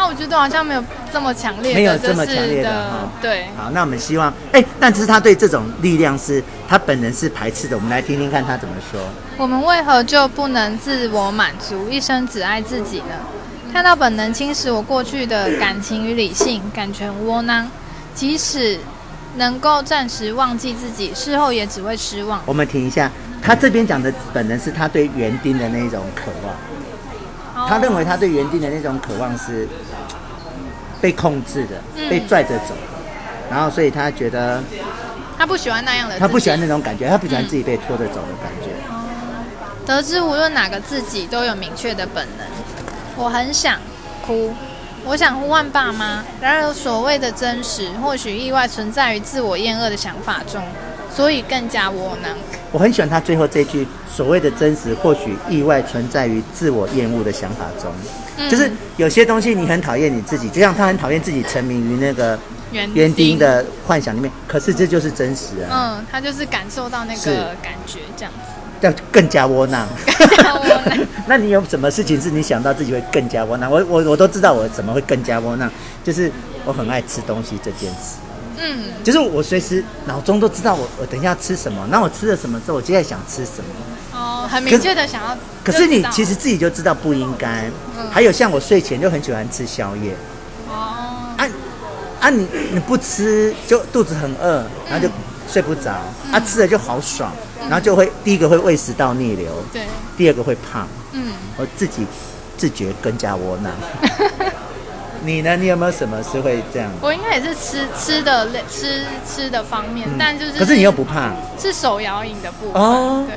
[0.06, 3.10] 我觉得好像没有这么强烈，没有这么强烈的哈。
[3.20, 7.76] 对，好，那我们希望，哎，但是他对这种力量是他本人是排斥的。
[7.76, 9.00] 我们来听听看他怎么说。
[9.36, 13.14] 我们为何就不能自我满足，一生只爱自己呢？
[13.72, 17.68] 看到本能侵蚀我过去的感情与理性，感觉窝囊。
[18.14, 18.78] 即使
[19.36, 22.40] 能够暂时忘记自己，事后也只会失望。
[22.46, 23.10] 我们停一下，
[23.42, 29.68] 他这边讲的本能是他对园丁的那种渴望，他认为他对园丁的那种渴望是
[31.00, 32.74] 被控制的，被拽着走，
[33.50, 34.62] 然后所以他觉得
[35.38, 38.70] 他不喜欢那样的，他不喜欢那种感觉，他不喜欢自己被拖着走的感觉。
[39.86, 42.46] 得知无论哪个自己都有明确的本能，
[43.16, 43.78] 我很想
[44.26, 44.52] 哭。
[45.08, 50.60] 我想呼唤爸妈，然而所谓的真实，或许意外存在于自我厌恶的想法中，
[51.14, 52.32] 所以更加窝囊。
[52.72, 57.92] 我很喜欢他最后这句：所谓的真实，或许意外存在于自我厌恶的想法中。
[58.38, 62.38] 嗯、就是有些东西你很讨厌你自己，就像他很讨厌自己沉迷于那个
[62.72, 65.96] 园丁的幻想里面，可是这就是真实啊。
[65.98, 68.52] 嗯，他就是感受到那个感觉，这样子。
[68.82, 69.88] 要更加窝囊，
[71.26, 73.72] 那你有什么事情是你想到自己会更加窝囊？
[73.72, 75.70] 我我我都知道我怎么会更加窝囊，
[76.04, 76.30] 就是
[76.66, 78.18] 我很爱吃东西这件事。
[78.58, 83.70] 嗯，就是我随时脑中都知道我我等一下要吃什么，那我吃了什么之后，我接下来想吃什么。
[84.16, 85.36] 哦，很明确的想要。
[85.62, 87.70] 可是你其实自己就知道不应该。
[87.98, 88.08] 嗯。
[88.10, 90.14] 还有像我睡前就很喜欢吃宵夜。
[90.68, 91.34] 哦。
[91.36, 91.46] 啊
[92.20, 92.30] 啊！
[92.30, 95.12] 你你不吃就肚子很饿，然后就
[95.48, 95.92] 睡不着。
[96.32, 97.30] 啊，吃了就好爽。
[97.68, 99.82] 然后就会第一个会胃食道逆流，对，
[100.16, 102.06] 第二个会胖，嗯，我自己
[102.56, 103.72] 自觉更加窝囊。
[105.24, 105.56] 你呢？
[105.56, 106.88] 你有没有什么是会这样？
[107.00, 113.36] 我应该也是吃吃的类吃吃的方面，嗯、但就是可是你又不胖，是手摇饮的部分哦，对。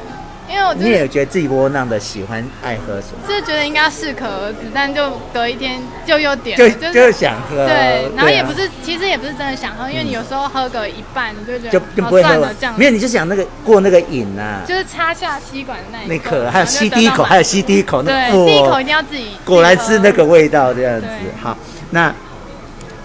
[0.50, 3.28] 因为我、就是、你也觉得自己窝囊的喜欢爱喝什么？
[3.28, 7.68] 就是觉得应该适可而止，但就隔一天就又点，就就想喝。
[7.68, 12.76] 对，然后也不是，啊、其实也不是真的想喝，因为你有时候喝个一半，你就觉得就就不会喝了这样。
[12.78, 21.08] 没有，你就想那个过那个瘾啊，就是插下吸管的那一那颗，还有吸第一口，还有吸第一口，那对，第一口一定要自己果然是那个味道这样子。
[21.40, 21.56] 好，
[21.92, 22.14] 那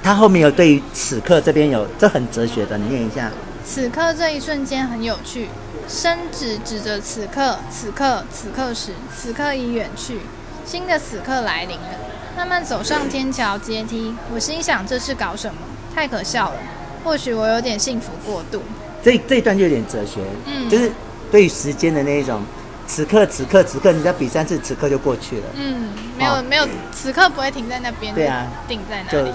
[0.02, 3.30] 他后面有对于此刻这边有这很哲学的，你念一下。
[3.66, 5.48] 此刻这一瞬间很有趣。
[5.88, 10.20] 伸指指着此刻，此刻，此刻时，此刻已远去，
[10.64, 11.88] 新的此刻来临了。
[12.36, 15.60] 慢慢走上天桥阶梯，我心想：这是搞什么？
[15.94, 16.56] 太可笑了。
[17.04, 18.62] 或许我有点幸福过度。
[19.02, 20.90] 这这一段就有点哲学，嗯，就是
[21.30, 22.42] 对于时间的那一种。
[22.86, 25.44] 此刻，此刻，此刻，你再比三次，此刻就过去了。
[25.54, 25.88] 嗯，
[26.18, 28.14] 没有，哦、没有，此刻不会停在那边。
[28.14, 29.30] 对啊，定在那里。
[29.30, 29.34] 就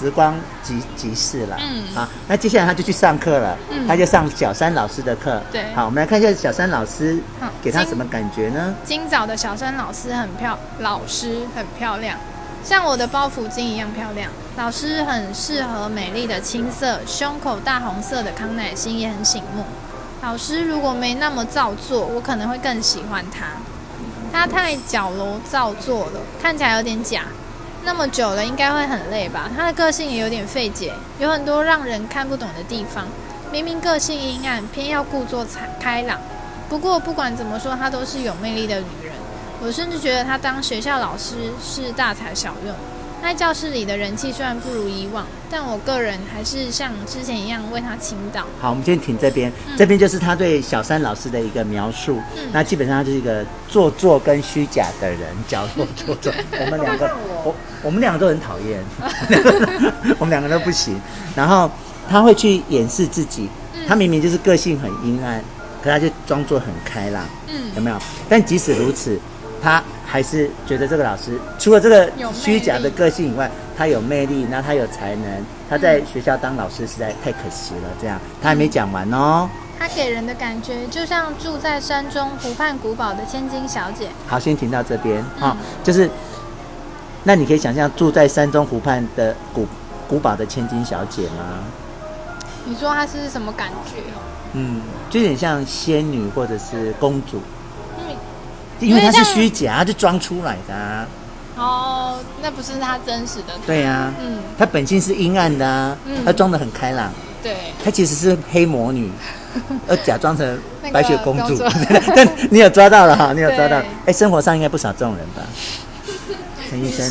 [0.00, 1.56] 时光即即逝了。
[1.60, 3.56] 嗯，好，那接下来他就去上课了。
[3.70, 5.40] 嗯，他就上小山老师的课。
[5.52, 7.18] 对，好，我们来看一下小山老师，
[7.62, 8.74] 给他什么感觉呢？
[8.84, 12.18] 今，今早的小山老师很漂，老师很漂亮，
[12.64, 14.30] 像我的包袱巾一样漂亮。
[14.56, 19.64] 老师很适合美丽的青色，胸口大红色的康乃馨也很醒目。
[20.26, 23.46] 老师如果没那么造作，我可能会更喜欢他。
[24.32, 27.22] 他太矫揉造作了，看起来有点假。
[27.84, 29.48] 那么久了，应该会很累吧？
[29.56, 33.06] 他的个性也有点费解，有很多让人看不懂的地方。
[33.52, 35.46] 明明个性阴暗，偏要故作
[35.78, 36.18] 开朗。
[36.68, 39.12] 不过不管怎么说，她都是有魅力的女人。
[39.62, 42.74] 我甚至觉得她当学校老师是大材小用。
[43.22, 48.44] 在教室里的人气虽然不如以往，但我个人还是像之前一样为他倾倒。
[48.60, 52.20] 好，我们先停这边，嗯、这边就是他对小三老师的一个描述。
[52.36, 56.32] 嗯、那基本上他就是一个做作跟虚假的人，矫揉做作。
[56.60, 57.10] 我们两个，
[57.42, 58.80] 我我们两个都很讨厌
[60.20, 61.00] 我们两个都不行。
[61.34, 61.68] 然后
[62.08, 63.48] 他会去掩饰自己，
[63.88, 65.42] 他明明就是个性很阴暗，
[65.82, 67.24] 可他就装作很开朗。
[67.48, 67.98] 嗯，有没有？
[68.28, 69.18] 但即使如此，
[69.60, 69.82] 他。
[70.16, 77.90] 还是觉得这个老师除了这个虚假的个性以外，他有魅力，那他有才能，他在学校当老师实在太可惜了。
[78.00, 79.46] 这样，他还没讲完哦。
[79.78, 84.08] 他给人的感觉就像住在山中湖畔古堡的千金小姐。
[84.26, 86.08] 好，先停到这边啊、哦，就是，
[87.24, 89.66] 那你可以想象住在山中湖畔的古
[90.08, 91.62] 古堡的千金小姐吗？
[92.64, 94.00] 你说她是什么感觉？
[94.54, 94.80] 嗯，
[95.10, 97.42] 就有点像仙女或者是公主。
[98.80, 101.06] 因为他是虚假，就装出来的、啊。
[101.56, 103.54] 哦，那不是他真实的。
[103.66, 107.10] 对呀、啊，嗯，他本性是阴暗的啊，嗯、他装得很开朗。
[107.42, 109.10] 对，他其实是黑魔女，
[109.88, 110.58] 而假装成
[110.92, 111.56] 白雪公主。
[112.14, 113.80] 但你有抓到了哈，你有抓到。
[114.04, 115.42] 哎，生活上应该不少这种人吧？
[116.68, 117.08] 陈医生，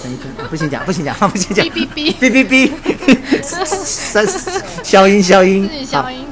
[0.00, 1.66] 陈医生，不行讲，不行讲，不行讲。
[1.66, 2.70] 哔哔哔哔哔
[3.42, 5.68] 哔，消音消音。
[5.68, 6.24] 自己消音。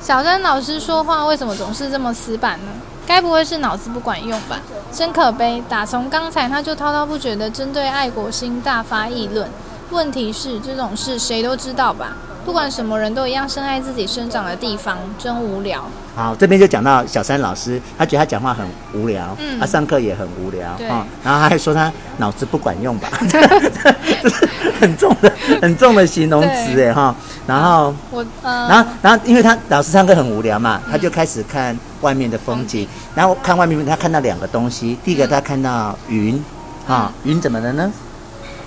[0.00, 2.72] 小山老师说话为什么总是这么死板呢？
[3.08, 4.60] 该不会是脑子不管用吧？
[4.92, 5.62] 真可悲！
[5.66, 9.50] 打从刚才他就滔滔不绝地针对爱国心大发议论。
[9.90, 12.14] 问题是这种事谁都知道吧？
[12.48, 15.84] 不管什么人都一样深爱自己生长的地方，真无聊。
[16.16, 24.48] 好，这边就讲到小三老师，他觉得他讲话很无聊，嗯，他上课也很无聊，对、哦，然后他还说他脑子不管用吧， 这是
[24.80, 25.30] 很重的、
[25.60, 27.14] 很重的形容词哎哈。
[27.46, 36.42] 然后我，呃、然后，然后，因为他老师上课很无聊嘛，他就开始看外面的风景，嗯、然后看外面，他看到两个东西，第一个他看到云，
[36.88, 37.92] 啊、嗯，云怎么了呢？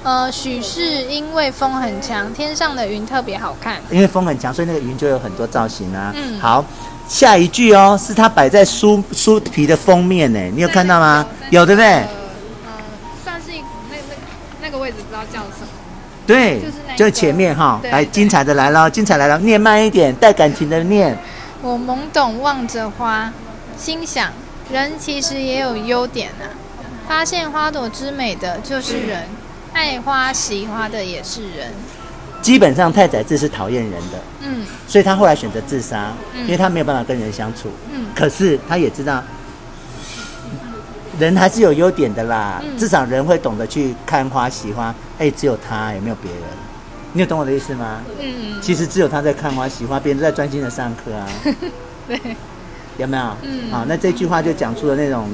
[0.04, 3.78] 呃，许是因为风很强，天上的云特别好看。
[3.92, 6.12] 因为风很强，所以那个云就有很多造型啊。
[6.16, 6.66] 嗯，好，
[7.08, 11.24] 下一句哦，是它摆在书书皮的封面呢，你有看到吗？
[11.52, 11.88] 有对不对？
[11.88, 12.08] 呃，
[13.24, 13.60] 算是一
[13.92, 14.16] 那那
[14.64, 15.68] 那个位置不知道叫什么。
[16.26, 21.16] 对，就是那个，就前面哈，哦，来精彩的来了，精彩来了，念慢一点，带感情的念。
[21.62, 23.32] 我懵懂望着花，
[23.78, 24.32] 心想
[24.72, 26.50] 人其实也有优点啊，
[27.08, 29.26] 发现花朵之美的就是人。
[29.82, 31.72] 爱花惜花的也是人，
[32.40, 39.24] 基本上太宰治是讨厌人的，嗯，所以他后来选择自杀，嗯，因为他没有办法跟人相处，嗯，可是他也知道，
[41.20, 46.42] 人还是有优点的啦，嗯，至少人会懂得去看花喜花，哎，只有他，也没有别人？
[47.14, 48.04] 你有懂我的意思吗？
[48.20, 51.28] 嗯，其实只有他在看花喜花，别人都在专心的上课啊，
[52.08, 52.20] 对，
[53.00, 53.24] 有没有？
[53.42, 55.28] 嗯，好，那这句话就讲出了那种。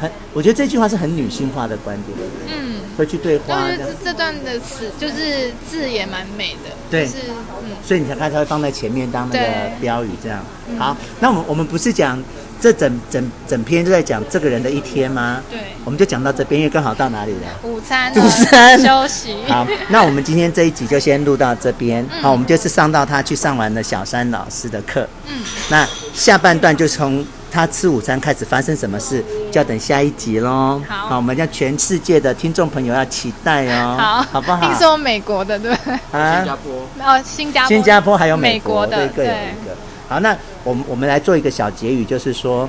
[0.00, 2.18] 很，我觉得这句话是很女性化的观点。
[2.48, 3.70] 嗯，会去对花。
[3.70, 6.70] 就是这段的词，就是字也蛮美的。
[6.90, 7.14] 对，是
[7.62, 9.46] 嗯，所以你才看它会放在前面当那个
[9.80, 10.44] 标语这样。
[10.78, 12.22] 好，那我们我们不是讲
[12.60, 15.42] 这整整整篇都在讲这个人的一天吗？
[15.50, 17.38] 对，我们就讲到这边，因为刚好到哪里了？
[17.62, 19.36] 午餐，午餐休息。
[19.46, 22.06] 好，那我们今天这一集就先录到这边。
[22.20, 25.08] 好，我们就是上到他去上完了小山老师的课。
[25.28, 27.24] 嗯，那下半段就从。
[27.54, 30.82] 他吃午餐开始发生什么事，就要等下一集喽。
[30.88, 33.94] 好，好，我们让全世界的听众朋友要期待哦。
[33.96, 34.66] 好，好不好？
[34.66, 35.94] 听说美国的对不对？
[36.10, 37.06] 啊，新加坡。
[37.06, 37.68] 哦，新加坡。
[37.68, 39.76] 新加坡还有美国，美国的，对，各有一个。
[40.08, 42.68] 好，那我们我们来做一个小结语，就是说，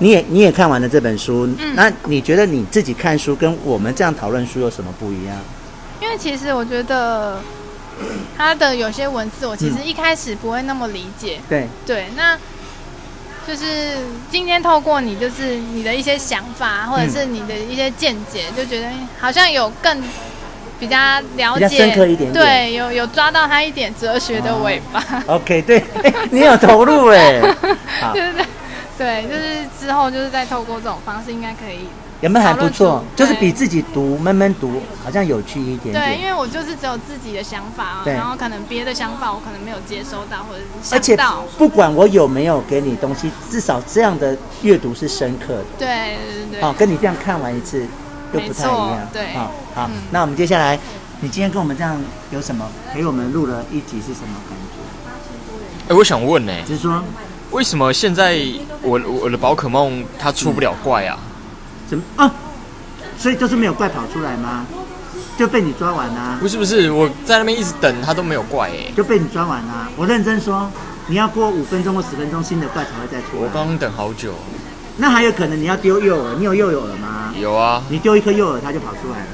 [0.00, 5.36] 你也你也看完了这本书，嗯，那你觉得你自己看书跟我们这样讨论书有什么不一样？
[6.02, 7.38] 因为其实我觉得
[8.36, 11.36] 他的有些文字，我其实一开始不会那么理解。
[11.38, 12.36] 嗯，对对，那。
[13.50, 13.96] 就是
[14.30, 18.86] 今天透过你，就是你的一些想法，或者是你的一些见解，嗯、就觉得
[19.18, 20.00] 好像有更
[20.78, 20.96] 比较
[21.36, 25.00] 了解，深刻一点点，对，有有抓到他一点哲学的尾巴。
[25.26, 25.82] 哦、 OK，对，
[26.30, 27.40] 你有投入 哎，
[28.12, 28.46] 对对对，
[28.96, 31.88] 对，就是之后就是再透过这种方式，应该可以。
[32.20, 33.02] 有没有还不错？
[33.16, 35.94] 就是比自己读闷闷读好像有趣一点点。
[35.94, 41.16] 对，因为我就是只有自己的想法，然后可能别的想法我可能没有接收到，或者是而且
[41.56, 45.64] 不管我有没有给你东西，至少这样的阅读是深刻的。
[45.78, 46.60] 对对对。
[46.60, 47.86] 好，跟你这样看完一次
[48.34, 49.08] 又不太一样。
[49.12, 49.32] 对。
[49.32, 50.78] 好，好，那我们接下来，
[51.20, 51.98] 你今天跟我们这样
[52.30, 55.94] 有什么陪我们录了一集是什么感觉？
[55.94, 57.02] 哎，我想问呢，就是说，
[57.50, 58.38] 为什么现在
[58.82, 61.18] 我我的宝可梦它出不了怪啊？
[61.90, 62.32] 怎么啊？
[63.18, 64.64] 所以就是没有怪跑出来吗？
[65.36, 66.38] 就被你抓完啦、啊？
[66.40, 69.90] 不是不是，我在那边一直等，它都没有怪哎、欸，就被你抓完啦、啊。
[69.96, 70.70] 我认真说，
[71.08, 73.42] 你要过五分钟或十分钟，新的怪才会再出来。
[73.42, 74.34] 我刚刚等好久。
[74.98, 76.36] 那还有可能你要丢诱饵？
[76.38, 77.32] 你有诱饵了吗？
[77.36, 77.82] 有啊。
[77.88, 79.26] 你丢一颗诱饵，它就跑出来了。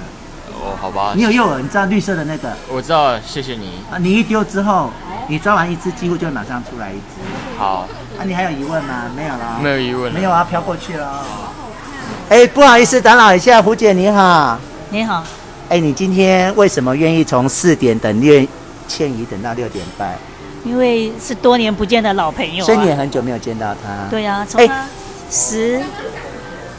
[0.54, 1.12] 哦，好吧。
[1.16, 1.58] 你有诱饵？
[1.60, 2.52] 你知道绿色的那个？
[2.68, 3.80] 我知道，谢谢你。
[3.90, 4.92] 啊，你一丢之后，
[5.28, 7.58] 你抓完一只，几乎就会马上出来一只。
[7.58, 7.88] 好。
[8.16, 9.10] 啊，你还有疑问吗？
[9.16, 9.58] 没有了。
[9.60, 10.12] 没有疑问。
[10.12, 11.24] 没有啊，飘过去了。
[12.28, 14.58] 哎，不好意思，打扰一下，胡姐你好。
[14.90, 15.22] 你好。
[15.68, 18.46] 哎，你今天为什么愿意从四点等练
[18.88, 20.12] 倩怡等到六点半？
[20.64, 22.66] 因为是多年不见的老朋友、啊。
[22.66, 24.10] 所以你也很久没有见到他。
[24.10, 24.86] 对呀、啊，从他
[25.30, 25.80] 十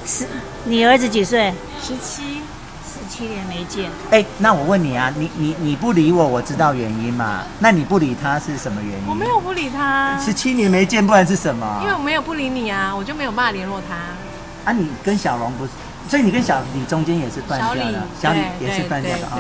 [0.06, 0.28] 十，
[0.66, 1.54] 你儿子几岁？
[1.82, 2.42] 十七，
[2.84, 3.90] 十七年没见。
[4.12, 7.44] 哎，那我问你啊，你你你不理我，我知道原因嘛？
[7.60, 9.08] 那你不理他是什么原因？
[9.08, 10.20] 我没有不理他。
[10.20, 11.80] 十七年没见，不然是什么？
[11.84, 13.96] 因为我没有不理你啊，我就没有办法联络他。
[14.68, 15.72] 啊，你跟小龙不是，
[16.10, 19.40] 所以你跟小李中间也是断掉的，小李也是断掉的哦。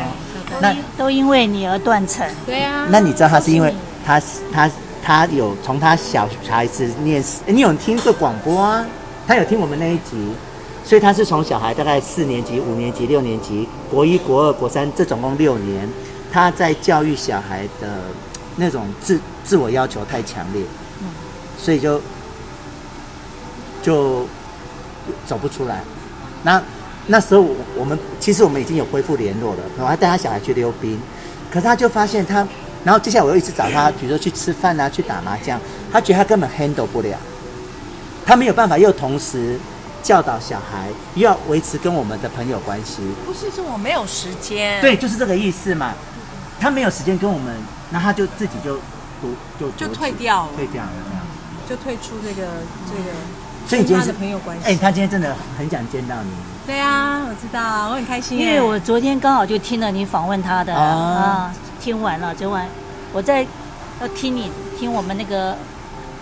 [0.61, 2.25] 那都因为你而断层。
[2.45, 2.87] 对啊。
[2.89, 3.75] 那你知道他是因为
[4.05, 4.21] 他
[4.53, 4.71] 他
[5.03, 8.85] 他有从他小孩子念，你有听过广播啊？
[9.27, 10.31] 他有听我们那一集，
[10.85, 15.89] 所以他是从小孩大概四年级、五年级、六年级、国一、国二、国三，这总共六年，
[16.31, 17.99] 他在教育小孩的
[18.55, 20.63] 那种自自我要求太强烈，
[21.57, 22.01] 所以就
[23.83, 24.25] 就。
[25.25, 25.81] 走不出来，
[26.43, 26.61] 那
[27.07, 30.99] 那时候我我们其实我们已经有恢复联络了，我还带他小孩去溜冰，
[31.51, 32.47] 可是他就发现他
[32.83, 35.59] 然后接下来我又一直找他，比如说去吃饭啊，去打麻将，
[35.91, 37.17] 他觉得他根本 handle 不了，
[38.25, 39.57] 他没有办法又同时
[40.03, 43.01] 教导小孩，又要维持跟我们的朋友关系。
[43.25, 44.79] 不是说我没有时间。
[44.79, 45.93] 对，就是这个意思嘛。
[46.59, 47.55] 他没有时间跟我们，
[47.91, 48.77] 那他就自己就
[49.21, 51.25] 独就就退掉了，退掉了这样，
[51.69, 52.47] 就退出这个
[52.87, 53.15] 这个。
[53.67, 54.63] 所以你今天是朋友关系。
[54.65, 56.29] 哎，他今天真的很想见到你。
[56.65, 58.39] 对啊，我知道，我很开心。
[58.39, 62.65] 因为我昨天刚好就听了你访问他的啊，啊，听完了，昨晚
[63.11, 63.45] 我在
[63.99, 64.49] 要听你
[64.79, 65.57] 听我们那个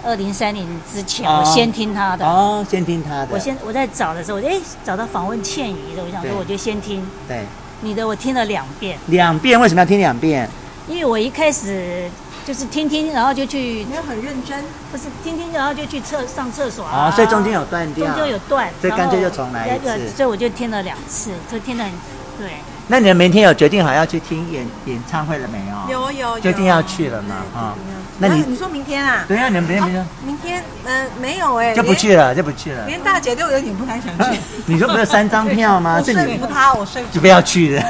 [0.04, 3.28] 二零三零之前，哦、我先听他的哦，先听他的。
[3.32, 7.08] 我先我在找的时候，哎，找到访问倩怡的，我想说我就先听。
[7.28, 7.46] 对。
[7.82, 10.50] 你的我听了两遍，两遍为什么要听两遍？
[10.88, 12.10] 因为我一开始
[12.46, 21.92] 就是听听，然后就去，没有很认真，不是听听，然后就去厕上厕所啊，所以中间有断掉，中间有断，所以干脆就重来一次，所以我就听了两次，就听了很
[22.38, 22.52] 对。
[22.88, 25.58] 那你们明天有决定好要去听演演唱会了没
[25.90, 26.12] 有？
[26.12, 27.36] 有有，决定要去了吗？
[27.56, 27.74] 啊。
[28.18, 29.26] 那你你说明天啊？
[29.28, 32.86] 对啊，你们明天明天明天嗯没有哎，就不去了就不去了。
[32.88, 34.40] 连大姐都有点不太想去。
[34.66, 36.00] 你说不是三张票吗？
[36.04, 37.84] 说服他，我说服就不要去了。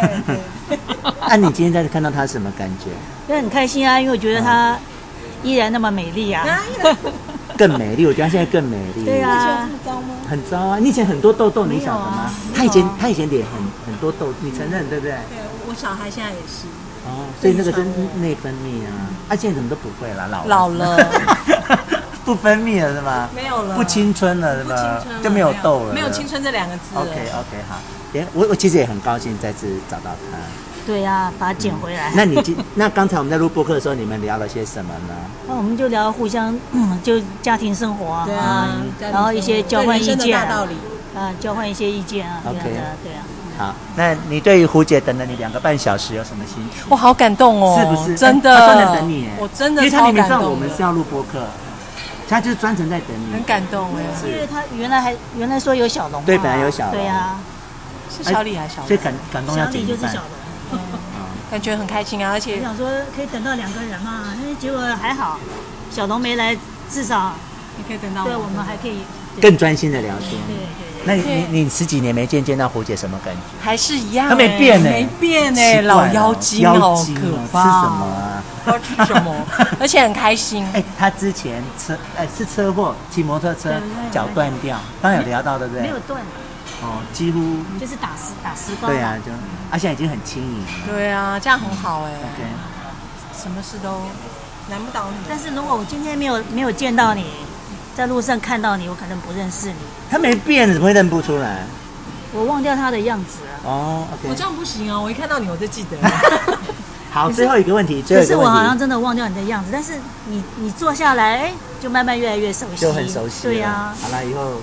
[1.30, 2.90] 那 你今天在看到他什么感觉？
[3.28, 4.78] 就很开心啊，因为我觉得他
[5.44, 6.44] 依然那么美丽啊。
[7.58, 9.06] 更美丽，我觉得他现在更美丽。
[9.06, 9.70] 对啊。
[9.70, 10.16] 很糟吗？
[10.30, 10.78] 很糟啊！
[10.80, 12.32] 你以前很多痘痘，你晓得吗？
[12.54, 13.54] 他以前他以前脸很
[13.86, 15.12] 很多痘，你承认对不对？
[15.12, 15.38] 对，
[15.68, 16.66] 我小孩现在也是。
[17.06, 17.84] 哦，所以那个是
[18.20, 18.92] 内分泌啊，
[19.30, 20.98] 啊，现在怎么都不会了，老老了，
[22.26, 23.30] 不分泌了是吗？
[23.36, 25.04] 没有了，不青春了是吧？
[25.24, 26.96] 就没有痘了，没有青春这两个字。
[26.96, 27.78] OK OK 好，
[28.14, 30.38] 也我我其实也很高兴再次找到他。
[30.86, 32.12] 对呀，把它捡回来。
[32.16, 35.14] 那你今 那刚才我们在录播客的时候，你们聊了些什么呢？
[35.48, 36.56] 那我们就聊互相，
[37.04, 38.70] 就家庭生活啊，
[39.00, 40.40] 然后一些交换意见
[41.16, 43.24] 啊，交换一些意见啊，OK，对啊。
[43.58, 46.84] 好，那你对于胡姐等了你两个半小时有什么心情？
[46.90, 48.18] 我好感动哦，是不是？
[48.18, 51.48] 真的，他专程等你，我真的因为他明明知道我们是要录播客，
[52.28, 54.04] 他就是专程在等你，很感动哎。
[54.28, 57.38] 因为他原来还原来说有小龙，对，本来有小龙，对呀，
[58.10, 58.88] 是小李还是小龙？
[58.88, 60.14] 所以感感动要剪一半，
[61.50, 65.40] 感觉很开心啊，而且我想说可以等到两个人嘛，那结果还好，
[65.90, 66.58] 小龙没来，
[66.90, 67.34] 至少
[67.78, 69.00] 你可以等到，对，我们还可以
[69.42, 70.95] 更专心的聊天，对对。
[71.08, 71.22] 那你
[71.52, 73.40] 你你十几年没见，见到胡姐什么感觉？
[73.62, 77.64] 还是一样，她没变呢，没变呢，老妖精好可怕。
[77.64, 78.44] 吃什么啊？
[78.84, 79.36] 吃什么？
[79.80, 80.68] 而且很开心。
[80.74, 83.74] 哎，她之前车哎是车祸，骑摩托车
[84.12, 85.84] 脚断掉，刚刚有聊到对不对？
[85.84, 86.20] 没有断。
[86.82, 87.40] 哦，几乎
[87.80, 88.88] 就是打湿打石膏。
[88.88, 89.32] 对啊，就
[89.70, 90.68] 啊现在已经很轻盈了。
[90.88, 92.10] 对啊，这样很好哎。
[92.12, 92.44] OK，
[93.40, 94.02] 什么事都
[94.70, 95.18] 难不倒你。
[95.30, 97.26] 但是如果我今天没有没有见到你。
[97.96, 99.76] 在路上看到你，我可能不认识你。
[100.12, 101.64] 他没变，怎么会认不出来？
[102.34, 103.70] 我忘掉他的样子了。
[103.70, 104.06] 哦。
[104.24, 105.98] 我这样不行哦，我一看到你我就记得。
[107.10, 109.94] 好，最后一个问题，可是我好像真的忘掉你的样子，但是
[110.28, 113.44] 你你坐下来，哎，就慢慢越来越熟悉，就很熟悉。
[113.44, 113.96] 对呀。
[114.02, 114.56] 好了，以后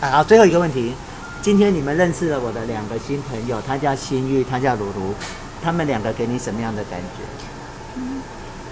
[0.00, 0.92] 啊，好，最后一个问题，
[1.40, 5.14] 今天你们认识了我的两个新朋友，他叫新玉，他叫如如，
[5.62, 7.22] 他们两个给你什么样的感觉？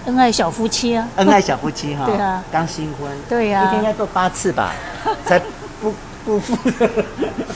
[0.05, 4.73] 恩爱小夫妻啊，恩爱小夫妻哈，对啊，刚新婚，对呀，一天应该做八次吧，
[5.25, 5.39] 才
[5.81, 5.93] 不
[6.25, 6.57] 不负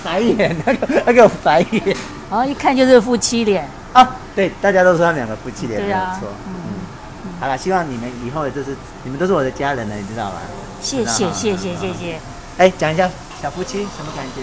[0.03, 1.83] 白眼，那个那个白眼，
[2.29, 6.53] 然后一看就是夫妻脸啊，对，大家都说他们两个夫妻脸没有错，嗯，
[7.39, 10.35] 好了，希望你们以后就是你们都是我的家人了，你知道吗？
[10.79, 12.19] 谢谢谢谢谢谢，
[12.57, 13.09] 哎，讲一下
[13.41, 14.41] 小夫妻什么感觉？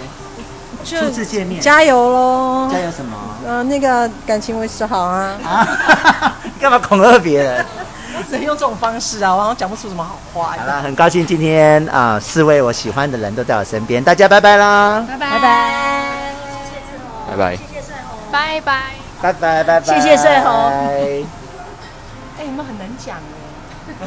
[0.84, 2.68] 初次见面，加油喽！
[2.70, 3.16] 加油什么？
[3.46, 5.38] 呃，那个感情维持好啊！
[5.42, 7.64] 啊，干嘛恐吓别人？
[8.16, 10.54] 我 只能用这种方式啊，我好像讲不出什么好话。
[10.58, 15.04] 好了，很高兴今天啊，四位我喜欢的人都在我身边，大家拜拜啦！
[15.08, 16.34] 拜拜拜拜，
[17.30, 18.80] 拜拜，谢谢帅红，拜拜，
[19.20, 20.52] 拜拜拜拜，谢谢帅红。
[22.38, 23.16] 哎，你们很能讲。